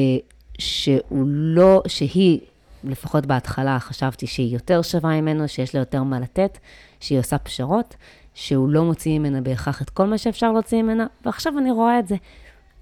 שהוא 0.58 1.24
לא, 1.28 1.84
שהיא, 1.88 2.40
לפחות 2.84 3.26
בהתחלה 3.26 3.80
חשבתי 3.80 4.28
שהיא 4.28 4.54
יותר 4.54 4.82
שווה 4.82 5.22
ממנו, 5.22 5.48
שיש 5.48 5.76
לה 5.76 5.82
יותר 5.82 6.04
מה 6.04 6.20
לתת, 6.20 6.58
שהיא 7.00 7.20
עושה 7.20 7.38
פשרות, 7.38 7.96
שהוא 8.34 8.70
לא 8.70 8.84
מוציא 8.84 9.20
ממנה 9.20 9.42
בהכרח 9.42 9.82
את 9.82 9.90
כל 9.90 10.08
מה 10.08 10.18
שאפשר 10.18 10.52
להוציא 10.52 10.82
ממנה, 10.82 11.08
ועכשיו 11.26 11.58
אני 11.58 11.72
רואה 11.72 12.00
את 12.00 12.08
זה. 12.08 12.16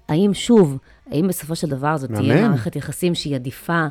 האם 0.08 0.34
שוב, 0.34 0.78
האם 1.10 1.28
בסופו 1.28 1.56
של 1.56 1.68
דבר 1.68 1.96
זאת 1.96 2.10
תהיה. 2.10 2.48
מערכת 2.48 2.76
יחסים 2.76 3.14
שהיא 3.14 3.34
עדיפה 3.34 3.86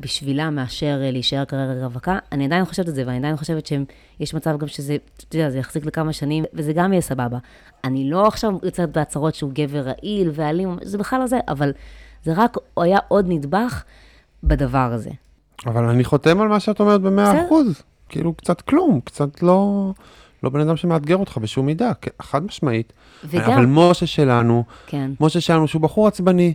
בשבילה 0.00 0.50
מאשר 0.50 1.00
אה, 1.02 1.10
להישאר 1.10 1.44
כרגע 1.44 1.84
רווקה? 1.84 2.18
אני 2.32 2.44
עדיין 2.44 2.64
חושבת 2.64 2.88
את 2.88 2.94
זה, 2.94 3.02
ואני 3.06 3.18
עדיין 3.18 3.36
חושבת 3.36 3.66
שיש 3.66 4.34
מצב 4.34 4.58
גם 4.58 4.68
שזה, 4.68 4.96
אתה 5.16 5.36
יודע, 5.36 5.50
זה 5.50 5.58
יחזיק 5.58 5.86
לכמה 5.86 6.12
שנים, 6.12 6.44
וזה 6.54 6.72
גם 6.72 6.92
יהיה 6.92 7.02
סבבה. 7.02 7.38
אני 7.84 8.10
לא 8.10 8.26
עכשיו 8.26 8.52
יוצאת 8.62 8.92
בהצהרות 8.92 9.34
שהוא 9.34 9.50
גבר 9.54 9.80
רעיל 9.80 10.30
ואלים, 10.34 10.76
זה 10.82 10.98
בכלל 10.98 11.20
לא 11.20 11.26
זה, 11.26 11.38
אבל 11.48 11.72
זה 12.24 12.32
רק 12.36 12.56
היה 12.76 12.98
עוד 13.08 13.24
נדבך 13.28 13.84
בדבר 14.44 14.90
הזה. 14.92 15.10
אבל 15.66 15.84
אני 15.84 16.04
חותם 16.04 16.40
על 16.40 16.48
מה 16.48 16.60
שאת 16.60 16.80
אומרת 16.80 17.00
במאה. 17.00 17.46
אחוז. 17.46 17.82
כאילו, 18.08 18.34
קצת 18.34 18.60
כלום, 18.60 19.00
קצת 19.04 19.42
לא... 19.42 19.92
לא 20.42 20.50
בן 20.50 20.60
אדם 20.60 20.76
שמאתגר 20.76 21.16
אותך 21.16 21.38
בשום 21.38 21.66
מידה, 21.66 21.92
כן, 22.00 22.10
חד 22.22 22.44
משמעית. 22.44 22.92
וגם, 23.24 23.52
אבל 23.52 23.66
משה 23.66 24.06
שלנו, 24.06 24.64
כן, 24.86 25.10
משה 25.20 25.40
שלנו 25.40 25.68
שהוא 25.68 25.82
בחור 25.82 26.08
עצבני, 26.08 26.54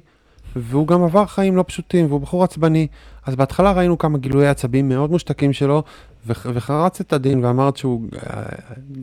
והוא 0.55 0.87
גם 0.87 1.03
עבר 1.03 1.25
חיים 1.25 1.55
לא 1.55 1.63
פשוטים, 1.67 2.05
והוא 2.05 2.21
בחור 2.21 2.43
עצבני. 2.43 2.87
אז 3.25 3.35
בהתחלה 3.35 3.71
ראינו 3.71 3.97
כמה 3.97 4.17
גילויי 4.17 4.47
עצבים 4.47 4.89
מאוד 4.89 5.11
מושתקים 5.11 5.53
שלו, 5.53 5.83
וח- 6.27 6.45
וחרץ 6.53 6.99
את 7.01 7.13
הדין 7.13 7.45
ואמרת 7.45 7.77
שהוא, 7.77 8.01
אה, 8.29 8.41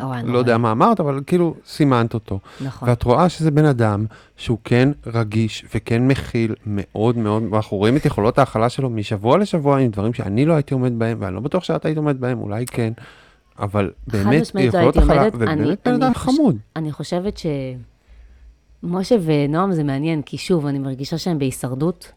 לא 0.01 0.07
נורא. 0.23 0.39
יודע 0.39 0.59
מה 0.59 0.73
אמרת, 0.73 1.01
אבל 1.01 1.21
כאילו 1.27 1.55
סימנת 1.67 2.15
אותו. 2.15 2.39
נכון. 2.61 2.89
ואת 2.89 3.03
רואה 3.03 3.29
שזה 3.29 3.51
בן 3.51 3.65
אדם 3.65 4.05
שהוא 4.37 4.59
כן 4.65 4.89
רגיש 5.07 5.65
וכן 5.75 6.09
מכיל 6.09 6.55
מאוד 6.67 7.19
מאוד, 7.19 7.43
ואנחנו 7.51 7.77
רואים 7.77 7.97
את 7.97 8.05
יכולות 8.07 8.39
ההכלה 8.39 8.69
שלו 8.69 8.91
משבוע 8.91 9.39
לשבוע 9.39 9.79
עם 9.79 9.91
דברים 9.91 10.15
שאני 10.15 10.45
לא 10.47 10.53
הייתי 10.55 10.75
עומד 10.75 10.99
בהם, 10.99 11.17
ואני 11.21 11.35
לא 11.35 11.41
בטוח 11.41 11.65
שאת 11.65 11.85
היית 11.85 11.97
עומד 11.99 12.21
בהם, 12.21 12.39
אולי 12.39 12.67
כן, 12.67 12.93
אבל 13.59 13.91
באמת 14.07 14.55
לא 14.55 14.61
יכולות 14.61 14.97
הכלה, 14.97 15.29
ובאמת 15.33 15.79
בן 15.89 15.95
אדם 15.95 16.15
חמוד. 16.15 16.57
אני 16.77 16.93
חושבת 16.93 17.39
ש... 17.39 17.47
משה 18.85 19.17
ונועם 19.25 19.73
זה 19.73 19.85
מעניין, 19.85 20.23
כי 20.23 20.39
שוב, 20.39 20.67
אני 20.67 20.79
מרגישה 20.79 21.19
שהם 21.19 21.39
בהישרדות, 21.39 22.13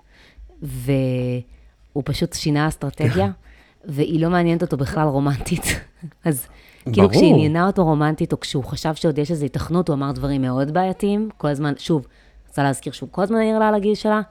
והוא 0.62 2.04
פשוט 2.06 2.34
שינה 2.34 2.68
אסטרטגיה, 2.68 3.32
והיא 3.86 4.22
לא 4.22 4.30
מעניינת 4.30 4.62
אותו 4.62 4.78
בכלל 4.78 5.08
רומנטית. 5.08 5.64
אז 6.26 6.48
כאילו 6.84 7.08
ברור. 7.08 7.12
כשהיא 7.12 7.34
עניינה 7.34 7.68
אותו 7.68 7.86
רומנטית, 7.86 8.34
או 8.34 8.40
כשהוא 8.40 8.64
חשב 8.64 8.96
שעוד 8.96 9.18
יש 9.18 9.32
איזו 9.32 9.46
היתכנות, 9.46 9.88
הוא 9.88 9.94
אמר 9.94 10.12
דברים 10.12 10.42
מאוד 10.42 10.72
בעייתיים, 10.72 11.30
כל 11.38 11.48
הזמן, 11.48 11.74
שוב, 11.78 12.08
רוצה 12.48 12.64
להזכיר 12.64 12.94
שהוא 12.94 13.10
כל 13.12 13.22
הזמן 13.22 13.38
העיר 13.38 13.60
לה 13.60 13.68
על 13.68 13.76
הגיל 13.76 13.96
שלה, 13.96 14.22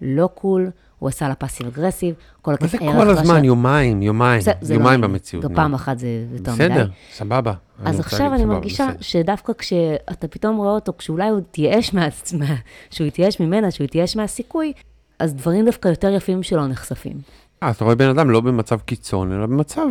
לא 0.00 0.28
קול, 0.34 0.70
הוא 0.98 1.08
עשה 1.08 1.28
לה 1.28 1.34
פאסיב 1.34 1.66
אגרסיב, 1.66 2.14
כל 2.42 2.50
מה 2.50 2.54
הקטע 2.54 2.66
זה 2.68 2.78
הערך 2.80 2.96
כל 2.98 3.04
לה 3.04 3.20
הזמן? 3.20 3.40
ש- 3.42 3.46
יומיים, 3.46 4.02
יומיים, 4.02 4.40
זה 4.40 4.50
לא 4.50 4.74
יומיים 4.74 4.82
מעניין. 4.82 5.00
במציאות. 5.00 5.44
נו. 5.44 5.54
פעם 5.56 5.74
אחת 5.74 5.98
זה 5.98 6.06
יותר 6.32 6.52
מדי. 6.54 6.64
בסדר, 6.68 6.86
סבבה. 7.12 7.52
אז 7.84 8.00
עכשיו 8.00 8.30
אני 8.34 8.38
סבבה, 8.38 8.54
מרגישה 8.54 8.86
בסדר. 8.86 8.96
שדווקא 9.00 9.52
כשאתה 9.58 10.28
פתאום 10.28 10.56
רואה 10.56 10.70
אותו, 10.70 10.92
כשאולי 10.98 11.28
הוא 11.28 11.38
התייאש 11.38 11.94
מה... 11.94 12.08
מה- 12.38 12.54
שהוא 12.90 13.06
התייאש 13.06 13.40
ממנה, 13.40 13.70
שהוא 13.70 13.84
התייאש 13.84 14.16
מהסיכוי, 14.16 14.72
אז 15.18 15.34
דברים 15.34 15.64
דווקא 15.64 15.88
יותר 15.88 16.08
יפים 16.12 16.42
שלו 16.42 16.66
נחשפים. 16.66 17.16
אה, 17.62 17.68
אז 17.68 17.76
אתה 17.76 17.84
רואה 17.84 17.96
בן 17.96 18.08
אדם 18.08 18.30
לא 18.30 18.40
במצב 18.40 18.80
קיצון, 18.80 19.32
אלא 19.32 19.46
במצב 19.46 19.86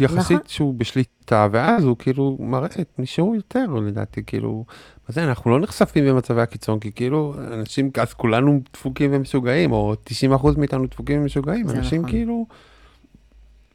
יחסית 0.00 0.36
נכון. 0.36 0.48
שהוא 0.48 0.74
בשליטה, 0.74 1.48
ואז 1.52 1.84
הוא 1.84 1.96
כאילו 1.98 2.36
מראה 2.40 2.68
את 2.80 2.98
מי 2.98 3.06
שהוא 3.06 3.36
יותר, 3.36 3.66
לדעתי, 3.66 4.22
כאילו, 4.26 4.64
מה 5.08 5.12
זה, 5.12 5.24
אנחנו 5.24 5.50
לא 5.50 5.60
נחשפים 5.60 6.04
במצבי 6.04 6.40
הקיצון, 6.40 6.78
כי 6.78 6.92
כאילו, 6.92 7.34
אנשים, 7.52 7.90
אז 8.00 8.14
כולנו 8.14 8.60
דפוקים 8.72 9.10
ומשוגעים, 9.14 9.72
או 9.72 9.94
90% 10.30 10.58
מאיתנו 10.58 10.86
דפוקים 10.86 11.22
ומשוגעים, 11.22 11.70
אנשים 11.70 12.00
נכון. 12.00 12.10
כאילו 12.10 12.46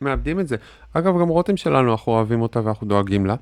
מאבדים 0.02 0.40
את 0.40 0.48
זה. 0.48 0.56
אגב, 0.94 1.20
גם 1.20 1.28
רותם 1.28 1.58
שלנו, 1.58 1.92
אנחנו 1.92 2.12
אוהבים 2.12 2.42
אותה 2.42 2.62
ואנחנו 2.64 2.88
דואגים 2.88 3.26
לה. 3.26 3.36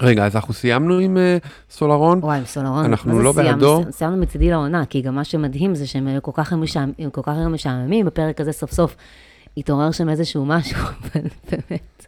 רגע, 0.00 0.26
אז 0.26 0.36
אנחנו 0.36 0.54
סיימנו 0.54 0.98
עם 0.98 1.16
אה, 1.16 1.36
סולרון? 1.70 2.18
וואי, 2.22 2.38
עם 2.38 2.44
סולרון, 2.44 2.84
אנחנו 2.84 3.18
לא 3.22 3.32
סיימנו? 3.32 3.52
בעדו. 3.54 3.82
ס- 3.90 3.96
סיימנו 3.96 4.16
מצידי 4.16 4.50
לעונה, 4.50 4.86
כי 4.86 5.00
גם 5.00 5.14
מה 5.14 5.24
שמדהים 5.24 5.74
זה 5.74 5.86
שהם 5.86 6.06
היו 6.06 6.22
כל 6.22 6.30
כך 6.34 6.52
היו 6.52 6.62
משעמ- 6.62 6.94
הם 6.98 7.10
כל 7.10 7.20
כך 7.24 7.32
משעממים, 7.50 8.06
בפרק 8.06 8.40
הזה 8.40 8.52
סוף 8.52 8.72
סוף 8.72 8.96
התעורר 9.56 9.90
שם 9.90 10.08
איזשהו 10.08 10.44
משהו, 10.46 10.78
באמת. 11.52 12.06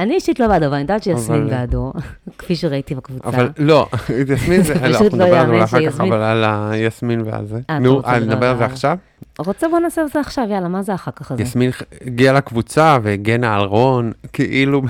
אני 0.00 0.14
אישית 0.14 0.40
לא 0.40 0.48
בעדו, 0.48 0.66
אבל 0.66 0.74
אני 0.74 0.82
יודעת 0.82 1.02
שיסמין 1.02 1.48
בעדו, 1.50 1.92
כפי 2.38 2.56
שראיתי 2.56 2.94
בקבוצה. 2.94 3.28
אבל 3.28 3.50
לא, 3.58 3.88
יסמין 4.34 4.62
זה, 4.62 4.74
לא, 4.80 4.86
אנחנו 4.86 5.04
לא 5.18 5.26
נדבר 5.26 5.38
על 5.38 5.58
זה 5.58 5.64
אחר 5.64 5.90
כך, 5.90 6.00
אבל 6.00 6.22
על 6.22 6.44
היסמין 6.46 7.22
ועל 7.24 7.46
זה. 7.46 7.58
אתה 7.64 7.78
נו, 7.78 8.02
אה, 8.04 8.18
נדבר 8.18 8.46
על 8.46 8.58
זה 8.58 8.64
עכשיו? 8.64 8.96
רוצה 9.38 9.68
בוא 9.68 9.78
נעשה 9.78 10.02
את 10.02 10.12
זה 10.12 10.20
עכשיו, 10.20 10.44
יאללה, 10.50 10.68
מה 10.68 10.82
זה 10.82 10.94
אחר 10.94 11.10
כך 11.10 11.32
הזה? 11.32 11.42
יסמין 11.42 11.70
הגיעה 12.06 12.34
לקבוצה 12.34 12.98
והגנה 13.02 13.54
על 13.56 13.62
רון, 13.62 14.12
כאילו 14.32 14.82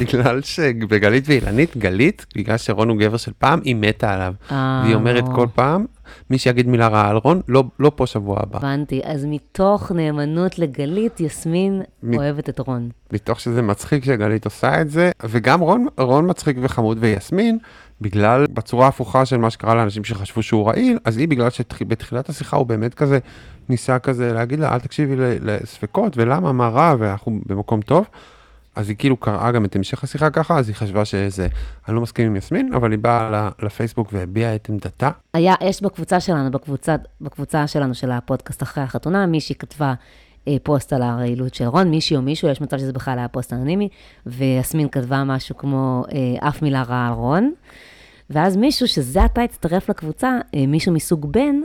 בגלל 0.00 0.42
שבגלית 0.42 1.24
ואילנית, 1.26 1.76
גלית, 1.76 2.26
בגלל 2.36 2.56
שרון 2.56 2.88
הוא 2.88 2.96
גבר 2.98 3.16
של 3.16 3.32
פעם, 3.38 3.60
היא 3.64 3.76
מתה 3.76 4.14
עליו. 4.14 4.34
אה, 4.52 4.80
והיא 4.84 4.94
אומרת 4.94 5.24
לא. 5.28 5.34
כל 5.34 5.46
פעם, 5.54 5.86
מי 6.30 6.38
שיגיד 6.38 6.68
מילה 6.68 6.88
רעה 6.88 7.10
על 7.10 7.16
רון, 7.16 7.40
לא, 7.48 7.64
לא 7.78 7.92
פה 7.94 8.06
שבוע 8.06 8.38
הבא. 8.42 8.58
הבנתי, 8.58 9.00
אז 9.04 9.24
מתוך 9.24 9.92
נאמנות 9.92 10.58
לגלית, 10.58 11.20
יסמין 11.20 11.82
מ- 12.02 12.14
אוהבת 12.14 12.48
את 12.48 12.58
רון. 12.58 12.88
מתוך 13.12 13.40
שזה 13.40 13.62
מצחיק 13.62 14.04
שגלית 14.04 14.44
עושה 14.44 14.80
את 14.80 14.90
זה, 14.90 15.10
וגם 15.24 15.60
רון, 15.60 15.86
רון 15.98 16.30
מצחיק 16.30 16.56
וחמוד, 16.62 16.98
ויסמין, 17.00 17.58
בגלל, 18.00 18.46
בצורה 18.54 18.88
הפוכה 18.88 19.24
של 19.24 19.36
מה 19.36 19.50
שקרה 19.50 19.74
לאנשים 19.74 20.04
שחשבו 20.04 20.42
שהוא 20.42 20.68
רעיל, 20.68 20.98
אז 21.04 21.18
היא 21.18 21.28
בגלל 21.28 21.50
שבתחילת 21.50 22.28
השיחה 22.28 22.56
הוא 22.56 22.66
באמת 22.66 22.94
כזה, 22.94 23.18
ניסה 23.68 23.98
כזה 23.98 24.32
להגיד 24.32 24.58
לה, 24.60 24.74
אל 24.74 24.80
תקשיבי 24.80 25.14
לספקות, 25.40 26.16
ולמה, 26.16 26.52
מה 26.52 26.68
רע, 26.68 26.94
ואנחנו 26.98 27.40
במקום 27.46 27.80
טוב. 27.80 28.06
אז 28.76 28.88
היא 28.88 28.96
כאילו 28.96 29.16
קראה 29.16 29.52
גם 29.52 29.64
את 29.64 29.76
המשך 29.76 30.04
השיחה 30.04 30.30
ככה, 30.30 30.58
אז 30.58 30.68
היא 30.68 30.76
חשבה 30.76 31.04
שזה, 31.04 31.48
אני 31.88 31.96
לא 31.96 32.02
מסכים 32.02 32.26
עם 32.26 32.36
יסמין, 32.36 32.74
אבל 32.74 32.90
היא 32.90 32.98
באה 32.98 33.50
לפייסבוק 33.62 34.08
והביעה 34.12 34.54
את 34.54 34.68
עמדתה. 34.68 35.10
היה, 35.34 35.54
יש 35.60 35.82
בקבוצה 35.82 36.20
שלנו, 36.20 36.50
בקבוצה, 36.50 36.96
בקבוצה 37.20 37.66
שלנו 37.66 37.94
של 37.94 38.10
הפודקאסט 38.10 38.62
אחרי 38.62 38.84
החתונה, 38.84 39.26
מישהי 39.26 39.54
כתבה 39.54 39.94
אה, 40.48 40.56
פוסט 40.62 40.92
על 40.92 41.02
הרעילות 41.02 41.54
של 41.54 41.64
רון, 41.64 41.90
מישהי 41.90 42.16
או 42.16 42.22
מישהו, 42.22 42.48
יש 42.48 42.60
מצב 42.60 42.78
שזה 42.78 42.92
בכלל 42.92 43.18
היה 43.18 43.28
פוסט 43.28 43.52
אנונימי, 43.52 43.88
ויסמין 44.26 44.88
כתבה 44.88 45.24
משהו 45.24 45.56
כמו 45.56 46.04
אה, 46.12 46.48
אף 46.48 46.62
מילה 46.62 46.82
רעה 46.82 47.08
על 47.08 47.12
רון, 47.12 47.52
ואז 48.30 48.56
מישהו 48.56 48.88
שזה 48.88 49.24
עתה 49.24 49.42
הצטרף 49.42 49.90
לקבוצה, 49.90 50.38
אה, 50.54 50.66
מישהו 50.66 50.92
מסוג 50.92 51.32
בן, 51.32 51.56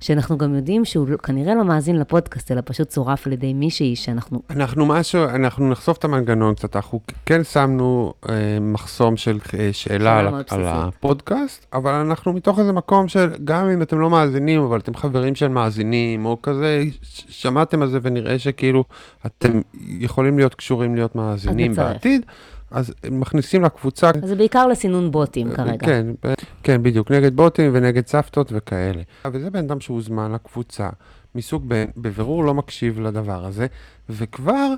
שאנחנו 0.00 0.38
גם 0.38 0.54
יודעים 0.54 0.84
שהוא 0.84 1.08
לא- 1.08 1.16
כנראה 1.16 1.54
לא 1.54 1.64
מאזין 1.64 1.98
לפודקאסט, 1.98 2.52
אלא 2.52 2.60
פשוט 2.64 2.88
צורף 2.88 3.26
על 3.26 3.32
ידי 3.32 3.52
מישהי 3.52 3.96
שאנחנו... 3.96 4.42
אנחנו 4.50 4.86
משהו, 4.86 5.24
אנחנו 5.24 5.70
נחשוף 5.70 5.98
את 5.98 6.04
המנגנון 6.04 6.54
קצת, 6.54 6.76
אנחנו 6.76 7.00
כן 7.26 7.44
שמנו 7.44 8.12
אה, 8.28 8.34
מחסום 8.60 9.16
של 9.16 9.38
אה, 9.58 9.68
שאלה 9.72 10.18
על, 10.18 10.26
על. 10.26 10.64
הפודקאסט, 10.66 11.66
אבל 11.72 11.92
אנחנו 11.92 12.32
מתוך 12.32 12.58
איזה 12.58 12.72
מקום 12.72 13.08
של, 13.08 13.30
גם 13.44 13.68
אם 13.68 13.82
אתם 13.82 13.98
לא 13.98 14.10
מאזינים, 14.10 14.62
אבל 14.62 14.78
אתם 14.78 14.94
חברים 14.94 15.34
של 15.34 15.48
מאזינים, 15.48 16.26
או 16.26 16.42
כזה, 16.42 16.82
שמעתם 17.28 17.82
על 17.82 17.88
זה 17.88 17.98
ונראה 18.02 18.38
שכאילו 18.38 18.84
אתם 19.26 19.60
יכולים 19.88 20.38
להיות 20.38 20.54
קשורים 20.54 20.94
להיות 20.94 21.16
מאזינים. 21.16 21.74
בעתיד, 21.74 22.26
אז 22.70 22.92
מכניסים 23.10 23.62
לקבוצה. 23.64 24.10
אז 24.22 24.28
זה 24.28 24.36
בעיקר 24.36 24.66
לסינון 24.66 25.10
בוטים 25.10 25.52
כרגע. 25.54 25.86
כן, 25.86 26.06
ב- 26.26 26.34
כן, 26.62 26.82
בדיוק, 26.82 27.10
נגד 27.10 27.36
בוטים 27.36 27.70
ונגד 27.74 28.06
סבתות 28.06 28.48
וכאלה. 28.52 29.02
וזה 29.32 29.50
בן 29.50 29.58
אדם 29.58 29.80
שהוזמן 29.80 30.32
לקבוצה, 30.32 30.88
מסוג 31.34 31.68
בן, 31.68 31.84
בבירור 31.96 32.44
לא 32.44 32.54
מקשיב 32.54 33.00
לדבר 33.00 33.44
הזה, 33.44 33.66
וכבר 34.10 34.74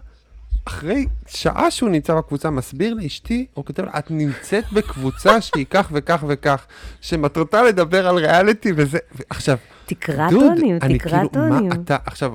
אחרי 0.64 1.07
שעה 1.26 1.70
שהוא 1.70 1.90
נמצא 1.90 2.14
בקבוצה, 2.14 2.50
מסביר 2.50 2.94
לאשתי, 2.94 3.46
או 3.57 3.64
כותב 3.64 3.85
לה, 3.85 3.90
את 3.98 4.11
נמצאת 4.11 4.64
בקבוצה 4.72 5.40
שהיא 5.40 5.66
כך 5.70 5.88
וכך 5.92 6.24
וכך, 6.29 6.66
שמטרתה 7.00 7.62
לדבר 7.62 8.09
על 8.09 8.16
ריאליטי 8.16 8.72
וזה, 8.76 8.98
ועכשיו, 9.14 9.57
תקרא 9.87 10.31
דוד, 10.31 10.40
טונים, 10.57 10.79
אני 10.83 10.98
תקרא 10.98 11.11
כאילו, 11.11 11.29
טונים. 11.29 11.68
מה 11.68 11.74
אתה, 11.74 11.96
עכשיו, 12.07 12.33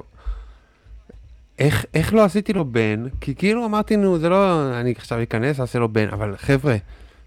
איך, 1.59 1.85
איך 1.93 2.13
לא 2.13 2.23
עשיתי 2.23 2.53
לו 2.53 2.65
בן? 2.65 3.05
כי 3.21 3.35
כאילו 3.35 3.65
אמרתי, 3.65 3.95
נו, 3.97 4.17
זה 4.19 4.29
לא, 4.29 4.61
אני 4.79 4.91
עכשיו 4.91 5.23
אכנס, 5.23 5.59
אעשה 5.59 5.79
לו 5.79 5.89
בן, 5.89 6.07
אבל 6.09 6.35
חבר'ה, 6.37 6.75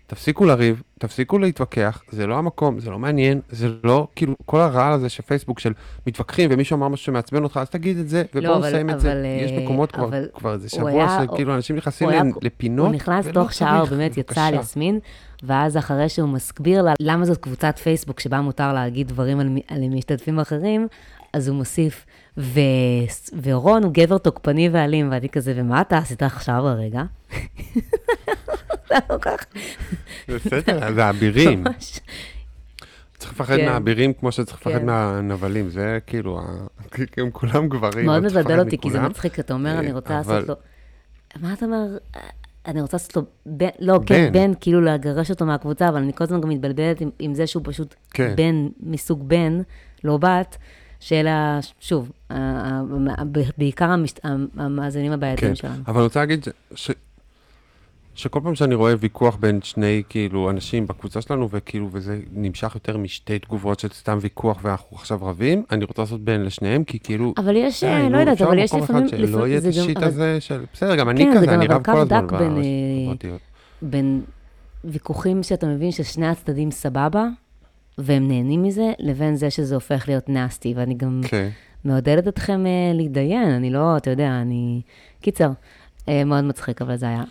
תפסיקו 0.06 0.44
לריב, 0.44 0.82
תפסיקו 0.98 1.38
להתווכח, 1.38 2.02
זה 2.10 2.26
לא 2.26 2.34
המקום, 2.38 2.80
זה 2.80 2.90
לא 2.90 2.98
מעניין, 2.98 3.40
זה 3.50 3.68
לא, 3.84 4.06
כאילו, 4.16 4.34
כל 4.46 4.60
הרעל 4.60 4.92
הזה 4.92 5.08
של 5.08 5.22
פייסבוק 5.22 5.58
של 5.58 5.72
מתווכחים, 6.06 6.50
ומישהו 6.52 6.76
אמר 6.76 6.88
משהו 6.88 7.04
שמעצבן 7.06 7.42
אותך, 7.44 7.56
אז 7.62 7.70
תגיד 7.70 7.98
את 7.98 8.08
זה, 8.08 8.22
לא, 8.34 8.40
ובואו 8.40 8.58
אבל- 8.58 8.68
נסיים 8.68 8.90
את 8.90 9.00
זה. 9.00 9.12
אבל, 9.12 9.24
יש 9.44 9.50
אה, 9.52 9.60
מקומות 9.64 9.92
כבר, 9.92 10.04
אבל 10.04 10.26
כבר 10.34 10.52
איזה 10.52 10.68
הוא 10.72 10.78
שבוע, 10.90 10.90
היה- 11.04 11.22
שכאילו 11.32 11.54
אנשים 11.54 11.76
נכנסים 11.76 12.08
היה- 12.08 12.22
לפינות, 12.42 12.86
הוא 12.86 12.94
נכנס 12.94 13.26
תוך 13.26 13.52
שעה, 13.52 13.78
הוא 13.80 13.88
באמת 13.88 14.16
יצא 14.16 14.42
על. 14.42 14.54
יסמין, 14.54 14.98
ואז 15.42 15.76
אחרי 15.76 16.08
שהוא 16.08 16.28
מסביר 16.28 16.82
לה 16.82 16.92
למה 17.00 17.24
זאת 17.24 17.36
קבוצת 17.38 17.78
פייסבוק 17.78 18.20
שבה 18.20 18.40
מותר 18.40 18.72
להגיד 18.72 19.08
דברים 19.08 19.40
על, 19.40 19.48
על 19.68 19.80
משתתפים 19.88 20.40
אחרים, 20.40 20.86
אז 21.32 21.48
הוא 21.48 21.56
מוסיף, 21.56 22.06
ו... 22.38 22.60
ורון 23.42 23.82
הוא 23.84 23.92
גבר 23.92 24.18
תוקפני 24.18 24.68
ואלים, 24.72 25.08
ואני 25.12 25.28
כזה, 25.28 25.52
ומה 25.56 25.80
אתה 25.80 25.98
עשית 25.98 26.22
עכשיו 26.22 26.68
הרגע? 26.68 27.02
זה 28.88 28.94
כך, 29.20 29.44
בסדר, 30.28 30.94
זה 30.94 31.04
האבירים. 31.04 31.64
ממש. 31.64 32.00
צריך 33.18 33.32
לפחד 33.32 33.56
כן. 33.56 33.66
מהאבירים 33.66 34.12
כמו 34.12 34.32
שצריך 34.32 34.60
לפחד 34.60 34.78
כן. 34.78 34.86
מהנבלים, 34.86 35.68
זה 35.70 35.98
כאילו, 36.06 36.40
הם 37.16 37.30
כולם 37.30 37.68
גברים. 37.68 38.06
מאוד 38.06 38.22
מבלבל 38.22 38.60
אותי, 38.60 38.78
כי 38.78 38.90
זה. 38.90 39.00
מצחיק, 39.00 39.38
אתה 39.40 39.54
אומר, 39.54 39.74
אה, 39.74 39.78
אני 39.78 39.92
רוצה 39.92 40.20
אבל- 40.20 40.34
לעשות 40.34 40.48
לו... 40.48 40.54
מה 41.40 41.52
אתה 41.52 41.64
אומר? 41.66 41.98
אני 42.66 42.80
רוצה 42.80 42.96
לעשות 42.96 43.16
לו 43.16 43.22
בן, 43.46 43.68
לא, 43.78 44.00
כן, 44.06 44.30
בן. 44.32 44.32
בן, 44.32 44.52
כאילו 44.60 44.80
לגרש 44.80 45.30
אותו 45.30 45.46
מהקבוצה, 45.46 45.88
אבל 45.88 45.98
אני 45.98 46.12
כל 46.12 46.24
הזמן 46.24 46.40
גם 46.40 46.48
מתבלבלת 46.48 47.00
עם, 47.00 47.10
עם 47.18 47.34
זה 47.34 47.46
שהוא 47.46 47.62
פשוט 47.66 47.94
כן. 48.10 48.32
בן 48.36 48.68
מסוג 48.80 49.28
בן, 49.28 49.60
לא 50.04 50.16
בת, 50.16 50.56
שאלה, 51.00 51.58
שוב, 51.80 52.12
ה- 52.30 52.34
ה- 52.36 53.22
בעיקר 53.58 53.90
המאזינים 54.56 55.12
הבעייתיים 55.12 55.50
כן, 55.50 55.56
שלנו. 55.56 55.82
אבל 55.86 55.96
אני 55.96 56.04
רוצה 56.04 56.20
להגיד 56.20 56.44
ש... 56.74 56.90
שכל 58.14 58.40
פעם 58.42 58.54
שאני 58.54 58.74
רואה 58.74 58.94
ויכוח 59.00 59.36
בין 59.36 59.60
שני, 59.62 60.02
כאילו, 60.08 60.50
אנשים 60.50 60.86
בקבוצה 60.86 61.20
שלנו, 61.20 61.48
וכאילו, 61.50 61.88
וזה 61.92 62.20
נמשך 62.32 62.72
יותר 62.74 62.96
משתי 62.96 63.38
תגובות 63.38 63.80
של 63.80 63.88
סתם 63.88 64.18
ויכוח 64.20 64.58
ואנחנו 64.62 64.96
עכשיו 64.96 65.18
רבים, 65.22 65.64
אני 65.70 65.84
רוצה 65.84 66.02
לעשות 66.02 66.20
בין 66.20 66.44
לשניהם, 66.44 66.84
כי 66.84 66.98
כאילו... 66.98 67.34
אבל 67.36 67.56
יש, 67.56 67.84
אה, 67.84 68.02
נו, 68.02 68.10
לא 68.10 68.18
יודעת, 68.18 68.32
אפשר 68.34 68.44
אבל 68.48 68.58
יש 68.58 68.70
מקום 68.72 68.82
אחד 68.82 68.92
לפעמים... 68.94 69.08
שלא 69.08 69.18
לפעמים- 69.18 69.46
יהיה 69.46 69.58
את 69.58 69.62
זה 69.62 69.70
גם- 69.76 69.82
השיט 69.84 69.96
אבל- 69.96 70.06
הזה 70.06 70.40
של... 70.40 70.64
בסדר, 70.72 70.96
גם 70.96 71.08
אני 71.10 71.24
כן, 71.24 71.30
זה 71.32 71.36
כזה, 71.36 71.46
גם 71.46 71.54
אני 71.54 71.66
אבל 71.66 71.74
רב 71.74 71.82
קו 71.84 71.92
כל 71.92 71.98
הזמן 72.00 72.26
דק 72.26 72.32
בין, 72.32 72.54
ברשתות 72.54 73.30
אה. 73.32 73.36
בין 73.82 74.22
ויכוחים 74.84 75.42
שאתה 75.42 75.66
מבין 75.66 75.90
ששני 75.92 76.26
הצדדים 76.28 76.70
סבבה, 76.70 77.26
והם 77.98 78.28
נהנים 78.28 78.62
מזה, 78.62 78.92
לבין 78.98 79.36
זה 79.36 79.50
שזה 79.50 79.74
הופך 79.74 80.04
להיות 80.08 80.28
נסטי, 80.28 80.74
ואני 80.76 80.94
גם 80.94 81.20
כן. 81.28 81.48
מעודדת 81.84 82.28
אתכם 82.28 82.66
אה, 82.66 82.92
להתדיין, 82.94 83.50
אני 83.50 83.70
לא, 83.70 83.96
אתה 83.96 84.10
יודע, 84.10 84.40
אני... 84.42 84.80
קיצר, 85.20 85.50
אה, 86.08 86.24
מאוד 86.24 86.44
מצחיק, 86.44 86.82
אבל 86.82 86.96
זה 86.96 87.08
היה. 87.08 87.24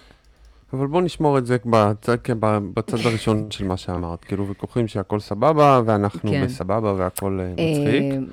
אבל 0.74 0.88
בוא 0.88 1.02
נשמור 1.02 1.38
את 1.38 1.46
זה 1.46 1.58
בצד, 1.66 2.18
כן, 2.24 2.38
בצד 2.74 2.98
הראשון 3.06 3.52
של 3.52 3.66
מה 3.66 3.78
שאמרת. 3.78 4.26
כאילו, 4.26 4.48
ויכוחים 4.48 4.88
שהכל 4.88 5.20
סבבה, 5.20 5.82
ואנחנו 5.86 6.32
כן. 6.32 6.46
בסבבה 6.46 6.94
והכל 6.94 7.40
אה, 7.42 7.52
מצחיק. 7.52 8.30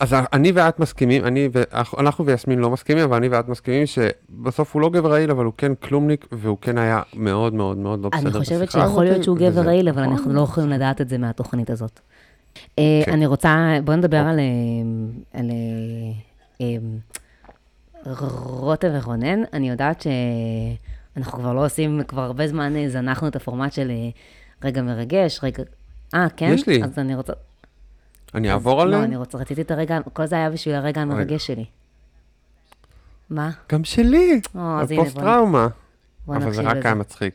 אז 0.00 0.14
אני 0.32 0.52
ואת 0.52 0.80
מסכימים, 0.80 1.24
אני 1.24 1.48
ו... 1.52 1.62
אנחנו 1.98 2.26
ויסמין 2.26 2.58
לא 2.58 2.70
מסכימים, 2.70 3.04
אבל 3.04 3.16
אני 3.16 3.28
ואת 3.28 3.48
מסכימים 3.48 3.86
שבסוף 3.86 4.74
הוא 4.74 4.82
לא 4.82 4.90
גבר 4.90 5.12
רעיל, 5.12 5.30
אבל 5.30 5.44
הוא 5.44 5.52
כן 5.56 5.74
כלומניק, 5.74 6.26
והוא 6.32 6.58
כן 6.60 6.78
היה 6.78 7.02
מאוד 7.14 7.54
מאוד 7.54 7.78
מאוד 7.78 8.02
לא 8.02 8.08
בסדר 8.08 8.28
אני 8.28 8.40
בשיחה 8.40 8.54
הזאת. 8.54 8.68
חושבת 8.68 8.88
שיכול 8.88 9.04
להיות 9.04 9.24
שהוא 9.24 9.36
גבר 9.36 9.60
רעיל, 9.60 9.88
אבל. 9.88 10.02
אנחנו 10.02 10.32
לא 10.32 10.40
יכולים 10.40 10.70
לדעת 10.70 11.00
את 11.00 11.08
זה 11.08 11.18
מהתוכנית 11.18 11.70
הזאת. 11.70 12.00
אה, 12.78 13.02
כן. 13.04 13.12
אני 13.12 13.26
רוצה, 13.26 13.78
בואו 13.84 13.96
נדבר 13.96 14.16
על 14.16 14.38
אה, 14.38 14.44
על, 15.40 15.50
אה, 16.60 16.66
רותם 18.44 18.88
ורונן. 18.92 19.42
אני 19.52 19.70
יודעת 19.70 20.06
שאנחנו 21.16 21.38
כבר 21.38 21.52
לא 21.52 21.64
עושים, 21.64 22.00
כבר 22.08 22.22
הרבה 22.22 22.48
זמן 22.48 22.88
זנחנו 22.88 23.28
את 23.28 23.36
הפורמט 23.36 23.72
של 23.72 23.90
רגע 24.64 24.82
מרגש, 24.82 25.40
רגע... 25.42 25.62
אה, 26.14 26.26
כן? 26.36 26.50
יש 26.54 26.66
לי. 26.66 26.84
אז 26.84 26.98
אני 26.98 27.14
רוצה... 27.14 27.32
אני 28.34 28.50
אעבור 28.52 28.76
לא, 28.78 28.82
עליהם? 28.82 29.02
אני 29.04 29.16
רוצה, 29.16 29.38
רציתי 29.38 29.60
את 29.62 29.70
הרגע, 29.70 29.98
כל 30.12 30.26
זה 30.26 30.36
היה 30.36 30.50
בשביל 30.50 30.74
הרגע 30.74 31.00
המרגש 31.00 31.46
שלי. 31.46 31.64
מה? 33.30 33.50
גם 33.72 33.84
שלי, 33.84 34.40
או, 34.54 34.60
אז 34.80 34.90
הנה, 34.90 35.00
הפוסט 35.02 35.14
בוא- 35.16 35.22
טראומה. 35.22 35.68
בוא 36.26 36.36
אבל 36.36 36.52
זה 36.52 36.62
רק. 36.62 36.76
היה 36.84 36.94
מצחיק. 36.94 37.34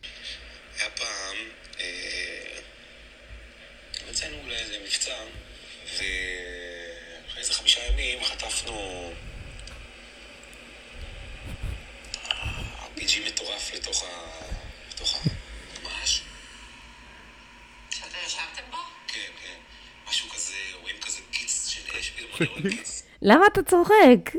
היה 0.80 0.90
פעם, 0.90 1.36
אה, 1.80 2.60
יצאנו 4.12 4.36
לאיזה 4.48 4.74
מבצע, 4.86 5.12
ואחרי 5.86 6.08
איזה 7.42 7.54
חמישה 7.54 7.80
ימים 7.94 8.24
חטפנו 8.24 8.74
RPG 12.82 13.28
מטורף 13.28 13.72
לתוך 13.76 14.04
ה... 14.04 14.08
לתוך 14.94 15.16
המש. 15.86 16.22
שאתם 17.90 18.18
ישבתם 18.28 18.72
בו? 18.72 18.78
כן, 19.08 19.20
כן. 19.44 19.56
משהו 20.10 20.30
כזה, 20.30 20.54
רואים 20.82 20.96
כזה 21.02 21.20
גיץ 21.32 21.68
של 21.68 21.82
אש, 22.00 22.10
פתאום 22.10 22.27
אני 22.27 22.27
רואה 22.27 22.27
גיץ. 22.27 22.27
למה 23.22 23.44
אתה 23.54 23.64
צוחק? 23.64 24.32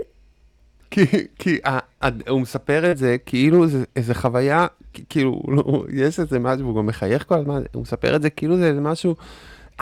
כי, 0.90 1.04
כי 1.38 1.58
ה, 1.64 1.78
ה, 2.04 2.08
הוא 2.28 2.40
מספר 2.40 2.90
את 2.90 2.98
זה 2.98 3.16
כאילו 3.26 3.66
זה 3.66 3.84
איזה 3.96 4.14
חוויה, 4.14 4.66
כאילו, 5.08 5.42
לא, 5.48 5.84
יש 5.92 6.20
איזה 6.20 6.38
משהו, 6.38 6.66
הוא 6.66 6.76
גם 6.76 6.86
מחייך 6.86 7.24
כל 7.28 7.34
הזמן, 7.34 7.62
הוא 7.74 7.82
מספר 7.82 8.16
את 8.16 8.22
זה 8.22 8.30
כאילו 8.30 8.56
זה 8.56 8.66
איזה 8.66 8.80
משהו, 8.80 9.14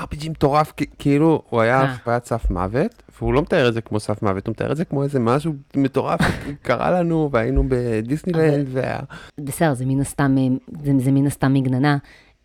RPG 0.00 0.30
מטורף, 0.30 0.72
כאילו, 0.98 1.42
הוא 1.50 1.60
היה 1.60 1.82
אה. 1.82 1.96
חוויית 1.96 2.24
סף 2.24 2.50
מוות, 2.50 3.02
והוא 3.18 3.34
לא 3.34 3.42
מתאר 3.42 3.68
את 3.68 3.74
זה 3.74 3.80
כמו 3.80 4.00
סף 4.00 4.22
מוות, 4.22 4.46
הוא 4.46 4.52
מתאר 4.52 4.72
את 4.72 4.76
זה 4.76 4.84
כמו 4.84 5.02
איזה 5.02 5.20
משהו 5.20 5.52
מטורף, 5.76 6.20
קרה 6.62 6.90
לנו, 6.90 7.28
והיינו 7.32 7.64
בדיסנילנד, 7.68 8.66
וה... 8.72 8.98
בסדר, 9.40 9.74
זה 9.74 9.86
מן 9.86 10.00
הסתם, 10.00 10.34
אה, 10.38 10.46
זה, 10.84 10.92
זה 10.98 11.12
מן 11.12 11.26
הסתם 11.26 11.54
מגננה, 11.54 11.96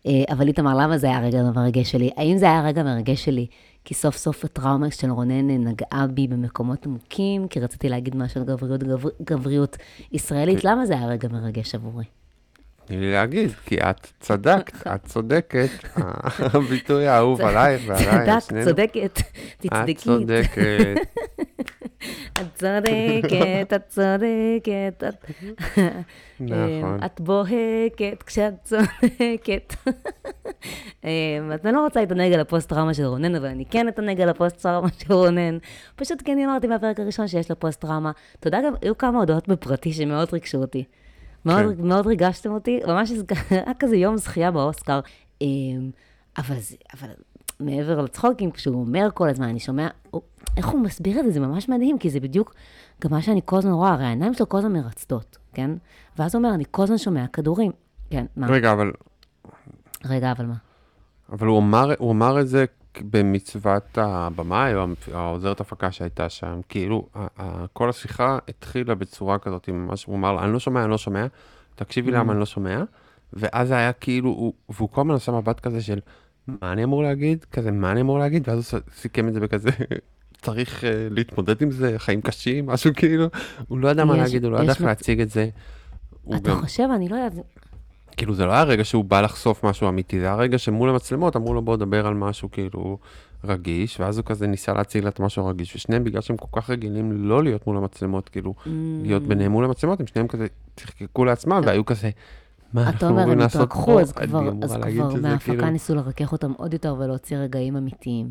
אה, 0.06 0.12
אבל 0.30 0.48
איתמר, 0.48 0.74
למה 0.78 0.98
זה 0.98 1.06
היה 1.06 1.18
הרגע 1.18 1.40
המרגש 1.40 1.90
שלי? 1.90 2.10
האם 2.16 2.38
זה 2.38 2.46
היה 2.46 2.58
הרגע 2.58 2.80
המרגש 2.80 3.24
שלי 3.24 3.46
כי 3.84 3.94
סוף 3.94 4.16
סוף 4.16 4.44
הטראומה 4.44 4.90
של 4.90 5.10
רונן 5.10 5.50
נגעה 5.50 6.06
בי 6.06 6.26
במקומות 6.28 6.86
עמוקים, 6.86 7.48
כי 7.48 7.60
רציתי 7.60 7.88
להגיד 7.88 8.16
משהו 8.16 8.40
על 8.40 8.46
גבריות, 8.46 8.82
גבר, 8.82 9.10
גבריות 9.22 9.76
ישראלית? 10.12 10.64
למה 10.64 10.86
זה 10.86 10.94
היה 10.94 11.06
רגע 11.06 11.28
מרגש 11.28 11.74
עבורי? 11.74 12.04
תני 12.84 12.96
לי 12.96 13.12
להגיד, 13.12 13.50
כי 13.66 13.76
את 13.76 14.06
צדקת, 14.20 14.86
את 14.94 15.06
צודקת, 15.06 15.68
הביטוי 16.38 17.06
האהוב 17.06 17.40
עלייך 17.40 17.82
ועליי, 17.86 18.08
על 18.08 18.40
צדק, 18.40 18.48
שנינו. 18.48 18.64
צודקת, 18.64 19.18
את 19.18 19.22
תצדקי. 19.58 19.94
צודקת. 19.94 20.96
את 22.32 22.46
צודקת, 22.54 23.72
את 23.74 23.88
צודקת, 23.88 25.04
את... 25.08 25.24
נכון. 26.40 26.98
את 27.04 27.20
בוהקת 27.20 28.22
כשאת 28.26 28.54
צודקת. 28.64 29.74
אמ, 31.04 31.08
אז 31.52 31.60
אני 31.64 31.72
לא 31.72 31.80
רוצה 31.84 32.00
להתענג 32.00 32.32
על 32.32 32.40
הפוסט-טראומה 32.40 32.94
של 32.94 33.04
רונן, 33.04 33.34
אבל 33.34 33.46
אני 33.46 33.64
כן 33.64 33.88
אתענג 33.88 34.20
על 34.20 34.28
הפוסט-טראומה 34.28 34.88
של 34.98 35.12
רונן. 35.12 35.58
פשוט 35.96 36.28
אני 36.28 36.44
אמרתי 36.44 36.66
מהפרק 36.66 37.00
הראשון 37.00 37.28
שיש 37.28 37.50
לו 37.50 37.60
פוסט-טראומה. 37.60 38.10
אתה 38.40 38.48
יודע, 38.48 38.60
גם 38.66 38.72
היו 38.82 38.98
כמה 38.98 39.18
הודעות 39.18 39.48
בפרטי 39.48 39.92
שמאוד 39.92 40.28
ריגשו 40.32 40.58
אותי. 40.58 40.84
מאוד, 41.44 41.76
כן. 41.76 41.86
מאוד 41.86 42.06
ריגשתם 42.06 42.50
אותי, 42.50 42.80
ממש 42.86 43.12
היה 43.50 43.74
כזה 43.78 43.96
יום 43.96 44.16
זכייה 44.16 44.50
באוסקר. 44.50 45.00
אמ, 45.42 45.90
אבל, 46.38 46.56
זה, 46.58 46.76
אבל 46.94 47.08
מעבר 47.64 48.00
לצחוקים, 48.00 48.50
כשהוא 48.50 48.80
אומר 48.80 49.08
כל 49.14 49.28
הזמן, 49.28 49.48
אני 49.48 49.60
שומע, 49.60 49.88
הוא, 50.10 50.22
איך 50.56 50.66
הוא 50.66 50.80
מסביר 50.80 51.20
את 51.20 51.24
זה, 51.24 51.30
זה 51.30 51.40
ממש 51.40 51.68
מדהים, 51.68 51.98
כי 51.98 52.10
זה 52.10 52.20
בדיוק 52.20 52.54
גם 53.04 53.10
מה 53.10 53.22
שאני 53.22 53.40
כל 53.44 53.56
הזמן 53.56 53.72
רואה, 53.72 53.92
הרי 53.92 54.04
העיניים 54.04 54.34
שלו 54.34 54.48
כל 54.48 54.58
הזמן 54.58 54.72
מרצדות, 54.72 55.38
כן? 55.54 55.70
ואז 56.18 56.34
הוא 56.34 56.44
אומר, 56.44 56.54
אני 56.54 56.64
כל 56.70 56.82
הזמן 56.82 56.98
שומע 56.98 57.26
כדורים. 57.26 57.72
כן, 58.10 58.26
מה? 58.36 58.46
רגע, 58.46 58.72
אבל 58.72 58.92
רגע, 60.04 60.32
אבל 60.32 60.46
מה? 60.46 60.54
אבל 61.32 61.46
הוא 61.46 61.58
אמר, 61.58 61.90
הוא 61.98 62.12
אמר 62.12 62.40
את 62.40 62.48
זה 62.48 62.64
במצוות 63.00 63.98
הבמאי, 63.98 64.74
או 64.74 64.86
העוזרת 65.12 65.60
הפקה 65.60 65.90
שהייתה 65.92 66.28
שם, 66.28 66.60
כאילו, 66.68 67.08
כל 67.72 67.88
השיחה 67.88 68.38
התחילה 68.48 68.94
בצורה 68.94 69.38
כזאת, 69.38 69.68
ממש, 69.68 70.04
הוא 70.04 70.16
אמר 70.16 70.32
לה, 70.32 70.44
אני 70.44 70.52
לא 70.52 70.58
שומע, 70.58 70.82
אני 70.82 70.90
לא 70.90 70.98
שומע, 70.98 71.26
תקשיבי 71.74 72.10
Mm. 72.10 72.14
למה 72.14 72.32
אני 72.32 72.40
לא 72.40 72.46
שומע, 72.46 72.82
ואז 73.32 73.70
היה 73.70 73.92
כאילו, 73.92 74.30
הוא, 74.30 74.52
והוא 74.68 74.88
כל 74.88 75.00
הזמן 75.00 75.14
עושה 75.14 75.32
מבט 75.32 75.60
כזה 75.60 75.82
של, 75.82 75.98
מה 76.48 76.72
אני 76.72 76.84
אמור 76.84 77.02
להגיד? 77.02 77.44
כזה, 77.52 77.70
מה 77.70 77.92
אני 77.92 78.00
אמור 78.00 78.18
להגיד? 78.18 78.48
ואז 78.48 78.74
הוא 78.74 78.80
סיכם 78.96 79.28
את 79.28 79.34
זה 79.34 79.40
בכזה, 79.40 79.70
צריך 80.42 80.80
uh, 80.80 80.86
להתמודד 81.10 81.62
עם 81.62 81.70
זה, 81.70 81.94
חיים 81.98 82.20
קשים, 82.20 82.66
משהו 82.66 82.90
כאילו, 82.96 83.26
הוא 83.68 83.78
לא 83.78 83.88
ידע 83.88 84.04
מה 84.04 84.16
להגיד, 84.16 84.44
הוא 84.44 84.52
לא 84.52 84.56
ידע 84.58 84.70
איך 84.72 84.80
מצ- 84.80 84.86
להציג 84.86 85.20
את 85.20 85.30
זה. 85.30 85.48
אתה 86.28 86.50
גם, 86.50 86.60
חושב, 86.62 86.88
אני 86.94 87.08
לא 87.08 87.16
יודעת, 87.16 87.32
כאילו 88.16 88.34
זה 88.34 88.46
לא 88.46 88.52
היה 88.52 88.62
רגע 88.62 88.84
שהוא 88.84 89.04
בא 89.04 89.20
לחשוף 89.20 89.64
משהו 89.64 89.88
אמיתי, 89.88 90.20
זה 90.20 90.26
היה 90.26 90.34
רגע 90.34 90.58
שמול 90.58 90.88
המצלמות 90.90 91.36
אמרו 91.36 91.54
לו 91.54 91.62
בוא 91.62 91.76
דבר 91.76 92.06
על 92.06 92.14
משהו 92.14 92.50
כאילו 92.50 92.98
רגיש, 93.44 94.00
ואז 94.00 94.18
הוא 94.18 94.24
כזה 94.26 94.46
ניסה 94.46 94.72
להציג 94.72 95.02
לה 95.04 95.08
את 95.08 95.20
משהו 95.20 95.46
רגיש, 95.46 95.76
ושניהם 95.76 96.04
בגלל 96.04 96.20
שהם 96.20 96.36
כל 96.36 96.60
כך 96.60 96.70
רגילים 96.70 97.12
לא 97.28 97.42
להיות 97.44 97.66
מול 97.66 97.76
המצלמות, 97.76 98.28
כאילו 98.28 98.54
Mm. 98.64 98.68
להיות 99.02 99.22
ביניהם 99.22 99.52
מול 99.52 99.64
המצלמות, 99.64 100.00
הם 100.00 100.06
שניהם 100.06 100.28
כזה 100.28 100.46
צחקקו 100.76 101.24
לעצמם 101.24 101.60
והיו 101.66 101.84
כזה, 101.84 102.10
מה 102.74 102.82
אנחנו 102.88 103.08
אמורים 103.08 103.38
לעשות 103.38 103.62
התרככו, 103.62 104.00
אז 104.00 104.12
כבר, 104.12 104.50
אז 104.62 104.76
כבר 104.76 105.16
מההפקה 105.20 105.44
כאילו- 105.52 105.70
ניסו 105.70 105.94
לרכך 105.94 106.32
אותם 106.32 106.52
עוד 106.56 106.72
יותר 106.72 106.94
ולהוציא 106.98 107.36
רגעים 107.36 107.76
אמיתיים. 107.76 108.30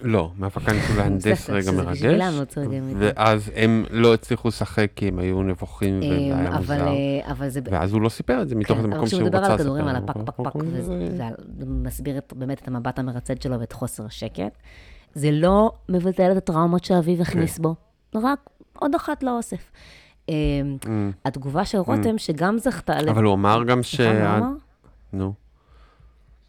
לא, 0.00 0.30
מהפקה 0.36 0.72
ניסו 0.72 0.96
להנדס 0.96 1.50
רגע 1.50 1.72
מרגש, 1.72 2.02
אמיתיים. 2.02 2.92
ואז 2.98 3.50
הם 3.54 3.84
לא 3.90 4.14
הצליחו 4.14 4.48
לשחק 4.48 4.90
כי 4.96 5.08
הם 5.08 5.18
היו 5.18 5.42
נבוכים 5.42 5.98
וזה 5.98 6.06
אמ, 6.06 6.38
היה 6.38 6.48
אבל, 6.48 6.58
מוזר. 6.58 6.88
אה. 6.88 7.32
ואז 7.70 7.92
הוא 7.92 8.02
לא 8.02 8.08
סיפר 8.08 8.42
את 8.42 8.48
זה 8.48 8.54
מתוך 8.54 8.70
כן, 8.72 8.76
איזה 8.78 8.88
מקום 8.88 9.06
כשהוא 9.06 9.18
שהוא 9.18 9.26
מדבר 9.28 9.38
רצה 9.38 9.46
על 9.46 9.54
לספר. 9.54 9.62
הכדורים, 9.62 9.84
על 9.88 9.96
אבל 9.96 10.04
הפק 10.10 10.20
פק 10.24 10.44
פק, 10.44 10.62
זה- 10.64 10.92
וזה 10.92 11.08
זה 11.58 11.66
מסביר 11.66 12.20
באמת 12.34 12.62
את 12.62 12.68
המבט 12.68 12.98
המרצד 12.98 13.42
שלו 13.42 13.60
ואת 13.60 13.72
חוסר 13.72 14.06
השקט. 14.06 14.58
זה 15.14 15.30
לא 15.32 15.72
מבטל 15.88 16.32
את 16.32 16.36
הטראומות 16.36 16.84
שאביו 16.84 17.22
הכניס 17.22 17.58
בו, 17.58 17.74
רק 18.14 18.38
עוד 18.78 18.94
אחת 18.94 19.22
לאוסף. 19.22 19.70
התגובה 21.24 21.64
של 21.64 21.78
רותם, 21.78 22.18
שגם 22.18 22.58
זכתה 22.58 23.02
ל... 23.02 23.08
אבל 23.08 23.24
הוא 23.24 23.34
אמר 23.34 23.64
גם 23.64 23.82
ש... 23.82 24.00
נו. 25.12 25.32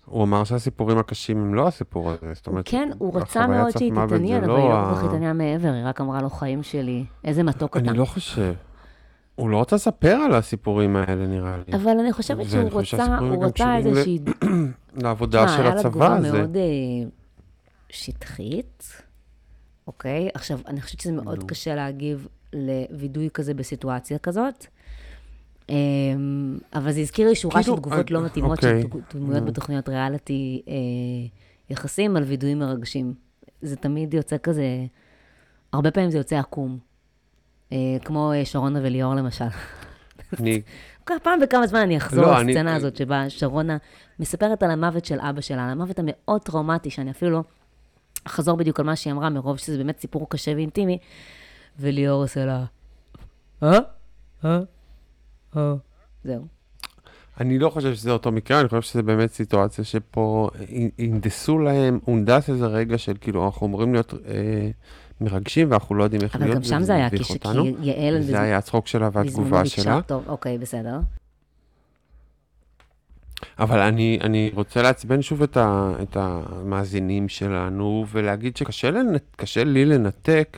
הוא 0.06 0.24
אמר 0.24 0.44
שהסיפורים 0.44 0.98
הקשים 0.98 1.38
הם 1.38 1.54
לא 1.54 1.68
הסיפור 1.68 2.12
הזה, 2.12 2.34
זאת 2.34 2.48
אומרת... 2.48 2.64
כן, 2.68 2.90
הוא 2.98 3.22
רצה 3.22 3.48
מאוד 3.48 3.70
שהיא 3.78 3.92
תתעניין, 3.92 4.44
אבל 4.44 4.56
היא 4.56 4.70
לא 4.70 4.86
כל 4.90 4.96
כך 4.96 5.04
התעניינה 5.04 5.34
מעבר, 5.34 5.72
היא 5.74 5.86
רק 5.86 6.02
אמרה 6.02 6.22
לו, 6.22 6.30
חיים 6.30 6.64
שלי, 6.64 7.06
איזה 7.24 7.44
מתוק 7.44 7.78
אתה. 7.78 7.90
אני 7.90 7.98
לא 7.98 8.06
חושב. 8.06 8.54
הוא 9.36 9.50
לא 9.50 9.58
רוצה 9.58 9.76
לספר 9.76 10.16
על 10.16 10.34
הסיפורים 10.36 10.96
האלה, 10.96 11.28
נראה 11.28 11.58
לי. 11.68 11.74
אבל 11.74 12.00
אני 12.00 12.14
חושבת 12.14 12.50
שהוא 12.50 12.64
רצה, 12.64 12.86
שהסיפורים 12.86 13.34
הוא 13.34 13.46
רצה 13.46 13.80
ל- 13.80 13.88
איזושהי... 13.88 14.20
לעבודה 15.04 15.48
של 15.48 15.62
היה 15.62 15.70
לה 15.70 15.80
הצבא 15.80 15.90
תגובה 15.90 16.16
הזה. 16.16 16.32
מאוד 16.32 16.58
אה, 16.58 16.62
שטחית, 17.90 19.04
אוקיי? 19.88 20.30
עכשיו, 20.34 20.60
אני 20.68 20.82
חושבת 20.82 21.00
שזה 21.00 21.12
מאוד. 21.12 21.44
קשה 21.44 21.76
להגיב 21.76 22.28
לווידוי 22.54 23.30
כזה 23.34 23.54
בסיטואציה 23.54 24.18
כזאת. 24.18 24.66
אמ, 25.70 25.76
אבל 26.74 26.92
זה 26.92 27.00
הזכיר 27.00 27.30
לי 27.30 27.36
שורה 27.36 27.56
של 27.64 27.66
כאילו, 27.66 27.78
תגובות 27.78 28.12
אה, 28.12 28.14
לא 28.16 28.26
מתאימות 28.26 28.62
של 28.62 28.68
אוקיי. 28.68 28.84
תג- 28.84 29.16
דמויות 29.18 29.42
נו. 29.42 29.48
בתוכניות 29.48 29.90
ריאליטי 29.90 30.62
אה, 30.68 30.74
יחסים 31.70 32.18
על 32.18 32.24
וידויים 32.24 32.60
מרגשים. 32.60 33.14
זה 33.62 33.76
תמיד 33.76 34.14
יוצא 34.14 34.36
כזה, 34.44 34.66
הרבה 35.74 35.92
פעמים 35.92 36.12
זה 36.12 36.18
יוצא 36.18 36.38
עקום. 36.40 36.78
אה, 37.72 37.78
כמו 38.06 38.32
שרונה 38.44 38.80
וליאור 38.84 39.16
למשל. 39.16 39.46
אני, 40.40 40.62
פעם 41.24 41.40
בכמה 41.40 41.68
זמן 41.68 41.80
אני 41.80 41.98
אחזור 41.98 42.24
לא, 42.26 42.40
אני- 42.42 42.52
לסצנה 42.54 42.76
הזאת 42.76 42.96
שבה 42.96 43.30
שרונה 43.30 43.78
מספרת 44.20 44.64
על 44.64 44.72
המוות 44.72 45.06
של 45.06 45.20
אבא 45.20 45.42
שלה, 45.42 45.64
על 45.66 45.70
המוות 45.70 46.00
המאוד 46.00 46.42
טראומטי, 46.42 46.90
שאני 46.90 47.12
אפילו 47.12 47.32
לא 47.32 47.44
אחזור 48.28 48.58
בדיוק 48.58 48.80
על 48.80 48.86
מה 48.86 48.96
שהיא 48.96 49.14
אמרה, 49.14 49.30
מרוב 49.30 49.58
שזה 49.58 49.78
באמת 49.78 50.00
סיפור 50.00 50.30
קשה 50.30 50.52
ואינטימי, 50.56 50.98
וליאור 51.80 52.24
עושה 52.24 52.46
לה, 52.46 52.66
אה? 53.64 53.80
אה? 54.46 54.60
אה? 55.58 55.74
זהו. 56.24 56.48
אני 57.40 57.60
לא 57.60 57.70
חושב 57.70 57.94
שזה 57.96 58.12
אותו 58.12 58.32
מקרה, 58.32 58.60
אני 58.60 58.68
חושב 58.68 58.82
שזה 58.82 59.04
באמת 59.04 59.32
סיטואציה 59.32 59.84
שפה 59.84 60.50
הנדסו 61.00 61.60
להם, 61.60 62.00
הונדס 62.06 62.50
איזה 62.50 62.66
רגע 62.66 62.98
של 62.98 63.14
כאילו, 63.22 63.46
אנחנו 63.46 63.68
אמורים 63.68 63.94
להיות 63.94 64.14
אה, 64.14 64.70
מרגשים 65.22 65.72
ואנחנו 65.72 65.96
לא 65.96 66.04
יודעים 66.04 66.22
איך 66.22 66.36
אבל 66.36 66.46
להיות, 66.46 66.58
גם 66.58 66.64
שם 66.64 66.82
זה 66.84 66.96
היה, 66.96 67.10
כי 67.10 67.16
יעל... 67.82 68.22
זה 68.22 68.42
היה 68.42 68.58
הצחוק 68.58 68.88
שלה 68.88 69.10
והתגובה 69.14 69.66
שלה. 69.66 70.02
טוב, 70.02 70.24
אוקיי, 70.28 70.58
בסדר. 70.58 71.00
אבל 73.60 73.80
אני, 73.80 74.20
אני 74.22 74.52
רוצה 74.54 74.82
לעצבן 74.82 75.22
שוב 75.22 75.44
את, 75.44 75.58
ה, 75.58 75.94
את 76.02 76.18
המאזינים 76.20 77.30
שלנו 77.30 78.06
ולהגיד 78.12 78.58
שקשה 78.58 78.92
לנ- 78.92 79.36
קשה 79.36 79.64
לי 79.64 79.86
לנתק, 79.86 80.58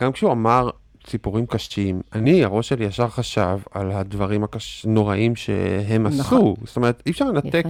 גם 0.00 0.12
כשהוא 0.12 0.32
אמר 0.32 0.70
סיפורים 1.06 1.46
קשים, 1.46 2.00
אני, 2.12 2.44
הראש 2.44 2.68
שלי 2.68 2.84
ישר 2.84 3.08
חשב 3.08 3.58
על 3.70 3.92
הדברים 3.92 4.44
הנוראים 4.84 5.36
שהם 5.36 6.06
נכון. 6.06 6.20
עשו. 6.20 6.56
זאת 6.64 6.76
אומרת, 6.76 7.02
אי 7.06 7.10
אפשר 7.10 7.24
לנתק. 7.24 7.64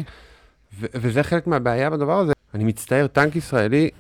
ו- 0.80 0.86
וזה 0.94 1.22
חלק 1.22 1.46
מהבעיה 1.46 1.90
בדבר 1.90 2.18
הזה. 2.18 2.32
אני 2.54 2.64
מצטער, 2.64 3.06
טנק 3.06 3.36
ישראלי, 3.36 3.90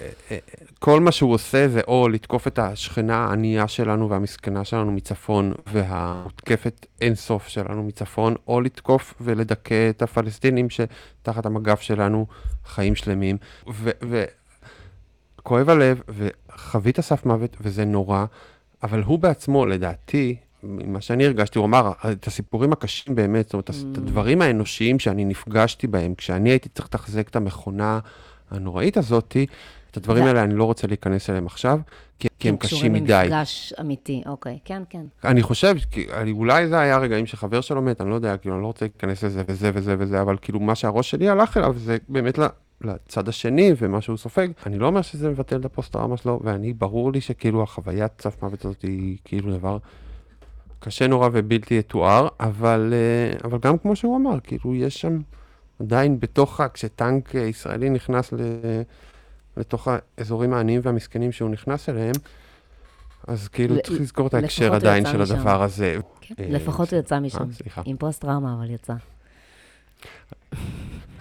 אה, 0.00 0.08
אה, 0.30 0.38
כל 0.78 1.00
מה 1.00 1.12
שהוא 1.12 1.32
עושה 1.32 1.68
זה 1.68 1.80
או 1.88 2.08
לתקוף 2.08 2.46
את 2.46 2.58
השכנה 2.58 3.16
הענייה 3.16 3.68
שלנו 3.68 4.10
והמסכנה 4.10 4.64
שלנו 4.64 4.92
מצפון, 4.92 5.52
והמותקפת 5.72 6.86
אינסוף 7.00 7.48
שלנו 7.48 7.82
מצפון, 7.82 8.34
או 8.48 8.60
לתקוף 8.60 9.14
ולדכא 9.20 9.90
את 9.90 10.02
הפלסטינים 10.02 10.66
שתחת 10.70 11.46
המגף 11.46 11.80
שלנו 11.80 12.26
חיים 12.64 12.94
שלמים. 12.94 13.36
וכואב 15.44 15.70
הלב, 15.70 16.00
וחווית 16.08 17.00
סף 17.00 17.26
מוות, 17.26 17.56
וזה 17.60 17.84
נורא, 17.84 18.24
אבל 18.82 19.02
הוא 19.02 19.18
בעצמו, 19.18 19.66
לדעתי, 19.66 20.36
ממה 20.62 21.00
שאני 21.00 21.26
הרגשתי, 21.26 21.58
הוא 21.58 21.66
אמר, 21.66 21.92
את 22.12 22.26
הסיפורים 22.26 22.72
הקשים 22.72 23.14
באמת, 23.14 23.44
זאת 23.44 23.52
אומרת, 23.52 23.70
את 23.70 23.98
הדברים 23.98 24.42
האנושיים 24.42 24.98
שאני 24.98 25.24
נפגשתי 25.24 25.86
בהם, 25.86 26.14
כשאני 26.14 26.50
הייתי 26.50 26.68
צריך 26.68 26.86
לתחזק 26.86 27.28
את 27.28 27.36
המכונה 27.36 27.98
הנוראית 28.50 28.96
הזאתי, 28.96 29.46
את 29.90 29.96
הדברים 29.96 30.24
האלה 30.24 30.42
אני 30.42 30.54
לא 30.54 30.64
רוצה 30.64 30.86
להיכנס 30.86 31.30
אליהם 31.30 31.46
עכשיו, 31.46 31.78
כי, 32.18 32.28
כי 32.38 32.48
הם 32.48 32.56
קשים 32.56 32.78
קשורים 32.78 32.92
מדי. 32.92 33.12
למפגש 33.12 33.72
אמיתי, 33.80 34.22
אוקיי, 34.26 34.58
כן, 34.64 34.82
כן. 34.90 35.04
אני 35.24 35.42
חושב, 35.42 35.74
כי, 35.90 36.06
אולי 36.32 36.68
זה 36.68 36.78
היה 36.80 36.98
רגעים 36.98 37.26
שחבר 37.26 37.60
שלו 37.60 37.82
מת, 37.82 38.00
אני 38.00 38.10
לא 38.10 38.14
יודע, 38.14 38.36
כאילו, 38.36 38.54
אני 38.54 38.62
לא 38.62 38.66
רוצה 38.66 38.84
להיכנס 38.84 39.24
לזה 39.24 39.42
וזה 39.46 39.70
וזה 39.74 39.96
וזה, 39.98 40.20
אבל 40.20 40.36
כאילו, 40.42 40.60
מה 40.60 40.74
שהראש 40.74 41.10
שלי 41.10 41.28
הלך 41.28 41.56
אליו 41.56 41.74
זה 41.78 41.96
באמת 42.08 42.38
לצד 42.84 43.28
השני 43.28 43.72
ומה 43.78 44.00
שהוא 44.00 44.16
סופג. 44.16 44.48
אני 44.66 44.78
לא 44.78 44.86
אומר 44.86 45.02
שזה 45.02 45.28
מבטל 45.28 45.56
את 45.60 45.64
הפוסט-טראומה 45.64 46.16
שלו, 46.16 46.40
ואני, 46.44 46.72
ברור 46.72 47.12
לי 47.12 47.20
שכאילו 47.20 47.62
החוויית 47.62 48.20
סף 48.20 48.42
מוות 48.42 48.64
הזאת 48.64 48.82
היא 48.82 49.16
כאילו 49.24 49.56
דבר 49.56 49.78
קשה 50.80 51.06
נורא 51.06 51.28
ובלתי 51.32 51.78
יתואר, 51.78 52.28
אבל, 52.40 52.92
אה, 52.92 53.38
אבל 53.44 53.58
גם 53.58 53.78
כמו 53.78 53.96
שהוא 53.96 54.16
אמר, 54.16 54.40
כאילו, 54.40 54.74
יש 54.74 55.00
שם 55.00 55.18
עדיין 55.80 56.20
בתוך, 56.20 56.60
כשטנק 56.74 57.36
אה, 57.36 57.40
ישראלי 57.40 57.90
נכנס 57.90 58.32
ל... 58.32 58.36
לתוך 59.56 59.88
האזורים 60.18 60.54
העניים 60.54 60.80
והמסכנים 60.84 61.32
שהוא 61.32 61.50
נכנס 61.50 61.88
אליהם, 61.88 62.14
אז 63.28 63.48
כאילו 63.48 63.74
ל- 63.74 63.80
צריך 63.80 64.00
לזכור 64.00 64.26
את 64.26 64.34
ההקשר 64.34 64.74
עדיין 64.74 65.06
של 65.06 65.22
משם. 65.22 65.34
הדבר 65.34 65.62
הזה. 65.62 65.96
כן, 66.20 66.34
אה, 66.38 66.48
לפחות 66.50 66.92
הוא 66.92 66.98
יצא 67.00 67.14
אה, 67.14 67.20
משם. 67.20 67.44
עם 67.84 67.96
פוסט-טראומה, 67.96 68.54
אבל 68.58 68.70
יצא. 68.70 68.94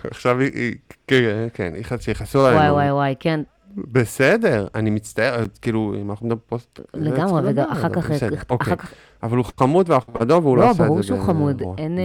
עכשיו 0.04 0.40
היא, 0.40 0.76
כן, 1.08 1.48
כן, 1.54 1.72
היא 1.76 1.84
חצי, 1.84 2.04
שיכעסו 2.04 2.46
עלינו. 2.46 2.62
וואי, 2.62 2.72
וואי, 2.72 2.92
וואי, 2.92 3.16
כן, 3.20 3.40
בסדר, 3.76 4.68
אני 4.76 4.90
מצטער, 4.90 5.44
כאילו, 5.62 5.96
אם 6.02 6.12
אנחנו 6.12 6.28
מדברים 6.28 6.40
פוסט... 6.48 6.80
לגמרי, 6.94 7.16
צריך 7.16 7.32
וגם 7.32 7.46
לדבר, 7.46 7.72
אחר 7.72 7.88
אבל 7.88 8.02
כך, 8.02 8.12
אחר 8.12 8.40
אוקיי. 8.50 8.78
כך, 8.78 8.94
אבל 9.24 9.38
הוא 9.38 9.46
חמוד 9.58 9.90
ואנחנו 9.90 10.14
בעדו, 10.14 10.40
והוא 10.44 10.58
לא 10.58 10.64
לא, 10.64 10.70
עשה 10.70 10.72
את 10.72 10.78
זה. 10.78 10.84
ברור 10.88 11.02
שהוא 11.02 11.26
חמוד. 11.26 11.62
אין, 11.78 11.98
אה, 11.98 12.04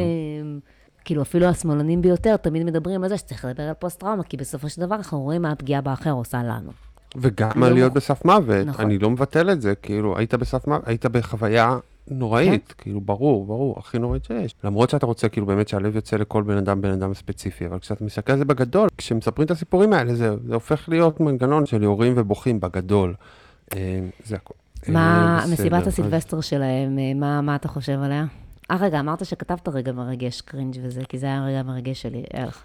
כאילו, 1.04 1.22
אפילו 1.22 1.46
השמאלנים 1.46 2.02
ביותר 2.02 2.36
תמיד 2.36 2.62
מדברים 2.62 3.02
על 3.02 3.08
זה 3.08 3.18
שצריך 3.18 3.44
לדבר 3.44 3.62
על 3.62 3.74
פוסט-טראומה, 3.74 4.22
כי 4.22 4.36
בסופו 4.36 4.68
של 4.68 4.80
דבר 4.80 4.94
אנחנו 4.94 5.20
רואים 5.20 5.42
מה 5.42 5.50
הפגיעה 5.50 5.80
באחר 5.80 6.10
עושה 6.10 6.42
לנו. 6.42 6.70
וגם 7.16 7.62
על 7.62 7.68
לא 7.68 7.74
להיות 7.74 7.92
בסף 7.92 8.24
מוות, 8.24 8.66
נכון. 8.66 8.84
אני 8.84 8.98
לא 8.98 9.10
מבטל 9.10 9.50
את 9.50 9.62
זה, 9.62 9.74
כאילו, 9.74 10.18
היית 10.18 10.34
בסף 10.34 10.66
מוות, 10.66 10.88
היית 10.88 11.06
בחוויה 11.06 11.78
נוראית, 12.10 12.74
כאילו, 12.78 13.00
ברור, 13.00 13.46
ברור, 13.46 13.78
הכי 13.78 13.98
נוראית 13.98 14.24
שיש. 14.24 14.54
למרות 14.64 14.90
שאתה 14.90 15.06
רוצה, 15.06 15.28
כאילו, 15.28 15.46
באמת 15.46 15.68
שהלב 15.68 15.96
יוצא 15.96 16.16
לכל 16.16 16.42
בן 16.42 16.56
אדם, 16.56 16.80
בן 16.80 16.90
אדם 16.90 17.14
ספציפי, 17.14 17.66
אבל 17.66 17.78
כשאתה 17.78 18.04
מסתכל 18.04 18.32
על 18.32 18.38
זה 18.38 18.44
בגדול, 18.44 18.88
כשמספרים 18.98 19.46
את 19.46 19.50
הסיפורים 19.50 19.92
האלה, 19.92 20.14
זה, 20.14 20.36
זה 20.46 20.54
הופך 20.54 20.88
להיות 20.88 21.20
מנגנון 21.20 21.66
של 21.66 21.82
יורים 21.82 22.12
ובוכים 22.16 22.60
בגדול. 22.60 23.14
אה, 23.76 24.00
זה 24.24 24.36
הכול. 24.36 24.56
מה 24.88 24.98
אה, 25.38 25.42
בסדר, 25.42 25.52
מסיבת 25.52 25.80
אז- 25.82 25.86
הסילבסטר 25.88 26.40
שלהם, 26.40 26.98
אה, 26.98 27.14
מה 27.14 27.40
מה 27.40 27.56
אתה 27.56 27.68
חושב 27.68 27.98
עליה? 28.02 28.24
אה, 28.70 28.76
רגע, 28.80 29.00
אמרת 29.00 29.24
שכתבת 29.26 29.68
רגע 29.68 29.92
מרגש 29.92 30.40
cringe 30.40 30.76
וזה, 30.82 31.00
כי 31.08 31.18
זה 31.18 31.26
היה 31.26 31.38
הרגע 31.38 31.60
המרגש 31.60 32.02
שלי. 32.02 32.22
איך? 32.34 32.62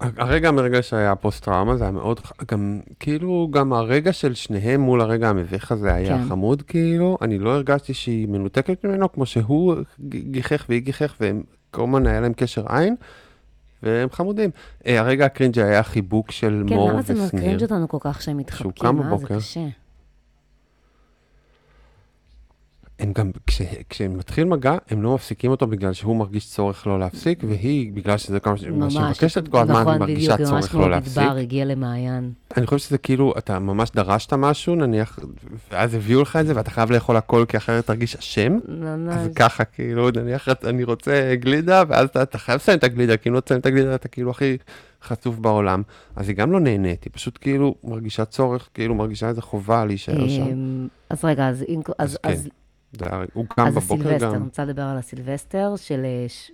הרגע 0.00 0.48
המרגש 0.48 0.92
היה 0.94 1.14
פוסט-טראומה, 1.16 1.76
זה 1.76 1.84
היה 1.84 1.90
מאוד, 1.92 2.20
גם, 2.50 2.80
כאילו, 3.00 3.48
גם 3.50 3.72
הרגע 3.72 4.12
של 4.12 4.34
שניהם 4.34 4.80
מול 4.80 5.00
הרגע 5.00 5.28
המביך 5.28 5.72
הזה 5.72 5.94
היה 5.94 6.18
כן. 6.18 6.28
חמוד, 6.28 6.62
כאילו, 6.62 7.18
אני 7.22 7.38
לא 7.38 7.54
הרגשתי 7.54 7.94
שהיא 7.94 8.28
מנותקת 8.28 8.84
ממנו, 8.84 9.12
כמו 9.12 9.26
שהוא 9.26 9.74
גיחך 10.08 10.66
והיא 10.68 10.82
גיחך, 10.82 11.14
והם, 11.20 11.42
כל 11.70 11.82
הזמן 11.82 12.06
היה 12.06 12.20
להם 12.20 12.32
קשר 12.32 12.64
עין, 12.68 12.96
והם 13.82 14.10
חמודים. 14.10 14.50
אה, 14.86 15.00
הרגע 15.00 15.26
ה 15.26 15.31
cringe 15.31 15.58
היה 15.58 15.78
החיבוק 15.78 16.30
של 16.30 16.64
כן, 16.68 16.74
מור 16.74 16.90
למה 16.90 17.02
זה. 17.02 17.14
מ 17.36 17.40
cringe 17.40 17.62
אותנו 17.62 17.88
כל 17.88 17.98
כך 18.00 18.22
שהם 18.22 18.34
שהוא 18.34 18.40
מתחבקים? 18.40 18.72
קם 18.92 18.98
אה, 18.98 19.02
זה 19.02 19.08
בבוקר. 19.08 19.36
קשה. 19.36 19.66
הם 23.02 23.12
גם, 23.12 23.30
כש, 23.46 23.62
כשהם 23.90 24.18
מתחיל 24.18 24.44
מגע, 24.44 24.76
הם 24.90 25.02
לא 25.02 25.14
מפסיקים 25.14 25.50
אותו 25.50 25.66
בגלל 25.66 25.92
שהוא 25.92 26.16
מרגיש 26.16 26.46
צורך 26.50 26.86
לא 26.86 27.00
להפסיק, 27.00 27.42
והיא, 27.48 27.92
בגלל 27.92 28.18
שזה 28.18 28.40
כמה 28.40 28.56
ש- 28.56 28.64
מה 28.64 28.90
שהיא 28.90 29.02
מבקשת 29.02 29.48
כל 29.48 29.58
הזמן, 29.58 29.74
היא 29.74 29.80
נכון, 29.82 29.98
מרגישה 29.98 30.34
בדיוק, 30.34 30.50
ממש 30.50 30.60
צורך 30.60 30.72
כמו 30.72 30.80
לא 30.80 30.90
להפסיק. 30.90 31.18
מדבר, 31.22 31.36
הגיע 31.36 31.64
למעיין. 31.64 32.32
אני 32.56 32.66
חושב 32.66 32.88
שזה 32.88 32.98
כאילו, 32.98 33.34
אתה 33.38 33.58
ממש 33.58 33.90
דרשת 33.94 34.32
משהו, 34.32 34.74
נניח, 34.74 35.18
ואז 35.72 35.94
הביאו 35.94 36.22
לך 36.22 36.36
את 36.36 36.46
זה, 36.46 36.56
ואתה 36.56 36.70
חייב 36.70 36.90
לאכול 36.92 37.16
הכל, 37.16 37.44
כי 37.48 37.56
אחרת 37.56 37.86
תרגיש 37.86 38.16
אשם. 38.16 38.58
ממש. 38.68 39.14
אז 39.16 39.28
ככה, 39.34 39.64
כאילו, 39.64 40.08
נניח, 40.16 40.48
אני 40.64 40.84
רוצה 40.84 41.34
גלידה, 41.40 41.82
ואז 41.88 42.08
אתה, 42.08 42.22
אתה 42.22 42.38
חייב 42.38 42.56
לסיים 42.60 42.78
את 42.78 42.84
הגלידה, 42.84 43.16
כי 43.16 43.28
אם 43.28 43.34
לא 43.34 43.40
תסיים 43.40 43.60
את 43.60 43.66
הגלידה, 43.66 43.94
אתה 43.94 44.08
כאילו 44.08 44.30
הכי 44.30 44.56
חצוף 45.02 45.38
בעולם. 45.38 45.82
אז 46.16 46.28
היא 46.28 46.36
גם 46.36 46.52
לא 46.52 46.60
נהנית, 46.60 47.04
היא 47.04 47.10
פשוט 47.14 47.38
כאילו 47.40 47.74
מרגישה 47.84 48.24
צורך, 48.24 48.68
כאילו 48.74 48.94
מרגישה 48.94 49.28
איזה 49.28 49.42
חובה 49.42 49.84
להישאר 49.84 50.28
שם. 50.28 50.42
אמ, 50.42 50.88
אז 51.10 51.24
רגע, 51.24 51.48
אז 51.48 51.64
אז- 51.98 52.18
אז 52.22 52.42
כן. 52.42 52.48
אז 52.92 52.98
זה 52.98 53.06
היה- 53.16 53.24
הוא 53.32 53.46
קם 53.48 53.66
אז 53.66 53.74
בבוקר 53.74 53.94
הסילבסטר, 53.94 54.26
גם. 54.28 54.34
אני 54.34 54.44
רוצה 54.44 54.64
לדבר 54.64 54.82
על 54.82 54.98
הסילבסטר 54.98 55.74
של, 55.76 56.04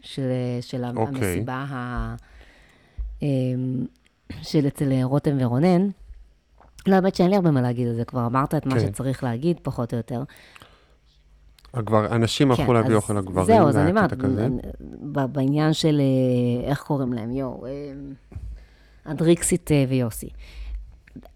של, 0.03 0.23
של 0.61 0.85
אוקיי. 0.97 1.29
המסיבה 1.29 1.65
ה... 1.69 2.15
אמ, 3.23 3.87
של 4.43 4.67
אצל 4.67 5.03
רותם 5.03 5.37
ורונן. 5.41 5.89
לא, 6.87 6.95
האמת 6.95 7.15
שאין 7.15 7.31
לי 7.31 7.37
הרבה 7.37 7.51
מה 7.51 7.61
להגיד 7.61 7.89
על 7.89 7.95
זה, 7.95 8.05
כבר 8.05 8.27
אמרת 8.27 8.55
את 8.55 8.67
מה 8.67 8.75
כן. 8.75 8.81
שצריך 8.81 9.25
להגיד, 9.25 9.57
פחות 9.63 9.93
או 9.93 9.97
יותר. 9.97 10.23
הגבר, 11.75 12.15
אנשים 12.15 12.51
הלכו 12.51 12.67
כן, 12.67 12.73
להביא 12.73 12.91
אז 12.91 12.97
אוכל 12.97 13.15
לגברים, 13.15 13.47
זהו, 13.47 13.69
אז 13.69 13.77
אני 13.77 13.91
אומרת, 13.91 14.13
בעניין 15.33 15.73
של, 15.73 16.01
אה, 16.01 16.71
איך 16.71 16.83
קוראים 16.83 17.13
להם, 17.13 17.33
יואו, 17.33 17.67
אה, 17.67 17.71
אדריקסית 19.05 19.73
אה, 19.73 19.85
ויוסי. 19.89 20.29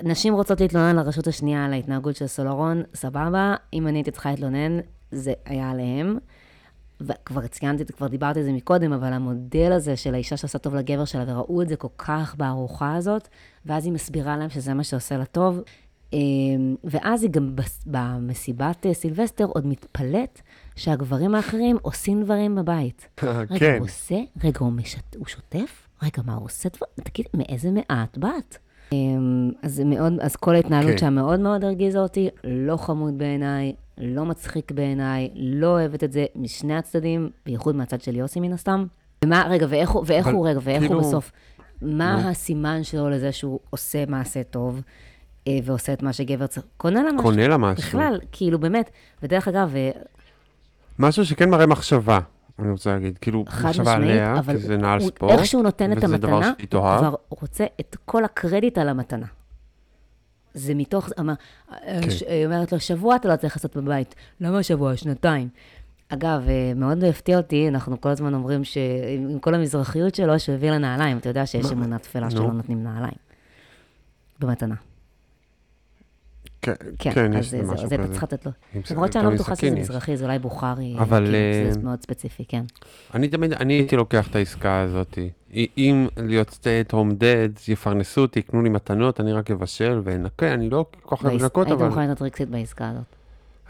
נשים 0.03 0.35
רוצות 0.35 0.61
להתלונן 0.61 0.97
לרשות 0.97 1.27
השנייה 1.27 1.65
על 1.65 1.73
ההתנהגות 1.73 2.17
של 2.17 2.27
סולרון, 2.27 2.83
סבבה, 2.95 3.55
אם 3.73 3.87
אני 3.87 3.99
הייתי 3.99 4.11
צריכה 4.11 4.31
להתלונן, 4.31 4.79
זה 5.11 5.33
היה 5.45 5.71
עליהם. 5.71 6.19
וכבר 7.01 7.47
ציינתי, 7.47 7.85
כבר 7.85 8.07
דיברתי 8.07 8.39
על 8.39 8.45
זה 8.45 8.53
מקודם, 8.53 8.93
אבל 8.93 9.13
המודל 9.13 9.73
הזה 9.73 9.97
של 9.97 10.15
האישה 10.15 10.37
שעושה 10.37 10.59
טוב 10.59 10.75
לגבר 10.75 11.05
שלה, 11.05 11.25
וראו 11.27 11.63
את 11.63 11.69
זה 11.69 11.77
כל 11.77 11.89
כך 11.99 12.35
בארוחה 12.37 12.97
הזאת, 12.97 13.29
ואז 13.67 13.85
היא 13.85 13.93
מסבירה 13.93 14.37
להם 14.37 14.51
שזה 14.51 14.75
מה 14.75 14.85
שעושה 14.85 15.17
לה 15.17 15.25
טוב. 15.25 15.61
אה, 16.15 16.19
ואז 16.85 17.23
היא 17.23 17.31
גם 17.31 17.57
במסיבת 17.87 18.87
אה, 18.87 18.95
סילבסטר 18.95 19.45
עוד 19.45 19.67
מתפלאת 19.67 20.41
שהגברים 20.77 21.35
האחרים 21.35 21.77
עושים 21.83 22.23
דברים 22.23 22.55
בבית. 22.55 23.09
רגע, 23.23 23.59
כן. 23.59 23.77
הוא 23.79 23.87
עושה? 23.87 24.17
רגע, 24.45 24.59
הוא, 24.59 24.73
משת... 24.73 25.17
הוא 25.17 25.27
שוטף? 25.27 25.89
רגע, 26.03 26.23
מה, 26.25 26.35
הוא 26.35 26.45
עושה 26.45 26.69
דבר? 26.69 26.87
תגיד, 26.95 27.27
מאיזה 27.35 27.71
מאה 27.71 28.05
את 28.11 28.19
באת? 28.19 28.59
אמ, 28.93 29.51
אז 29.63 29.81
מאוד, 29.81 30.13
אז 30.21 30.37
כל 30.37 30.55
ההתנהלות 30.55 30.91
כן. 30.91 30.99
שם 30.99 31.15
מאוד 31.15 31.41
מאוד 31.41 31.65
הרגיזה 31.65 31.99
אותי, 31.99 32.29
לא 32.45 32.77
חמוד 32.77 33.19
בעיניי, 33.19 33.73
לא 33.99 34.25
מצחיק 34.25 34.73
בעיניי, 34.73 35.31
לא 35.35 35.67
אוהבת 35.67 36.05
את 36.05 36.13
זה 36.13 36.25
משני 36.37 36.77
הצדדים, 36.77 37.31
בייחוד 37.47 37.77
מהצד 37.77 38.01
של 38.01 38.17
יוסי 38.17 38.41
מן 38.41 38.53
הסתם. 38.53 38.85
ומה, 39.25 39.47
רגע, 39.51 39.67
ואיך 39.69 39.95
ואיך 40.07 40.27
אבל 40.27 40.37
הוא, 40.37 40.49
רגע, 40.49 40.59
ואיך 40.63 40.81
כאילו- 40.83 40.95
הוא 40.95 41.03
בסוף? 41.09 41.33
מה 41.83 42.23
נו. 42.23 42.29
הסימן 42.29 42.85
שלו 42.85 43.11
לזה 43.11 43.33
שהוא 43.33 43.61
עושה 43.71 44.05
מעשה 44.09 44.43
טוב, 44.43 44.81
אה, 45.49 45.59
ועושה 45.65 45.93
את 45.93 46.03
מה 46.03 46.13
שגבר 46.13 46.47
צריך? 46.47 46.67
קונה 46.77 47.03
לה 47.03 47.13
משהו. 47.13 47.23
קונה 47.23 47.49
לה 47.49 47.57
משהו. 47.57 47.83
בכלל, 47.89 48.19
כאילו, 48.33 48.59
באמת. 48.59 48.91
ודרך 49.23 49.49
אגב, 49.49 49.73
אה, 49.77 49.91
משהו 50.99 51.25
שכן 51.25 51.51
מראה 51.51 51.67
מחשבה, 51.67 52.19
אני 52.59 52.71
רוצה 52.71 52.91
להגיד, 52.95 53.19
כאילו, 53.19 53.45
מחשבה 53.49 53.93
עליה, 53.93 54.39
אבל 54.39 54.53
כי 54.57 54.63
זה 54.63 54.77
נעל 54.77 55.01
הוא- 55.01 55.09
ספורט, 55.09 55.33
איך 55.33 55.47
שהוא 55.47 55.63
נותן 55.63 55.93
את 55.99 56.05
המתנה, 56.05 56.53
הוא. 56.73 56.99
כבר 56.99 57.15
רוצה 57.29 57.65
את 57.81 57.97
כל 58.05 58.25
הקרדיט 58.25 58.79
על 58.79 58.89
המתנה. 58.89 59.27
זה 60.55 60.75
מתוך, 60.75 61.09
אמר, 61.21 61.33
כן. 61.87 62.11
ש- 62.11 62.23
אומרת 62.47 62.73
לו, 62.73 62.81
שבוע 62.81 63.17
אתה 63.17 63.29
לא 63.29 63.37
צריך 63.37 63.57
לעשות 63.57 63.77
בבית. 63.77 64.15
למה 64.41 64.63
שבוע? 64.63 64.97
שנתיים. 64.97 65.49
אגב, 66.09 66.43
אה, 66.49 66.73
מאוד 66.77 67.05
הפתיע 67.05 67.37
אותי, 67.37 67.69
אנחנו 67.69 68.01
כל 68.01 68.09
הזמן 68.09 68.35
אומרים 68.35 68.65
שעם 68.65 69.39
כל 69.41 69.55
המזרחיות 69.55 70.15
שלו, 70.15 70.41
שהוא 70.41 70.55
הביא 70.55 70.71
לה 70.71 70.79
נעליים. 70.79 71.19
אתה 71.19 71.29
יודע 71.29 71.47
שיש? 71.47 71.73
אמונה 71.73 71.99
תפלה. 71.99 72.31
שלא 72.31 72.53
נותנים 72.53 72.83
נעליים. 72.83 73.15
במתנה. 74.41 74.75
כן, 76.63 76.73
כן, 76.99 77.11
כן, 77.15 77.33
יש 77.39 77.51
זה- 77.51 77.65
זה- 77.67 77.73
משהו 77.73 77.87
אז 77.87 77.93
אתה 77.93 78.03
כזה. 78.03 78.13
צריך 78.13 78.23
לתת 78.23 78.47
לו. 78.47 78.53
למרות 78.91 79.13
שאני 79.13 79.25
לא 79.25 79.31
בטוחה 79.31 79.57
שזה. 79.57 79.71
מזרחי, 79.71 80.17
זה 80.17 80.25
אולי 80.25 80.39
בוכרי, 80.39 80.95
אבל, 80.99 81.25
כאילו, 81.25 81.37
אה, 81.69 81.73
זה 81.73 81.81
מאוד 81.83 82.03
ספציפי, 82.03 82.45
כן. 82.49 82.63
אני 83.15 83.29
תמיד, 83.29 83.53
אני 83.53 83.73
הייתי 83.75 83.97
לוקח 83.97 84.29
את 84.29 84.37
העסקה 84.37 84.81
הזאת. 84.81 85.19
אם 85.79 86.07
להיות 86.17 86.49
at 86.89 86.93
home 86.93 87.13
dead, 87.21 87.73
יפרנסו 87.73 88.21
אותי, 88.21 88.39
יקנו 88.39 88.63
לי 88.63 88.69
מתנות, 88.69 89.21
אני 89.21 89.33
רק 89.33 89.51
אבשל 89.51 90.01
ואנקה, 90.05 90.55
אני 90.55 90.71
לא 90.71 90.85
כל 91.03 91.17
כך 91.17 91.25
אוהב 91.25 91.43
לנקות, 91.43 91.67
היית 91.67 91.79
אבל... 91.79 91.89
מוכן 91.89 92.11
לתת 92.11 92.23
רגשית 92.23 92.49
בעסקה 92.49 92.89
הזאת. 92.91 93.03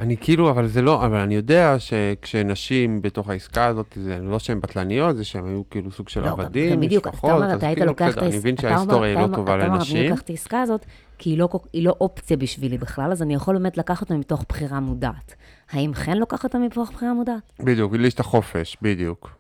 אני 0.03 0.17
כאילו, 0.17 0.51
אבל 0.51 0.67
זה 0.67 0.83
לא, 0.83 1.07
אבל 1.07 1.17
אני 1.17 1.35
יודע 1.35 1.77
שכשנשים 1.79 3.03
בתוך 3.03 3.29
העסקה 3.29 3.67
הזאת, 3.67 3.99
זה 4.03 4.19
לא 4.23 4.39
שהן 4.39 4.61
בטלניות, 4.61 5.17
זה 5.17 5.25
שהן 5.25 5.47
היו 5.47 5.63
כאילו 5.71 5.91
סוג 5.91 6.09
של 6.09 6.21
לא, 6.21 6.31
עבדים, 6.31 6.81
בדיוק, 6.81 7.07
משפחות, 7.07 7.31
אתה 7.31 7.37
אומר, 7.37 7.57
אתה 7.57 7.67
היית 7.67 7.79
כאילו, 7.79 7.91
לוקח 7.91 8.05
את 8.05 8.11
בסדר, 8.11 8.21
אני 8.21 8.27
העסקה, 8.27 8.39
מבין 8.39 8.57
שההיסטוריה 8.57 9.11
היא 9.11 9.29
לא 9.29 9.35
טובה 9.37 9.55
אתה 9.55 9.65
אומר, 9.65 9.67
אני 9.67 9.79
לנשים. 9.79 10.11
לוקח 10.11 10.23
את 10.23 10.31
העסקה 10.31 10.63
הזאת, 10.63 10.87
כי 11.19 11.31
היא 11.31 11.39
לא 11.39 11.49
היא 11.73 11.85
לא 11.85 11.97
אופציה 12.01 12.37
בשבילי 12.37 12.79
בכלל, 12.79 13.13
אז 13.13 13.23
אני 13.23 13.35
יכול 13.35 13.59
באמת 13.59 13.79
לקחת 13.79 14.01
אותה 14.01 14.15
מתוך 14.15 14.45
בחירה 14.49 14.81
מודעת. 14.81 15.35
האם 15.71 15.95
חן 15.95 16.17
לוקח 16.17 16.45
אותה 16.45 16.59
מתוך 16.59 16.93
בחירה 16.93 17.15
מודעת? 17.15 17.53
בדיוק, 17.61 17.95
לי 17.95 18.07
יש 18.07 18.15
את 18.15 18.21
החופש, 18.21 18.77
בדיוק. 18.83 19.31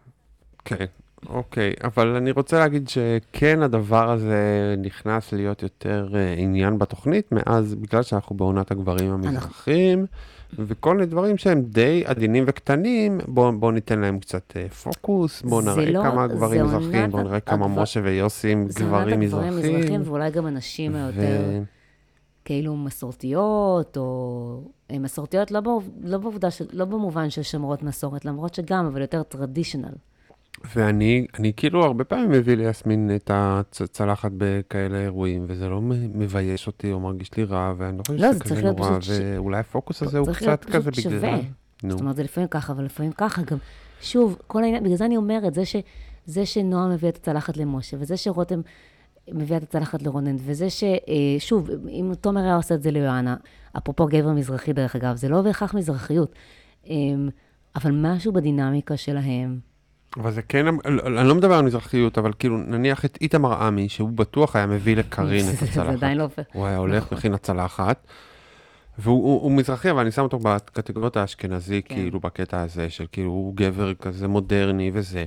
כן, 0.65 0.85
אוקיי, 1.29 1.73
אבל 1.85 2.17
אני 2.17 2.31
רוצה 2.31 2.59
להגיד 2.59 2.89
שכן 2.89 3.63
הדבר 3.63 4.11
הזה 4.11 4.75
נכנס 4.79 5.33
להיות 5.33 5.63
יותר 5.63 6.09
אה, 6.15 6.35
עניין 6.37 6.79
בתוכנית, 6.79 7.33
מאז, 7.33 7.75
בגלל 7.75 8.03
שאנחנו 8.03 8.37
בעונת 8.37 8.71
הגברים 8.71 9.11
המזרחים, 9.13 10.07
וכל 10.59 10.95
מיני 10.95 11.07
דברים 11.07 11.37
שהם 11.39 11.63
די 11.63 12.03
עדינים 12.07 12.45
וקטנים, 12.47 13.21
בואו 13.29 13.53
בוא 13.59 13.73
ניתן 13.73 13.99
להם 14.01 14.19
קצת 14.19 14.53
אה, 14.57 14.69
פוקוס, 14.69 15.43
בואו 15.43 15.63
זה 15.63 15.71
נראה 15.71 15.91
לא- 15.91 16.03
כמה 16.03 16.29
זה 16.29 16.35
גברים 16.35 16.65
מזרחים, 16.67 17.11
בואו 17.11 17.23
נראה 17.23 17.41
כמה 17.41 17.67
הגבר- 17.67 17.83
משה 17.83 18.01
ויוסי 18.05 18.49
הם 18.53 18.69
זה 18.69 18.81
גברים 18.85 19.21
עונת 19.21 19.33
הגברים 19.33 19.59
מזרחים. 19.59 20.03
ואולי 20.05 20.31
גם 20.31 20.47
הנשים 20.47 20.95
היותר 20.95 21.61
כאילו 22.45 22.77
מסורתיות, 22.77 23.97
או 23.97 24.61
אה, 24.91 24.99
מסורתיות 24.99 25.51
לא, 25.51 25.61
בעוב- 25.61 25.91
לא, 26.03 26.19
בעובדה 26.19 26.51
של, 26.51 26.65
לא 26.73 26.85
במובן 26.85 27.31
של 27.31 27.43
שומרות 27.43 27.83
מסורת, 27.83 28.25
למרות 28.25 28.55
שגם, 28.55 28.87
אבל 28.87 29.01
יותר 29.01 29.23
טרדישיונל. 29.23 29.93
ואני 30.75 31.27
אני 31.39 31.53
כאילו 31.57 31.85
הרבה 31.85 32.05
פעמים 32.05 32.31
מביא 32.31 32.55
ליסמין 32.57 33.11
את 33.17 33.31
הצלחת 33.35 34.31
בכאלה 34.37 35.01
אירועים, 35.01 35.45
וזה 35.49 35.69
לא 35.69 35.81
מבייש 36.15 36.67
אותי 36.67 36.93
או 36.93 37.01
מרגיש 37.01 37.37
לי 37.37 37.45
רע, 37.45 37.75
ואני 37.79 37.99
לא 37.99 38.03
חושב 38.07 38.19
לא, 38.19 38.29
שזה 38.29 38.39
זה 38.39 38.45
צריך 38.45 38.53
כזה 38.53 38.63
להיות 38.63 38.79
נורא, 38.79 38.99
פשוט 39.01 39.03
ש- 39.03 39.21
ואולי 39.21 39.59
הפוקוס 39.59 40.03
הזה 40.03 40.19
הוא 40.19 40.27
צריך 40.27 40.43
להיות 40.43 40.65
קצת 40.65 40.71
פשוט 40.71 40.77
כזה 40.77 40.91
בגלל... 40.91 41.21
שווה. 41.21 41.39
נו, 41.83 41.91
זאת 41.91 42.01
אומרת, 42.01 42.17
זה 42.17 42.23
לפעמים 42.23 42.49
ככה, 42.49 42.73
אבל 42.73 42.85
לפעמים 42.85 43.13
ככה 43.13 43.43
גם. 43.43 43.59
שוב, 44.01 44.39
כל 44.47 44.63
העניין, 44.63 44.85
בגלל 44.85 44.97
זה 44.97 45.05
אני 45.05 45.17
אומרת, 45.17 45.55
זה, 45.55 45.65
ש, 45.65 45.77
זה 46.27 46.47
שנועה 46.47 46.89
מביאה 46.89 47.11
את 47.11 47.17
הצלחת 47.17 47.57
למשה, 47.57 47.97
וזה 48.01 48.17
שרותם 48.17 48.61
מביאה 49.29 49.59
את 49.59 49.63
הצלחת 49.63 50.03
לרונן, 50.03 50.37
וזה 50.39 50.71
ש... 50.71 50.85
אה, 50.85 51.59
אם 51.89 52.13
תומר 52.21 52.41
היה 52.41 52.57
עושה 52.57 52.75
את 52.75 52.83
זה 52.83 52.91
ליואנה, 52.91 53.37
אפרופו 53.79 54.07
גבר 54.07 54.33
מזרחי, 54.33 54.73
דרך 54.73 54.97
אגב, 54.97 55.17
זה 55.17 55.29
לא 55.29 55.43
בהכרח 55.43 55.75
מזרחיות, 55.75 56.35
אה, 56.91 56.95
אבל 57.77 57.91
משהו 57.95 58.33
בדינמיקה 58.33 58.97
שלהם, 58.97 59.72
אבל 60.17 60.31
זה 60.33 60.43
כן, 60.43 60.67
אני 61.21 61.29
לא 61.29 61.35
מדבר 61.35 61.55
על 61.55 61.65
מזרחיות, 61.65 62.19
אבל 62.19 62.33
כאילו, 62.39 62.57
נניח 62.59 63.05
את 63.05 63.19
איתמר 63.21 63.63
עמי, 63.63 63.89
שהוא 63.89 64.11
בטוח 64.11 64.57
היה 64.57 64.67
מביא 64.67 64.97
לקרין 64.97 65.41
את 65.49 65.57
זה- 65.57 65.67
זה 65.67 65.81
הצלחת. 65.83 65.89
עדיין 65.93 66.19
לא 66.19 66.23
הופך. 66.23 66.43
הוא 66.53 66.67
היה 66.67 66.77
הולך, 66.77 67.05
נכון. 67.05 67.19
מכין 67.19 67.35
הצלחת. 67.35 68.07
והוא 68.99 69.25
הוא, 69.25 69.43
הוא 69.43 69.53
מזרחי, 69.53 69.91
אבל 69.91 70.01
אני 70.01 70.11
שם 70.11 70.23
אותו 70.23 70.39
בקטגוריות 70.39 71.17
האשכנזי, 71.17 71.83
כן. 71.83 71.95
כאילו, 71.95 72.21
בקטע 72.21 72.61
הזה 72.63 72.91
של 72.91 73.07
כאילו, 73.13 73.31
הוא 73.31 73.57
גבר 73.57 73.95
כזה 73.95 74.29
מודרני 74.29 74.91
וזה. 74.95 75.25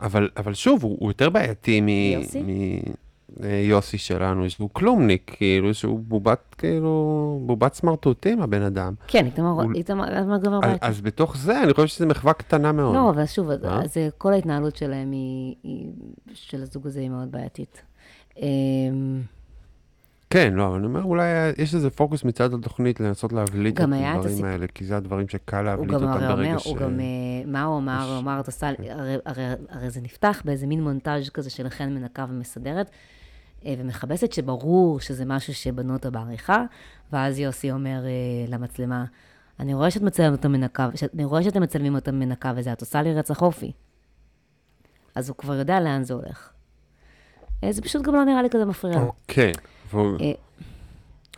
אבל, 0.00 0.28
אבל 0.36 0.54
שוב, 0.54 0.82
הוא, 0.82 0.96
הוא 1.00 1.10
יותר 1.10 1.30
בעייתי 1.30 1.80
מ... 1.80 1.88
יוסי? 1.88 2.42
מ... 2.42 2.78
אה, 3.42 3.48
יוסי 3.68 3.98
שלנו, 3.98 4.50
שהוא 4.50 4.70
כלומניק, 4.72 5.32
כאילו, 5.36 5.74
שהוא 5.74 6.00
בובת, 6.00 6.54
כאילו, 6.58 7.40
בובת 7.46 7.74
סמרטוטים, 7.74 8.42
הבן 8.42 8.62
אדם. 8.62 8.94
כן, 9.06 9.26
איתמר, 9.26 9.48
הוא- 9.48 9.72
גבר 10.42 10.60
בעייתי. 10.60 10.86
אז 10.86 11.00
בתוך 11.00 11.36
זה, 11.36 11.62
אני 11.62 11.74
חושב 11.74 11.86
שזו 11.86 12.06
מחווה 12.06 12.32
קטנה 12.32 12.72
מאוד. 12.72 12.94
לא, 12.94 13.10
אבל 13.10 13.26
שוב, 13.26 13.50
אז- 13.50 13.64
אה? 13.96 14.08
כל 14.18 14.32
ההתנהלות 14.32 14.76
שלהם 14.76 15.10
היא, 15.12 15.54
של 16.34 16.62
הזוג 16.62 16.86
הזה 16.86 17.00
היא 17.00 17.10
מאוד 17.10 17.32
בעייתית. 17.32 17.82
אמ, 18.36 19.22
כן, 20.30 20.54
לא, 20.54 20.66
אבל 20.66 20.76
אני 20.76 20.86
אומר, 20.86 21.02
אולי 21.02 21.24
יש 21.58 21.74
איזה 21.74 21.90
פוקוס 21.90 22.24
מצד 22.24 22.54
התוכנית 22.54 23.00
לנסות 23.00 23.32
להבליט 23.32 23.74
את 23.74 23.80
גם 23.80 23.92
הדברים 23.92 24.44
האלה, 24.44 24.66
כי 24.66 24.84
זה 24.84 24.96
הדברים 24.96 25.28
שקל 25.28 25.56
הוא 25.56 25.64
להבליט 25.64 25.90
גם 25.90 26.02
אותם 26.02 26.18
ברגע 26.20 26.32
אומר, 26.48 26.58
ש... 26.58 26.66
הוא 26.66 26.76
גם, 26.76 27.00
אה, 27.00 27.04
מה 27.46 27.64
הוא 27.64 27.78
אמר? 27.78 28.08
הוא 28.10 28.18
אמר, 28.18 28.40
את 28.40 28.46
עושה, 28.46 28.70
כן. 28.76 28.96
הרי, 29.70 29.90
זה 29.90 30.00
נפתח 30.00 30.42
באיזה 30.44 30.66
מין 30.66 30.82
מונטאז' 30.82 31.28
כזה 31.30 31.50
של 31.50 31.68
חן 31.68 31.94
מנקה 31.94 32.26
ומסדרת, 32.30 32.90
ומכבסת 33.66 34.32
שברור 34.32 35.00
שזה 35.00 35.24
משהו 35.24 35.54
שבנו 35.54 35.92
אותו 35.92 36.10
בעריכה, 36.10 36.64
ואז 37.12 37.38
יוסי 37.38 37.72
אומר 37.72 38.04
אה, 38.04 38.10
למצלמה, 38.48 39.04
אני 39.60 39.74
רואה 39.74 39.90
שאת 39.90 40.02
מצלמת 40.02 40.32
אותה 40.32 40.48
מנקה, 40.48 40.88
אני 41.14 41.24
רואה 41.24 41.42
שאתם 41.42 41.62
מצלמים 41.62 41.94
אותה 41.94 42.12
מנקה 42.12 42.52
וזה, 42.56 42.72
את 42.72 42.80
עושה 42.80 43.02
לי 43.02 43.14
רצח 43.14 43.42
אופי. 43.42 43.72
אז 45.14 45.28
הוא 45.28 45.36
כבר 45.36 45.54
יודע 45.54 45.80
לאן 45.80 46.02
זה 46.02 46.14
הולך. 46.14 46.50
אה, 47.64 47.72
זה 47.72 47.82
פשוט 47.82 48.02
גם 48.02 48.14
לא 48.14 48.24
נראה 48.24 48.42
לי 48.42 48.50
כזה 48.50 48.64
מפריע. 48.64 48.98
אה, 50.20 50.32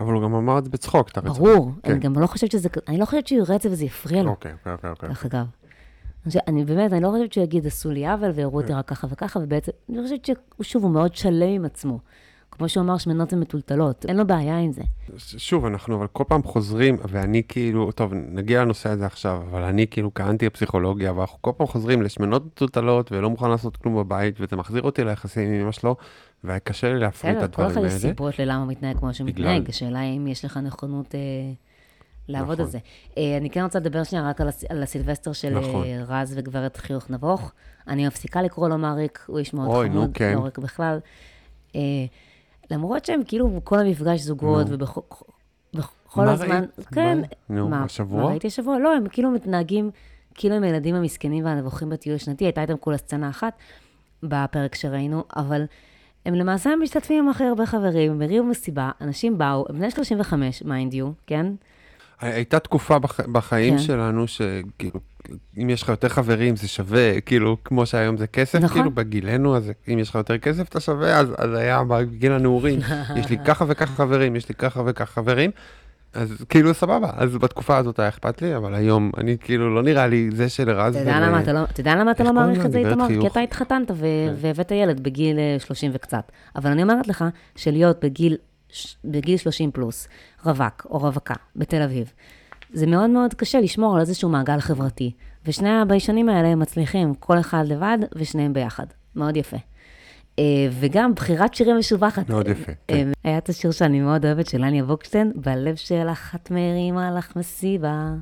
אבל 0.00 0.12
הוא 0.12 0.22
גם 0.22 0.34
אמר 0.34 0.58
את 0.58 0.64
זה 0.64 0.70
בצחוק, 0.70 1.08
את 1.08 1.16
הרצח. 1.16 1.38
ברור, 1.38 1.70
כן. 1.82 1.92
אני 1.92 2.00
גם 2.00 2.18
לא 2.18 2.26
חושבת 2.26 2.50
שזה, 2.50 2.68
אני 2.88 2.98
לא 2.98 3.04
חושבת 3.04 3.26
שיהיה 3.26 3.42
רצף 3.48 3.68
וזה 3.72 3.84
יפריע 3.84 4.22
לו. 4.22 4.30
אוקיי, 4.30 4.52
אוקיי, 4.52 4.72
אוקיי, 4.72 4.90
אוקיי. 4.90 5.08
דרך 5.08 5.24
אגב. 5.24 5.46
אני 6.48 6.64
באמת, 6.64 6.92
אני 6.92 7.00
לא 7.00 7.10
חושבת 7.10 7.32
שהוא 7.32 7.44
יגיד, 7.44 7.66
עשו 7.66 7.90
לי 7.90 8.06
עוול 8.06 8.30
ויראו 8.30 8.60
אותי 8.60 8.72
רק 8.72 8.88
ככה 8.88 9.06
וככה, 9.10 9.40
ובעצם, 9.42 9.72
אני 9.90 10.02
חושבת 10.02 10.28
ששוב, 10.62 10.82
הוא 10.82 10.90
מאוד 10.90 11.14
שלם 11.14 11.48
עם 11.48 11.64
עצמו. 11.64 11.98
כמו 12.50 12.68
שהוא 12.68 12.82
אמר, 12.82 12.98
שמנות 12.98 13.32
הן 13.32 13.40
מטולטלות, 13.40 14.06
אין 14.08 14.16
לו 14.16 14.26
בעיה 14.26 14.58
עם 14.58 14.72
זה. 14.72 14.82
שוב, 15.18 15.64
אנחנו 15.64 15.96
אבל 15.96 16.06
כל 16.06 16.24
פעם 16.28 16.42
חוזרים, 16.42 16.96
ואני 17.08 17.42
כאילו, 17.48 17.92
טוב, 17.92 18.12
נגיע 18.14 18.62
לנושא 18.62 18.88
הזה 18.90 19.06
עכשיו, 19.06 19.42
אבל 19.50 19.62
אני 19.62 19.86
כאילו 19.90 20.10
קראנתי 20.10 20.46
בפסיכולוגיה, 20.46 21.12
ואנחנו 21.12 21.38
כל 21.40 21.50
פעם 21.56 21.66
חוזרים 21.66 22.02
לשמנות 22.02 22.46
מטולטלות, 22.46 23.12
ולא 23.12 23.30
מוכן 23.30 23.50
לעשות 23.50 23.76
כלום 23.76 23.96
בבית, 23.96 24.40
וזה 24.40 24.56
מחזיר 24.56 24.82
אותי 24.82 25.04
ליחסים 25.04 25.48
עם 25.48 25.60
אמא 25.60 25.72
שלו, 25.72 25.96
והיה 26.44 26.58
קשה 26.58 26.92
לי 26.92 26.98
להפריד 26.98 27.36
את 27.36 27.42
בסדר, 27.42 27.56
כל 27.56 27.62
הדברים 27.62 27.84
אחד 27.84 27.86
יש 27.86 28.04
האלה. 28.04 28.14
סיבות 28.14 28.38
ללמה 28.38 28.56
הוא 28.62 28.68
מתנהג 28.68 28.98
כמו 28.98 29.14
שהוא 29.14 29.28
מתנהג. 29.28 29.68
השאלה 29.68 30.00
היא 30.00 30.16
אם 30.16 30.26
יש 30.26 30.44
לך 30.44 30.56
נכונות 30.56 31.14
אה, 31.14 31.20
לעבוד 32.28 32.52
נכון. 32.52 32.64
על 32.64 32.70
זה. 32.70 32.78
אה, 33.18 33.36
אני 33.36 33.50
כן 33.50 33.62
רוצה 33.62 33.78
לדבר 33.78 34.04
שנייה 34.04 34.28
רק 34.28 34.40
על, 34.40 34.48
הס, 34.48 34.64
על 34.68 34.82
הסילבסטר 34.82 35.32
של 35.32 35.58
נכון. 35.58 35.84
אה, 35.84 36.02
רז 36.08 36.34
וגברת 36.36 36.76
חיוך 36.76 37.10
נבוך. 37.10 37.52
אני 37.88 38.06
מפסיקה 38.06 38.42
לקרוא 38.42 38.68
לו 38.68 38.78
מריק, 38.78 39.24
הוא 39.26 39.38
איש 39.38 39.54
מאוד 39.54 39.68
אוי, 39.68 39.88
נו, 39.88 39.94
חמוד, 40.00 40.10
כן. 40.14 40.34
לא 40.34 40.40
ריק 40.44 40.58
בכלל. 40.58 40.98
אה, 41.76 41.80
למרות 42.70 43.04
שהם 43.04 43.20
כאילו 43.26 43.60
כל 43.64 43.78
המפגש 43.78 44.20
זוגות. 44.20 44.66
ובכל 44.70 45.00
בכל 45.74 46.24
מה 46.24 46.32
הזמן, 46.32 46.60
ראית? 46.78 46.86
כן. 46.94 47.18
נו, 47.48 47.68
מה- 47.68 47.84
השבוע? 47.84 48.22
מה 48.22 48.28
ראיתי 48.28 48.46
השבוע? 48.46 48.78
לא, 48.78 48.96
הם 48.96 49.08
כאילו 49.08 49.30
מתנהגים 49.30 49.90
כאילו 50.34 50.54
הם 50.54 50.62
הילדים 50.62 50.94
המסכנים 50.94 51.44
והנבוכים 51.44 51.88
בטיול 51.90 52.16
השנתי, 52.16 52.44
הייתה 52.44 52.62
איתם 52.62 52.76
כולה 52.76 52.96
סצנה 52.98 53.28
אחת 53.28 53.52
בפרק 54.22 54.74
שראינו, 54.74 55.24
אבל 55.36 55.64
הם 56.26 56.34
למעשה 56.34 56.70
משתתפים 56.82 57.24
עם 57.24 57.28
הכי 57.30 57.44
הרבה 57.44 57.66
חברים, 57.66 58.12
הם 58.12 58.22
הרימו 58.22 58.44
מסיבה, 58.44 58.90
אנשים 59.00 59.38
באו, 59.38 59.64
הם 59.68 59.76
בני 59.78 59.90
35, 59.90 60.62
mind 60.62 60.94
you, 60.94 61.10
כן? 61.26 61.46
הייתה 62.20 62.58
תקופה 62.58 62.98
בח... 62.98 63.20
בחיים 63.20 63.76
כן. 63.76 63.82
שלנו 63.82 64.28
שכאילו, 64.28 65.00
אם 65.62 65.70
יש 65.70 65.82
לך 65.82 65.88
יותר 65.88 66.08
חברים 66.08 66.56
זה 66.56 66.68
שווה, 66.68 67.20
כאילו, 67.20 67.56
כמו 67.64 67.86
שהיום 67.86 68.16
זה 68.16 68.26
כסף, 68.26 68.58
נכון. 68.58 68.76
כאילו 68.76 68.90
בגילנו, 68.90 69.56
אז 69.56 69.72
אם 69.92 69.98
יש 69.98 70.08
לך 70.08 70.14
יותר 70.14 70.38
כסף 70.38 70.68
אתה 70.68 70.80
שווה, 70.80 71.18
אז, 71.18 71.28
אז 71.38 71.54
היה 71.54 71.82
בגיל 71.84 72.32
הנעורים, 72.32 72.80
יש 73.18 73.30
לי 73.30 73.36
ככה 73.44 73.64
וככה 73.68 73.94
חברים, 73.94 74.36
יש 74.36 74.48
לי 74.48 74.54
ככה 74.54 74.82
וככה 74.86 75.12
חברים, 75.12 75.50
אז 76.16 76.44
כאילו 76.48 76.74
סבבה, 76.74 77.10
אז 77.16 77.36
בתקופה 77.36 77.76
הזאת 77.76 77.98
היה 77.98 78.08
אכפת 78.08 78.42
לי, 78.42 78.56
אבל 78.56 78.74
היום 78.74 79.10
אני 79.16 79.36
כאילו 79.40 79.74
לא 79.74 79.82
נראה 79.82 80.06
לי 80.06 80.30
זה 80.32 80.48
של 80.48 80.70
רז 80.70 80.96
אתה 80.96 81.02
יודע 81.02 81.20
למה 81.20 81.40
אתה 81.40 81.52
לא, 81.52 81.64
אתה 81.64 81.80
יודע 81.80 81.94
למה 81.94 82.10
אתה 82.10 82.24
לא 82.24 82.32
מעריך? 82.32 82.66
את 82.66 82.72
זה, 82.72 82.78
איתמר? 82.78 83.08
כי. 83.08 83.26
אתה 83.26 83.40
התחתנת 83.40 83.88
כן. 83.88 83.94
והבאת 84.36 84.70
ילד 84.70 85.00
בגיל 85.00 85.38
אה, 85.38 85.56
30 85.58 85.90
וקצת. 85.94 86.32
אבל 86.56 86.70
אני 86.70 86.82
אומרת 86.82 87.08
לך, 87.08 87.24
שלהיות 87.56 88.04
בגיל, 88.04 88.36
בגיל 89.04 89.36
30 89.36 89.70
פלוס, 89.70 90.08
רווק 90.44 90.86
או 90.90 90.98
רווקה 90.98 91.34
בתל 91.56 91.82
אביב, 91.82 92.12
זה 92.72 92.86
מאוד 92.86 93.10
מאוד 93.10 93.34
קשה 93.34 93.60
לשמור 93.60 93.94
על 93.94 94.00
איזשהו 94.00 94.28
מעגל 94.28 94.60
חברתי. 94.60 95.12
ושני 95.46 95.70
הביישנים 95.70 96.28
האלה 96.28 96.48
הם 96.48 96.58
מצליחים, 96.58 97.14
כל 97.14 97.40
אחד 97.40 97.64
לבד 97.66 97.98
ושניהם 98.14 98.52
ביחד. 98.52 98.86
מאוד 99.16 99.36
יפה. 99.36 99.56
אה, 100.38 100.44
וגם 100.80 101.14
בחירת 101.14 101.54
שירים 101.54 101.78
משובחת. 101.78 102.28
מאוד 102.28 102.48
יפה, 102.48 102.72
אה, 102.72 102.76
כן. 102.88 103.08
היה 103.24 103.38
את 103.38 103.48
השיר 103.48 103.70
שאני 103.70 104.00
מאוד 104.00 104.26
אוהבת, 104.26 104.46
של 104.46 104.58
לניה 104.58 104.84
ווקשטיין, 104.84 105.32
בלב 105.34 105.76
שלך 105.76 106.34
את 106.34 106.50
מרימה 106.50 107.10
לך 107.10 107.36
מסיבה. 107.36 108.14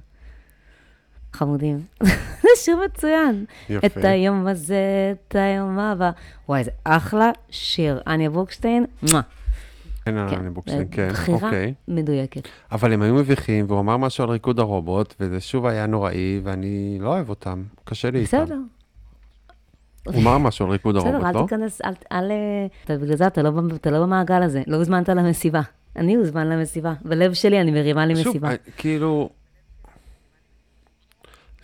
חמודים. 1.32 1.82
זה 2.42 2.48
שיר 2.56 2.76
מצוין. 2.84 3.44
יפה. 3.70 3.86
את 3.86 4.04
היום 4.04 4.46
הזה, 4.46 5.14
את 5.28 5.34
היום 5.34 5.78
הבא. 5.78 6.10
וואי, 6.48 6.64
זה 6.64 6.70
אחלה 6.84 7.30
שיר. 7.50 8.00
אניה 8.06 8.30
בוקשטיין, 8.30 8.84
מואה. 9.10 9.20
אין 10.06 10.16
על 10.16 10.30
כן, 10.30 10.36
אני 10.36 10.50
בוקסין, 10.50 10.84
כן, 10.90 11.08
בחירה 11.08 11.48
אוקיי. 11.48 11.74
מדויקת. 11.88 12.48
אבל 12.72 12.92
הם 12.92 13.02
היו 13.02 13.14
מביכים, 13.14 13.64
והוא 13.68 13.80
אמר 13.80 13.96
משהו 13.96 14.24
על 14.24 14.30
ריקוד 14.30 14.58
הרובוט, 14.60 15.14
וזה 15.20 15.40
שוב 15.40 15.66
היה 15.66 15.86
נוראי, 15.86 16.40
ואני 16.44 16.98
לא 17.00 17.08
אוהב 17.08 17.28
אותם, 17.28 17.62
קשה 17.84 18.10
לי 18.10 18.18
איתם. 18.18 18.44
בסדר, 18.44 18.58
הוא 20.06 20.14
אמר 20.22 20.38
משהו 20.38 20.66
על 20.66 20.72
ריקוד 20.72 20.96
הרובוט, 20.96 21.14
בסדר, 21.20 21.32
לא? 21.32 21.38
אל 21.40 21.46
תיכנס, 21.46 21.80
אל, 21.84 21.92
אל... 22.12 22.30
אתה, 22.84 22.96
בגלל 22.96 23.16
זה 23.16 23.26
אתה 23.26 23.42
לא, 23.42 23.50
אתה 23.74 23.90
לא 23.90 24.02
במעגל 24.02 24.42
הזה, 24.42 24.62
לא 24.66 24.76
הוזמנת 24.76 25.08
למסיבה. 25.08 25.60
אני 25.96 26.14
הוזמן 26.14 26.46
למסיבה, 26.48 26.94
בלב 27.04 27.32
שלי 27.34 27.60
אני 27.60 27.70
מרימה 27.70 28.06
לי 28.06 28.16
שוב, 28.16 28.28
מסיבה. 28.28 28.50
אה, 28.50 28.54
כאילו... 28.76 29.30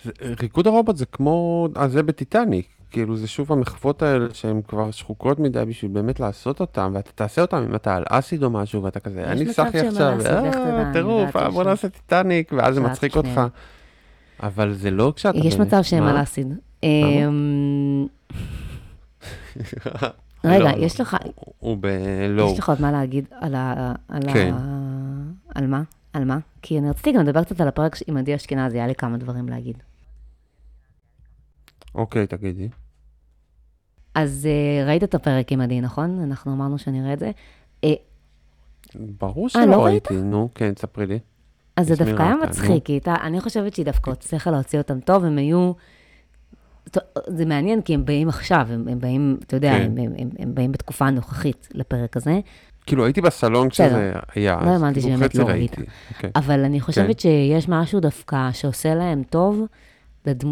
זה- 0.05 0.11
ריקוד 0.41 0.67
הרובוט 0.67 0.97
זה 0.97 1.07
כמו 1.07 1.69
הזה 1.77 2.03
בטיטניק, 2.03 2.67
כאילו 2.91 3.17
זה 3.17 3.29
שוב 3.29 3.53
המחוות 3.53 4.03
האלה 4.03 4.27
שהן 4.33 4.61
כבר 4.69 4.91
שחוקות 4.91 5.39
מדי 5.39 5.65
בשביל 5.69 5.91
באמת 5.91 6.21
לעשות 6.21 6.61
אותן, 6.61 6.91
ואתה 6.95 7.11
תעשה 7.15 7.43
אותן 7.43 7.65
אם 7.69 7.75
אתה 7.75 7.97
על 7.97 8.03
אסיד 8.09 8.43
או 8.43 8.51
משהו, 8.51 8.83
ואתה 8.83 9.01
כזה, 9.01 9.25
אני 9.25 9.53
סחי 9.53 9.79
עכשיו, 9.81 10.19
אה, 10.27 10.91
טירוף, 10.93 11.37
אה, 11.37 11.51
בוא 11.51 11.65
נעשה 11.65 11.89
טיטניק, 11.89 12.53
ואז 12.57 12.75
זה 12.75 12.81
מצחיק. 12.81 13.17
אותך. 13.17 13.41
אבל 14.43 14.73
זה 14.73 14.91
לא 14.91 15.13
כשאתה... 15.17 15.39
יש 15.39 15.57
מצב 15.57 15.83
שהם? 15.83 16.03
על 16.05 16.23
אסיד. 16.23 16.55
אמ, 16.83 18.07
רגע, 20.45 20.59
לא, 20.65 20.69
יש 20.79 21.01
לא, 21.01 21.05
לך, 21.07 21.17
הוא- 21.25 21.53
הוא 21.59 21.77
בלואו. 21.81 22.53
יש 22.53 22.59
לך 22.59 22.69
עוד 22.69 22.81
מה 22.83 22.93
להגיד. 22.93 23.25
על 23.41 23.55
ה... 23.55 23.93
כן. 24.33 24.55
על 25.55 25.67
מה? 25.67 25.83
על 26.13 26.25
מה? 26.25 26.39
כי 26.63 26.79
אני 26.79 26.91
רציתי 26.91 27.13
גם 27.13 27.23
לדבר 27.23 27.45
קצת 27.45 27.61
על 27.61 27.69
הפרק 27.69 27.97
עם 28.07 28.17
עדי 28.17 28.35
אשכנזי, 28.35 28.79
היה 28.79 28.87
לי 28.87 28.95
כמה 28.95 29.17
דברים 29.17 29.49
להגיד. 29.49 29.77
אוקיי, 31.95 32.27
תגידי. 32.27 32.69
אז 34.15 34.49
אה, 34.51 34.87
ראית 34.87 35.05
את 35.05 35.15
הפרק 35.15 35.53
עם 35.53 35.61
עדי, 35.61 35.81
נכון? 35.81 36.21
אנחנו 36.23 36.53
אמרנו 36.53 36.79
שנראה 36.79 37.13
את 37.13 37.19
זה. 37.19 37.31
אה, 37.85 37.95
ברור 38.95 39.45
לא 39.45 39.49
שלא 39.49 39.85
ראית? 39.85 40.11
ראיתי, 40.13 40.25
נו, 40.25 40.49
כן, 40.55 40.73
ספרי 40.79 41.07
לי. 41.07 41.19
אז 41.77 41.87
זה 41.87 41.97
דווקא 41.97 42.23
היה? 42.23 42.35
מצחיק, 42.37 42.87
הייתה, 42.87 43.15
אני 43.23 43.41
חושבת 43.41 43.75
שהיא 43.75 43.87
דווקא 43.87 44.11
הצליחה 44.11 44.51
להוציא 44.51 44.79
אותם 44.79 45.01
טוב, 45.01 45.25
הם 45.25 45.39
היו... 45.39 45.73
זה 47.27 47.45
מעניין, 47.45 47.83
כי 47.83 47.95
הם 47.95 48.05
באים 48.05 48.29
עכשיו, 48.29 48.67
הם, 48.71 48.89
הם 48.89 49.01
באים, 49.01 49.39
אתה 49.47 49.57
יודע, 49.57 49.73
כן. 49.73 49.85
הם, 49.85 49.99
הם, 49.99 50.13
הם, 50.19 50.29
הם 50.39 50.55
באים 50.55 50.73
בתקופה 50.73 51.07
הנוכחית 51.07 51.69
לפרק 51.75 52.17
הזה, 52.17 52.41
כאילו 52.87 53.05
הייתי 53.05 53.21
בסלון. 53.21 53.69
כשזה 53.69 54.13
היה, 54.35 54.59
לא 54.65 54.71
האמנתי 54.71 55.01
כאילו 55.01 55.17
שבאמת 55.17 55.35
לא 55.35 55.45
ראיתי. 55.45 55.77
ראית. 55.77 55.91
אוקיי. 56.15 56.31
אבל 56.37 56.65
אני 56.65 56.81
חושבת 56.81 57.07
כן. 57.07 57.19
שיש 57.19 57.69
משהו 57.69 58.01
דווקא 58.01 58.53
שעושה 58.53 58.95
להם 58.95 59.23
טוב 59.31 59.67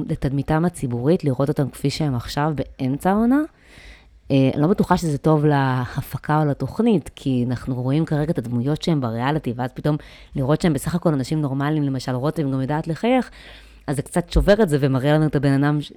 לתדמיתם 0.09 0.65
הציבורית, 0.65 1.25
לראות 1.25 1.49
אותם 1.49 1.71
כפי 1.71 1.91
שהם 1.91 2.15
עכשיו 2.15 2.53
באמצע 2.55 3.11
העונה. 3.11 3.39
אה, 4.31 4.51
אני 4.55 4.63
לא 4.63 4.69
בטוחה 4.69 4.97
שזה 4.97 5.19
טוב 5.19 5.45
להפקה 5.47 6.41
או 6.43 6.45
לתוכנית, 6.47 7.11
כי 7.17 7.45
אנחנו 7.49 7.83
רואים 7.83 8.05
כרגע 8.05 8.31
את 8.33 8.39
הדמויות 8.39 8.83
שהם 8.83 9.01
בריאליטי, 9.01 9.53
ואז 9.57 9.71
פתאום 9.75 9.97
לראות 10.37 10.61
שהם 10.61 10.73
בסך 10.73 10.95
הכל 10.95 11.13
אנשים 11.13 11.41
נורמליים, 11.41 11.83
למשל 11.83 12.13
רותם 12.13 12.53
גם 12.53 12.61
יודעת 12.61 12.89
לחייך, 12.89 13.31
אז 13.87 13.97
זה 13.97 14.03
קצת 14.03 14.31
שובר 14.33 14.63
את 14.63 14.69
זה 14.69 14.77
ומראה 14.81 15.13
לנו 15.13 15.27
את 15.27 15.37
הבן 15.37 15.65
אדם, 15.65 15.81
ש- 15.81 15.93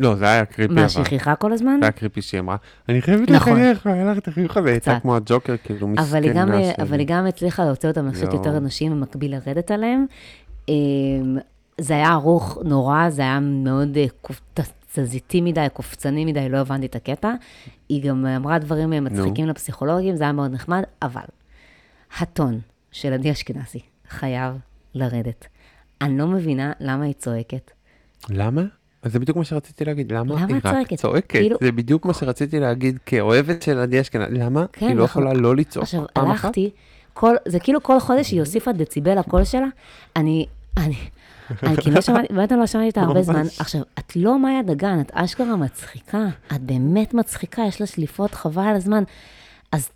לא, 0.00 0.14
זה 0.14 0.28
היה 0.28 0.44
קריפי 0.44 0.74
מה, 0.74 0.80
אבל. 0.80 0.88
שכיחה 0.88 1.34
כל 1.34 1.52
הזמן? 1.52 1.76
זה 1.80 1.86
היה 1.86 1.92
קריפי 1.92 2.22
שהיא 2.22 2.40
אמרה, 2.40 2.56
אני 2.88 3.02
חייבת 3.02 3.30
נכון. 3.30 3.52
לחייך, 3.52 3.86
והיה 3.86 4.04
לך 4.12 4.18
את 4.18 4.28
החיוך 4.28 4.56
הזה, 4.56 4.76
קצת. 4.80 4.92
כמו 5.02 5.16
הג'וקר, 5.16 5.54
כאילו 5.64 5.88
מסכנה 5.88 6.06
אבל 6.08 6.22
היא, 6.24 6.32
גם, 6.32 6.48
שלי. 6.48 6.72
אבל 6.82 6.98
היא 6.98 7.06
גם 7.06 7.26
הצליחה 7.26 7.64
להוציא 7.64 7.88
אותם, 7.88 8.04
אני 8.04 8.14
חושבת, 8.14 8.32
יואו. 8.32 8.36
יותר 8.44 8.56
אנשים 8.56 8.92
במקביל 8.92 9.34
לרדת 9.34 9.70
עליהם. 9.70 10.06
זה 11.80 11.94
היה 11.94 12.08
ערוך 12.12 12.58
נורא, 12.64 13.10
זה 13.10 13.22
היה 13.22 13.40
מאוד 13.40 13.96
אה, 13.96 14.06
תזזיתי 14.92 15.40
מדי, 15.40 15.66
קופצני 15.72 16.24
מדי, 16.24 16.48
לא 16.48 16.58
הבנתי 16.58 16.86
את 16.86 16.96
הקטע. 16.96 17.34
היא 17.88 18.02
גם 18.02 18.26
אמרה 18.26 18.58
דברים 18.58 18.92
אה, 18.92 19.00
מצחיקים 19.00 19.46
לפסיכולוגים, 19.48 20.16
זה 20.16 20.24
היה 20.24 20.32
מאוד 20.32 20.52
נחמד, 20.52 20.82
אבל 21.02 21.22
הטון 22.18 22.60
של 22.92 23.12
עדי 23.12 23.30
אשכנזי 23.32 23.78
חייב 24.08 24.54
לרדת. 24.94 25.46
אני 26.00 26.18
לא 26.18 26.26
מבינה 26.26 26.72
למה 26.80 27.04
היא 27.04 27.14
צועקת. 27.14 27.70
למה? 28.30 28.62
אז 29.02 29.12
זה 29.12 29.18
בדיוק 29.18 29.36
מה 29.36 29.44
שרציתי 29.44 29.84
להגיד, 29.84 30.12
למה 30.12 30.34
למה 30.34 30.46
היא 30.46 30.56
את 30.56 30.66
רק 30.66 30.72
צועקת? 30.74 30.94
צועקת? 30.94 31.30
כאילו- 31.30 31.56
זה 31.60 31.72
בדיוק 31.72 32.06
מה 32.06 32.14
שרציתי 32.14 32.60
להגיד 32.60 32.98
כאוהבת 33.06 33.62
של 33.62 33.78
עדי 33.78 34.00
אשכנזי, 34.00 34.34
למה? 34.38 34.66
כן, 34.72 34.86
היא 34.86 34.96
לא 34.96 35.02
אנחנו- 35.02 35.20
יכולה 35.22 35.40
לא 35.40 35.56
לצעוק 35.56 35.82
עכשיו, 35.82 36.04
פעם 36.12 36.30
אחת? 36.30 36.44
הלכתי, 36.44 36.70
כל, 37.14 37.34
זה 37.48 37.60
כאילו 37.60 37.82
כל 37.82 38.00
חודש 38.00 38.30
היא 38.30 38.40
הוסיפה 38.40 38.72
דציבל 38.72 39.18
לקול 39.18 39.44
שלה. 39.44 39.66
אני, 40.16 40.46
אני, 40.76 40.96
אני 41.62 41.76
כאילו 41.76 41.96
לא 41.96 42.00
שמעתי, 42.00 42.34
באמת 42.34 42.52
אני 42.52 42.60
לא 42.60 42.66
שמעתי 42.66 42.88
אותה 42.88 43.00
הרבה 43.00 43.22
זמן. 43.22 43.42
עכשיו, 43.58 43.82
את 43.98 44.16
לא 44.16 44.38
מאיה 44.38 44.62
דגן, 44.62 45.00
את 45.00 45.10
אשכרה 45.14 45.56
מצחיקה. 45.56 46.26
את 46.52 46.60
באמת 46.60 47.14
מצחיקה, 47.14 47.62
יש 47.68 47.80
לה 47.80 47.86
שליפות 47.86 48.34
חבל 48.34 48.62
על 48.62 48.76
הזמן. 48.76 49.04
אז, 49.72 49.90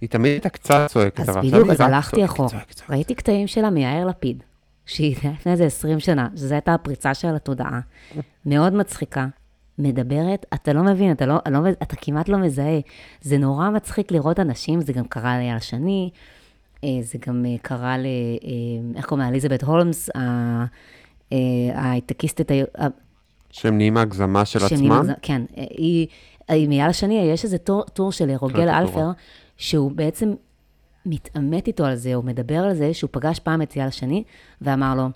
היא 0.00 0.08
תמיד 0.08 0.32
הייתה 0.32 0.48
קצת 0.48 0.86
צועקת, 0.88 1.28
אז 1.28 1.36
בדיוק, 1.36 1.70
אז 1.70 1.80
הלכתי 1.80 2.24
אחורה. 2.24 2.58
ראיתי 2.90 3.14
קטעים 3.14 3.46
שלה 3.46 3.70
מיאיר 3.70 4.06
לפיד, 4.06 4.42
שהיא 4.86 5.16
לפני 5.32 5.52
איזה 5.52 5.64
20 5.64 6.00
שנה, 6.00 6.28
שזו 6.36 6.54
הייתה 6.54 6.74
הפריצה 6.74 7.14
שלה 7.14 7.32
לתודעה. 7.32 7.80
מאוד 8.46 8.74
מצחיקה. 8.74 9.26
מדברת, 9.78 10.46
אתה 10.54 10.72
לא 10.72 10.82
מבין, 10.82 11.12
אתה, 11.12 11.26
לא, 11.26 11.38
לא, 11.50 11.58
אתה 11.82 11.96
כמעט 11.96 12.28
לא 12.28 12.38
מזהה. 12.38 12.80
זה 13.20 13.38
נורא 13.38 13.70
מצחיק 13.70 14.12
לראות 14.12 14.40
אנשים, 14.40 14.80
זה 14.80 14.92
גם 14.92 15.04
קרה 15.04 15.38
לאייל 15.38 15.58
שני, 15.58 16.10
אה, 16.12 16.18
זה 17.02 17.18
גם 17.26 17.46
אה, 17.46 17.56
קרה 17.62 17.98
ל... 17.98 18.06
אה, 18.06 18.96
איך 18.96 19.06
קוראים 19.06 19.22
לה? 19.22 19.28
אליזבת 19.28 19.62
הולמס, 19.62 20.10
אה, 20.16 21.38
ההייטקיסטית, 21.74 22.50
שהם 23.50 23.76
נהיים 23.76 23.96
הגזמה 23.96 24.44
של 24.44 24.64
עצמם? 24.64 25.06
כן, 25.22 25.42
אה, 25.58 25.64
היא, 25.70 26.06
עם 26.48 26.72
אייל 26.72 26.92
שני, 26.92 27.14
יש 27.14 27.44
איזה 27.44 27.58
טור, 27.58 27.84
טור 27.84 28.12
של 28.12 28.30
רוגל 28.30 28.68
אלפר. 28.68 29.10
שהוא 29.56 29.92
בעצם 29.92 30.34
מתעמת 31.06 31.66
איתו 31.66 31.84
על 31.84 31.94
זה, 31.94 32.14
הוא 32.14 32.24
מדבר 32.24 32.58
על 32.58 32.74
זה 32.74 32.94
שהוא 32.94 33.10
פגש 33.12 33.38
פעם 33.38 33.62
את 33.62 33.76
אייל 33.76 33.90
שני, 33.90 34.24
ואמר 34.60 34.94
לו, 34.94 35.08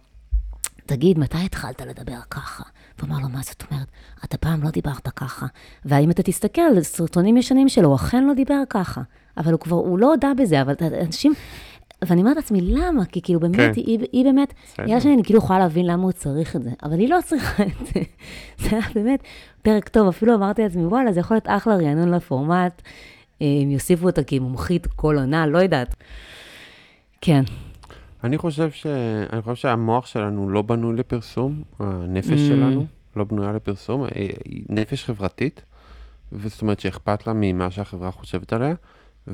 תגיד, 0.86 1.18
מתי 1.18 1.38
התחלת 1.38 1.80
לדבר 1.80 2.18
ככה? 2.30 2.62
והוא 2.98 3.10
אמר 3.10 3.18
לו, 3.22 3.28
מה 3.28 3.40
זאת 3.42 3.62
אומרת? 3.70 3.86
אתה 4.24 4.38
פעם 4.38 4.62
לא 4.62 4.70
דיברת 4.70 5.08
ככה. 5.08 5.46
ואם 5.84 6.10
אתה 6.10 6.22
תסתכל 6.22 6.60
על 6.60 6.82
סרטונים 6.82 7.36
ישנים 7.36 7.68
שלו, 7.68 7.88
הוא 7.88 7.96
אכן 7.96 8.24
לא 8.24 8.34
דיבר 8.34 8.62
ככה. 8.70 9.02
אבל 9.36 9.52
הוא 9.52 9.60
כבר, 9.60 9.76
הוא 9.76 9.98
לא 9.98 10.06
הודה 10.10 10.32
בזה, 10.38 10.62
אבל 10.62 10.74
אנשים... 11.06 11.32
ואני 12.04 12.20
אומרת 12.20 12.36
לעצמי, 12.36 12.60
למה? 12.60 13.04
כי 13.04 13.22
כאילו 13.22 13.40
באמת, 13.40 13.56
כן. 13.56 13.72
היא, 13.76 13.98
היא 14.12 14.24
באמת. 14.24 14.54
נראה 14.78 15.00
שאני 15.00 15.24
כאילו 15.24 15.38
יכולה 15.38 15.58
להבין 15.58 15.86
למה 15.86 16.02
הוא 16.02 16.12
צריך 16.12 16.56
את 16.56 16.62
זה, 16.62 16.70
אבל 16.82 16.98
היא 16.98 17.08
לא 17.08 17.18
צריכה 17.24 17.62
את 17.62 17.86
זה. 17.86 18.00
זה 18.62 18.68
היה 18.70 18.86
באמת 18.94 19.22
פרק 19.62 19.88
טוב, 19.88 20.08
אפילו 20.08 20.34
אמרתי 20.34 20.62
לעצמי, 20.62 20.86
וואלה, 20.86 21.12
זה 21.12 21.20
יכול 21.20 21.34
להיות 21.34 21.46
אחלה 21.48 21.76
רענון 21.76 22.10
לפורמט, 22.10 22.82
אה, 23.42 23.46
אם 23.64 23.70
יוסיפו 23.70 24.06
אותה 24.06 24.24
כמומחית 24.24 24.86
כל 24.86 25.16
עונה, 25.18 25.46
לא 25.46 25.58
יודעת. 25.58 25.94
כן, 27.20 27.42
אני 28.24 28.38
חושב, 28.38 28.70
ש... 28.70 28.86
אני 29.32 29.42
חושב 29.42 29.54
שהמוח 29.54 30.06
שלנו 30.06 30.50
לא 30.50 30.62
בנוי 30.62 30.96
לפרסום, 30.96 31.62
הנפש 31.78 32.30
Mm. 32.30 32.36
שלנו 32.36 32.86
לא 33.16 33.24
בנויה 33.24 33.52
לפרסום, 33.52 34.04
היא 34.14 34.32
היא 34.44 34.62
נפש 34.68 35.04
חברתית, 35.04 35.62
וזאת 36.32 36.62
אומרת 36.62 36.80
שאכפת 36.80 37.26
לה 37.26 37.32
ממה 37.36 37.70
שהחברה 37.70 38.10
חושבת 38.10 38.52
עליה, 38.52 38.74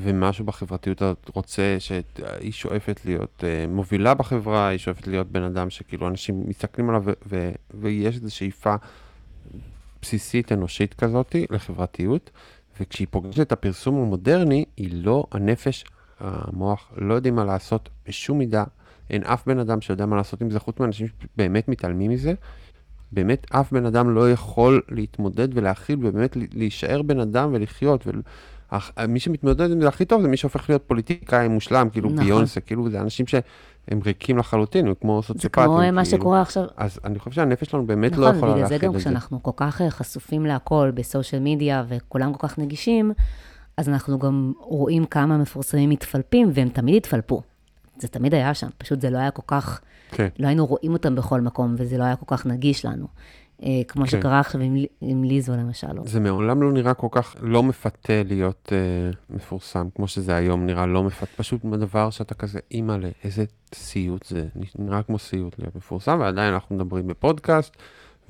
ומשהו 0.00 0.44
בחברתיות 0.44 1.02
הזאת 1.02 1.30
רוצה 1.34 1.76
שהיא 1.78 2.52
שואפת 2.52 3.00
להיות 3.04 3.44
uh, 3.44 3.70
מובילה 3.70 4.14
בחברה, 4.14 4.68
היא 4.68 4.78
שואפת 4.78 5.06
להיות 5.06 5.26
בן 5.32 5.42
אדם 5.42 5.70
שכאילו 5.70 6.08
אנשים 6.08 6.44
מסתכלים 6.48 6.88
עליו, 6.88 7.04
ויש 7.74 8.16
איזו 8.16 8.34
שאיפה 8.34 8.74
בסיסית 10.02 10.52
אנושית 10.52 10.94
כזאת 10.94 11.36
לחברתיות, 11.50 12.30
וכשהיא 12.80 13.06
פוגשת 13.10 13.40
את 13.40 13.52
הפרסום 13.52 13.94
המודרני, 13.94 14.64
היא 14.76 14.90
לא, 14.92 15.24
הנפש, 15.32 15.84
המוח, 16.20 16.92
לא 16.96 17.14
יודעים 17.14 17.34
מה 17.34 17.44
לעשות 17.44 17.88
בשום 18.08 18.38
מידה. 18.38 18.64
אין 19.10 19.22
אף 19.22 19.46
בן 19.46 19.58
אדם 19.58 19.80
שיודע 19.80 20.06
מה 20.06 20.16
לעשות 20.16 20.40
עם 20.40 20.50
זה, 20.50 20.60
חוץ 20.60 20.80
מאנשים 20.80 21.06
שבאמת 21.06 21.68
מתעלמים 21.68 22.10
מזה. 22.10 22.34
באמת 23.12 23.46
אף 23.50 23.72
בן 23.72 23.86
אדם 23.86 24.14
לא 24.14 24.30
יכול 24.32 24.82
להתמודד 24.88 25.48
ולהכיל, 25.58 26.06
ובאמת 26.06 26.36
להישאר 26.52 27.02
בן 27.02 27.20
אדם 27.20 27.50
ולחיות. 27.52 28.06
ו... 28.06 28.10
אך- 28.70 28.90
מי 29.08 29.20
שמתמודד 29.20 29.70
עם 29.70 29.80
זה 29.80 29.88
הכי 29.88 30.04
טוב 30.04 30.22
זה 30.22 30.28
מי 30.28 30.36
שהופך 30.36 30.68
להיות 30.70 30.82
פוליטיקאי 30.86 31.48
מושלם, 31.48 31.88
כאילו 31.90 32.10
נכון. 32.10 32.24
ביונסה, 32.24 32.60
כאילו 32.60 32.90
זה 32.90 33.00
אנשים 33.00 33.26
שהם 33.26 33.42
ריקים 34.04 34.38
לחלוטין, 34.38 34.86
הם 34.86 34.94
כמו 35.00 35.20
זה 35.22 35.26
סוציופטים. 35.26 35.64
כמו 35.64 35.80
אה, 35.80 35.90
מה 35.90 36.04
כאילו. 36.04 36.18
שקורה 36.18 36.40
עכשיו. 36.42 36.64
אז 36.76 37.00
אני 37.04 37.18
חושב 37.18 37.30
שהנפש 37.30 37.70
שלנו 37.70 37.86
באמת 37.86 38.16
לא 38.16 38.26
נכון, 38.26 38.36
יכולה 38.36 38.52
ובגלל 38.52 38.66
זה 38.68 38.74
להכיל 38.74 38.88
גם 38.88 38.94
את 38.94 39.00
זה. 39.00 39.04
כשאנחנו 39.04 39.42
כל 39.42 39.50
כך 39.56 39.80
אה, 39.82 39.90
חשופים 39.90 40.46
להכל 40.46 40.90
בסושיאל 40.94 41.42
מדיה 41.44 41.84
וכולם 41.88 42.32
כל 42.34 42.48
כך 42.48 42.58
נגישים, 42.58 43.12
אז 43.76 43.88
אנחנו 43.88 44.18
גם 44.18 44.52
רואים 44.60 45.04
כמה 45.04 45.38
מפורסמים 45.38 45.90
מתפלפים, 45.90 46.50
והם 46.54 46.68
תמיד 46.68 46.96
התפלפו. 46.96 47.42
זה 47.98 48.08
תמיד 48.08 48.34
היה 48.34 48.54
שם, 48.54 48.68
פשוט 48.78 49.00
זה 49.00 49.10
לא 49.10 49.18
היה 49.18 49.30
כל 49.30 49.42
כך, 49.46 49.80
כן. 50.10 50.28
לא 50.38 50.46
היינו 50.46 50.66
רואים 50.66 50.92
אותם 50.92 51.14
בכל 51.14 51.40
מקום, 51.40 51.74
וזה 51.78 51.98
לא 51.98 52.04
היה 52.04 52.16
כל 52.16 52.36
כך 52.36 52.46
נגיש 52.46 52.84
לנו. 52.84 53.06
אה, 53.62 53.68
כמו 53.88 54.04
כן. 54.04 54.10
שקרה 54.10 54.40
עכשיו 54.40 54.60
עם, 54.60 54.76
עם 55.00 55.24
ליזו 55.24 55.52
למשל. 55.56 55.86
זה 56.04 56.20
מעולם 56.20 56.62
לא 56.62 56.72
נראה 56.72 56.94
כל 56.94 57.08
כך 57.10 57.36
לא 57.40 57.62
מפתה 57.62 58.22
להיות 58.24 58.72
אה, 58.72 59.10
מפורסם, 59.30 59.88
כמו 59.94 60.08
שזה 60.08 60.36
היום 60.36 60.66
נראה 60.66 60.86
לא 60.86 61.02
מפתה, 61.02 61.26
פשוט 61.36 61.64
דבר 61.64 62.10
שאתה 62.10 62.34
כזה, 62.34 62.58
אימא'לה, 62.70 63.08
איזה 63.24 63.44
סיוט 63.74 64.26
זה, 64.26 64.46
נראה 64.78 65.02
כמו 65.02 65.18
סיוט 65.18 65.58
להיות 65.58 65.76
מפורסם, 65.76 66.18
ועדיין 66.20 66.54
אנחנו 66.54 66.76
מדברים 66.76 67.06
בפודקאסט, 67.06 67.76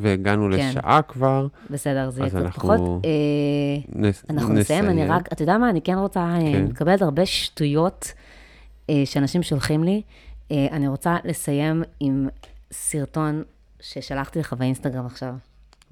והגענו 0.01 0.49
כן. 0.51 0.51
לשעה 0.51 1.03
כבר, 1.03 1.47
בסדר, 1.71 2.11
זה 2.11 2.21
יהיה 2.21 2.31
קצת 2.31 2.39
אנחנו 2.39 2.61
פחות. 2.61 3.05
אה, 3.05 3.11
נס, 3.89 4.25
אנחנו 4.31 4.55
נסיים, 4.55 4.85
אני 4.85 5.07
רק, 5.07 5.33
אתה 5.33 5.43
יודע 5.43 5.59
מה, 5.59 5.71
אני 5.71 5.83
כן 5.83 5.99
רוצה, 5.99 6.35
כן. 6.41 6.47
אני 6.47 6.63
מקבלת 6.63 7.03
הרבה 7.03 7.27
שטויות 7.27 8.13
אה, 8.91 9.03
שאנשים 9.05 9.43
שולחים 9.43 9.85
לי. 9.85 10.03
אה, 10.51 10.67
אני 10.73 10.89
רוצה 10.89 11.17
לסיים 11.25 11.83
עם 12.01 12.29
סרטון 12.73 13.43
ששלחתי 13.91 14.39
לך 14.39 14.53
באינסטגרם 14.53 15.07
עכשיו. 15.07 15.35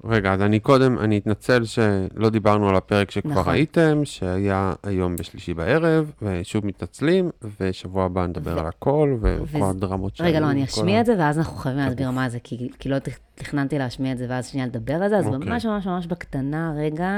רגע, 0.03 0.33
אז 0.33 0.41
אני 0.41 0.59
קודם, 0.59 0.99
אני 0.99 1.17
אתנצל 1.17 1.65
שלא 1.65 2.29
דיברנו 2.29 2.69
על 2.69 2.75
הפרק 2.75 3.11
שכבר 3.11 3.31
נכון. 3.31 3.53
ראיתם, 3.53 4.01
שהיה 4.05 4.73
היום 4.83 5.15
בשלישי 5.15 5.53
בערב, 5.53 6.11
ושוב 6.21 6.65
מתנצלים, 6.65 7.29
ושבוע 7.59 8.05
הבא 8.05 8.27
נדבר 8.27 8.55
ו- 8.55 8.59
על 8.59 8.67
הכל, 8.67 9.17
וכל 9.21 9.43
וזה- 9.43 9.69
הדרמות 9.69 10.15
שהיו. 10.15 10.27
רגע, 10.29 10.39
לא, 10.39 10.49
אני 10.51 10.63
אשמיע 10.63 11.01
את 11.01 11.05
זה, 11.05 11.15
ואז 11.19 11.37
אנחנו 11.37 11.55
חייבים 11.57 11.83
להסביר 11.85 12.11
מה 12.11 12.29
זה, 12.29 12.37
כי, 12.43 12.69
כי 12.79 12.89
לא 12.89 12.99
תכ- 12.99 13.19
תכננתי 13.35 13.77
להשמיע 13.77 14.11
את 14.11 14.17
זה, 14.17 14.25
ואז 14.29 14.47
שנייה 14.47 14.67
לדבר 14.67 14.93
על 14.93 15.09
זה, 15.09 15.17
אז 15.17 15.25
אוקיי. 15.27 15.49
ממש 15.49 15.65
ממש 15.65 15.85
ממש 15.87 16.07
בקטנה, 16.07 16.73
רגע. 16.77 17.11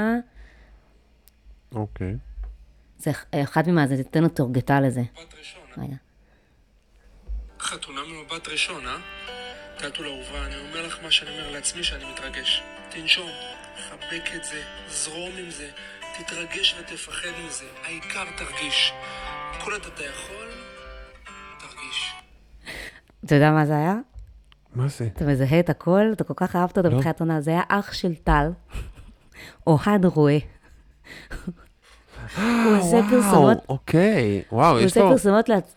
אוקיי. 1.74 2.16
זה 2.98 3.10
אחת 3.44 3.66
ממאזינתנו 3.68 4.28
תורגתה 4.28 4.80
לזה. 4.80 5.00
בת 5.00 5.34
ראשונה. 5.38 5.86
רגע. 5.86 5.96
חתונה 7.60 8.00
ממבט 8.08 8.48
ראשון, 8.48 8.86
אה? 8.86 8.96
טלטול 9.78 10.06
אהובה, 10.06 10.46
אני 10.46 10.54
אומר 10.68 10.86
לך 10.86 10.98
מה 11.02 11.10
שאני 11.10 11.30
אומר 11.30 11.50
לעצמי 11.50 11.82
שאני 11.82 12.04
מתרגש. 12.12 12.62
תנשום, 12.90 13.28
חבק 13.88 14.30
את 14.36 14.44
זה, 14.44 14.62
זרום 14.88 15.30
עם 15.38 15.50
זה, 15.50 15.68
תתרגש 16.18 16.76
ותפחד 16.80 17.28
מזה. 17.46 17.64
העיקר 17.84 18.24
תרגיש. 18.36 18.92
כל 19.64 19.72
עוד 19.72 19.82
אתה 19.94 20.02
יכול, 20.04 20.48
תרגיש. 21.58 22.14
אתה 23.24 23.34
יודע 23.34 23.50
מה 23.50 23.66
זה 23.66 23.76
היה? 23.76 23.96
מה 24.74 24.88
זה? 24.88 25.08
אתה 25.16 25.24
מזהה 25.24 25.60
את 25.60 25.70
הכל, 25.70 26.10
אתה 26.12 26.24
כל 26.24 26.34
כך 26.36 26.56
אהבת 26.56 26.78
אותו 26.78 26.88
לא. 26.88 26.96
בתחילת 26.96 27.20
עונה, 27.20 27.40
זה 27.40 27.50
היה 27.50 27.62
אח 27.68 27.92
של 27.92 28.14
טל, 28.14 28.50
אוהד 29.66 30.04
רואה. 30.04 30.38
הוא 32.36 32.76
עושה 32.78 33.00
פרסומות, 33.10 33.56
וואו, 33.56 33.64
אוקיי. 33.68 34.42
וואו, 34.52 34.70
הוא 34.70 34.78
יש 34.78 34.84
עושה 34.84 35.00
לו 35.00 35.10
פרסומות 35.10 35.48
לעצ... 35.48 35.74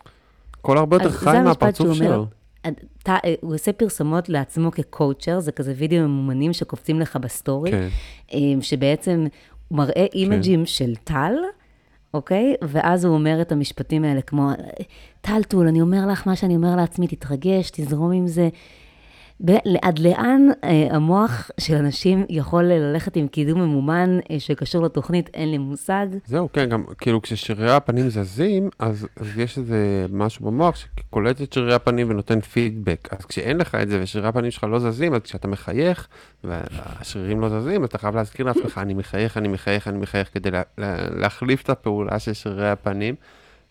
קול 0.62 0.78
הרבה 0.78 0.96
יותר 0.96 1.12
חי 1.12 1.42
מהפרצוף 1.44 1.94
שלו. 1.94 2.28
ת- 3.04 3.10
אה, 3.10 3.34
הוא 3.42 3.54
עושה 3.56 3.74
פרסומות 3.74 4.30
לעצמו 4.30 4.72
כ 4.72 4.86
coacher, 4.86 5.40
זה 5.40 5.52
כזה 5.52 5.74
וידאו 5.78 6.00
ממומנים 6.08 6.54
שקופצים 6.54 7.00
לך 7.00 7.16
בסטורי, 7.16 7.72
כן. 7.72 7.88
אה, 8.34 8.40
שבעצם 8.62 9.26
הוא 9.68 9.78
מראה 9.78 10.06
אימג'ים 10.14 10.66
של 10.66 10.96
טל, 10.96 11.34
אוקיי? 12.14 12.56
ואז 12.62 13.06
הוא 13.06 13.14
אומר 13.14 13.42
את 13.42 13.52
המשפטים 13.52 14.04
האלה, 14.04 14.22
כמו, 14.22 14.50
טל 15.22 15.44
טול, 15.48 15.68
אני 15.68 15.82
אומר 15.82 16.08
לך 16.08 16.28
מה 16.28 16.36
שאני 16.36 16.56
אומר 16.56 16.76
לעצמי, 16.76 17.08
תתרגש, 17.08 17.70
תזרום 17.70 18.12
עם 18.12 18.28
זה. 18.28 18.50
עד 19.82 20.00
לאן 20.00 20.48
אה, 20.64 20.88
המוח 20.92 21.52
של 21.60 21.76
אנשים 21.76 22.26
יכול 22.30 22.64
ללכת 22.64 23.16
עם 23.16 23.28
קידום 23.28 23.62
ממומן 23.62 24.20
אה, 24.32 24.40
שקשור 24.40 24.84
לתוכנית, 24.84 25.30
אין 25.34 25.52
לי 25.52 25.58
מושג. 25.58 26.08
זהו, 26.26 26.50
כן, 26.54 26.70
גם 26.70 26.84
כאילו 26.98 27.22
כששרירי 27.22 27.72
הפנים 27.72 28.10
זזים, 28.10 28.70
אז, 28.80 29.08
אז 29.16 29.38
יש 29.38 29.58
איזה 29.58 30.06
משהו 30.12 30.46
במוח 30.46 30.76
שקולט 30.76 31.42
את 31.42 31.54
שרירי 31.54 31.74
הפנים 31.74 32.10
ונותן 32.10 32.42
פידבק. 32.42 33.08
אז 33.12 33.26
כשאין 33.26 33.58
לך 33.58 33.76
את 33.76 33.90
זה 33.90 34.00
ושרירי 34.04 34.28
הפנים 34.28 34.52
שלך 34.52 34.64
לא 34.64 34.80
זזים, 34.80 35.14
אז 35.14 35.22
כשאתה 35.22 35.48
מחייך 35.48 36.08
והשרירים 36.44 37.42
לא 37.42 37.50
זזים, 37.50 37.84
אז 37.84 37.90
אתה 37.90 37.98
חייב 37.98 38.16
להזכיר 38.16 38.46
לעצמך, 38.46 38.78
אני 38.78 38.94
מחייך, 38.94 39.38
אני 39.38 39.48
מחייך, 39.48 39.88
אני 39.88 39.98
מחייך, 39.98 40.30
כדי 40.34 40.52
לה, 40.52 40.62
לה, 40.78 40.98
להחליף 41.16 41.62
את 41.64 41.70
הפעולה 41.70 42.20
של 42.20 42.34
שרירי 42.34 42.70
הפנים. 42.70 43.16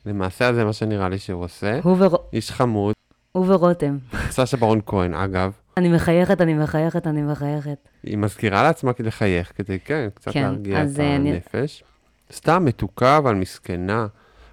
למעשה 0.07 0.53
זה 0.53 0.65
מה 0.65 0.73
שנראה 0.73 1.09
לי 1.09 1.19
שהוא 1.19 1.45
עושה. 1.45 1.81
הוא, 1.83 1.97
ור... 1.99 2.19
איש 2.33 2.51
חמוד, 2.51 2.95
הוא 3.33 3.47
ורותם. 3.49 3.99
סשה 4.31 4.57
ברון 4.57 4.81
כהן, 4.87 5.15
אגב, 5.15 5.53
אני 5.77 5.89
מחייכת, 5.89 6.41
אני 6.41 6.55
מחייכת, 6.55 7.07
אני 7.07 7.23
מחייכת. 7.23 7.89
היא 8.03 8.19
מזכירה 8.19 8.63
לעצמה 8.63 8.93
כדי 8.93 9.09
לחייך, 9.09 9.53
כדי, 9.57 9.79
כן, 9.85 10.09
קצת 10.15 10.33
כן, 10.33 10.43
להרגיע 10.43 10.83
את 10.85 10.89
אה, 11.01 11.17
אני- 11.17 11.31
הנפש. 11.33 11.85
סתם 12.33 12.65
מתוקה, 12.65 13.19
אבל 13.19 13.35
מסכנה. 13.35 14.07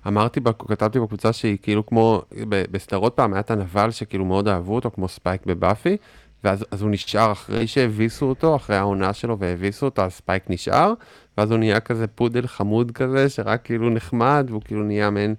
אמרתי, 0.08 0.40
כתבתי 0.68 1.00
בקבוצה 1.00 1.34
שהיא 1.34 1.58
כאילו 1.62 1.86
כמו, 1.86 2.22
בסדרות 2.50 3.14
פעם 3.16 3.34
היה 3.34 3.40
את 3.40 3.52
הנבל 3.52 3.92
שכאילו 3.92 4.26
מאוד 4.26 4.48
אהבו 4.48 4.76
אותו, 4.76 4.92
כמו 4.92 5.08
ספייק 5.08 5.46
בבאפי, 5.46 5.98
ואז 6.44 6.66
אז 6.72 6.82
הוא 6.82 6.90
נשאר 6.92 7.32
אחרי 7.32 7.68
שהביסו 7.68 8.26
אותו, 8.26 8.56
אחרי 8.56 8.76
העונה 8.76 9.14
שלו 9.14 9.40
והביסו 9.40 9.86
אותו, 9.86 10.02
אז 10.02 10.12
ספייק 10.14 10.44
נשאר, 10.50 10.94
ואז 11.38 11.52
הוא 11.52 11.60
נהיה 11.60 11.80
כזה 11.80 12.08
פודל 12.08 12.48
חמוד 12.48 12.92
כזה, 12.92 13.30
שרק 13.30 13.62
כאילו 13.64 13.90
נחמד, 13.90 14.46
והוא 14.50 14.62
כאילו 14.66 14.84
נהיה 14.84 15.10
מעין 15.10 15.36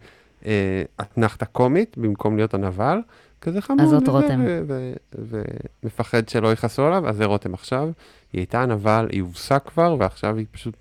אה, 0.47 0.83
אתנחתה 1.01 1.45
קומית, 1.45 1.99
במקום 1.99 2.37
להיות 2.37 2.55
הנבל. 2.55 2.99
כזה 3.41 3.61
חמוד, 3.61 3.81
אז 3.81 3.89
זאת 3.89 4.09
רותם. 4.09 4.45
ומפחד 5.83 6.29
שלא 6.29 6.53
יכעסו 6.53 6.87
עליו, 6.87 7.09
אז 7.09 7.17
זה 7.17 7.25
רותם 7.25 7.55
עכשיו. 7.55 7.91
היא 8.33 8.41
הייתה 8.41 8.63
הנבל, 8.63 9.09
היא 9.13 9.23
הובסה 9.23 9.59
כבר, 9.59 9.97
ועכשיו 9.99 10.37
היא 10.37 10.47
פשוט 10.51 10.75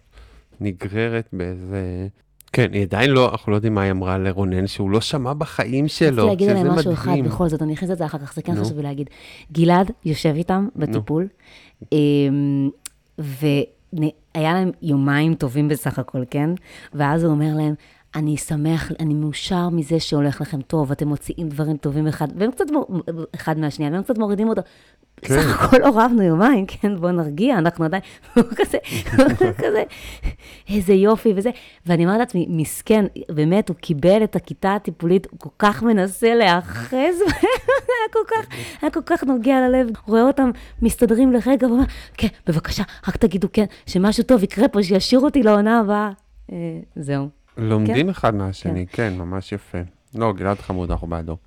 נגררת 0.62 1.28
באיזה... 1.34 2.08
כן, 2.54 2.74
היא 2.74 2.82
עדיין 2.82 3.10
לא, 3.10 3.32
אנחנו 3.32 3.52
לא 3.52 3.58
יודעים 3.58 3.74
מה 3.74 3.82
היא 3.82 3.92
אמרה 3.92 4.18
לרונן, 4.18 4.68
שהוא 4.68 4.92
לא 4.92 5.02
שמע 5.02 5.34
בחיים 5.34 5.88
שלו, 5.88 6.10
רציתי 6.10 6.46
להגיד 6.46 6.50
שזה 6.50 6.60
עליהם 6.60 6.80
משהו 6.80 6.94
אחד, 6.94 7.12
מדהים. 7.12 7.26
בכל 7.26 7.50
זאת, 7.50 7.62
אני 7.62 7.74
אכניס 7.74 7.92
את 7.92 7.98
זה 7.98 8.06
אחר 8.06 8.18
כך, 8.18 8.34
זה 8.34 8.42
כן. 8.42 8.56
חשוב 8.56 8.80
להגיד. 8.80 9.10
גלעד 9.52 9.92
יושב 10.06 10.34
איתם 10.36 10.68
בטיפול, 10.76 11.28
אמ, 11.92 12.70
והיה 13.18 14.54
להם 14.54 14.72
יומיים 14.82 15.36
טובים 15.36 15.68
בסך 15.68 16.00
הכל, 16.00 16.24
כן? 16.30 16.50
ואז 16.94 17.24
הוא 17.24 17.32
אומר 17.32 17.56
להם, 17.56 17.74
אני 18.18 18.38
שמח, 18.38 18.92
אני 19.00 19.14
מאושר 19.14 19.70
מזה 19.70 20.00
שהולך 20.00 20.42
לכם 20.42 20.62
טוב, 20.62 20.92
אתם 20.92 21.08
מוציאים 21.08 21.50
דברים 21.50 21.78
טובים 21.78 22.08
אחד, 22.08 22.28
והם 22.36 22.52
קצת, 22.52 22.66
אחד 23.36 23.60
מהשנייה, 23.60 23.92
והם 23.92 24.04
קצת 24.04 24.18
מורידים 24.18 24.50
אותו. 24.50 24.62
כן. 25.22 25.36
בסך 25.36 25.64
הכל 25.64 25.78
לא 25.78 25.90
רבנו 25.96 26.22
יומיים, 26.22 26.66
כן, 26.66 26.96
בואו 27.00 27.12
נרגיע, 27.12 27.58
אנחנו 27.58 27.86
עדיין, 27.86 28.02
הוא 28.36 28.44
כזה, 28.56 28.78
הוא 29.18 29.54
כזה, 29.58 29.84
איזה 30.70 30.94
יופי 30.94 31.34
וזה. 31.36 31.50
ואני 31.86 32.06
אומרת 32.06 32.20
לעצמי, 32.20 32.46
מסכן, 32.50 33.06
באמת, 33.32 33.70
הוא 33.70 33.76
קיבל 33.76 34.24
את 34.24 34.36
הכיתה 34.36 34.76
הטיפולית, 34.76 35.28
הוא 35.32 35.40
כל 35.40 35.50
כך 35.60 35.84
מנסה 35.84 36.36
להיאחז 36.36 37.18
זה 37.18 37.26
היה 37.94 38.14
כל 38.14 38.20
כך, 38.28 38.56
היה 38.82 38.92
כל 38.92 39.02
כך 39.06 39.24
נוגע 39.24 39.68
ללב. 39.68 39.88
רואה 40.08 40.24
אותם 40.24 40.52
מסתדרים 40.82 41.32
לרגע, 41.32 41.68
ואומר, 41.68 41.86
כן, 42.14 42.28
בבקשה, 42.48 42.84
רק 43.08 43.18
תגידו 43.18 43.48
כן, 43.54 43.66
שמשהו 43.86 44.24
טוב 44.24 44.44
יקרה 44.44 44.68
פה, 44.68 44.84
שישאירו 44.84 45.26
אותי 45.26 45.44
לעונה 45.44 45.80
הבאה. 45.80 46.12
אה, 46.52 46.80
זהו. 46.96 47.37
לומדים 47.58 48.10
אחד 48.10 48.36
מהשני, 48.36 48.88
כן, 48.88 49.14
ממש 49.18 49.52
יפה. 49.52 49.78
לא, 50.16 50.34
גלעד 50.34 50.58
חמוד, 50.60 50.92
אנחנו 50.92 51.08
בעדו. 51.08 51.38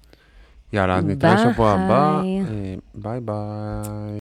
יאללה, 0.73 0.97
אז 0.97 1.05
נתראה 1.05 1.53
שבוע 1.53 1.73
הבא. 1.73 2.21
ביי. 2.23 2.41
אה, 2.41 2.75
ביי 2.95 3.21
ביי. 3.21 4.21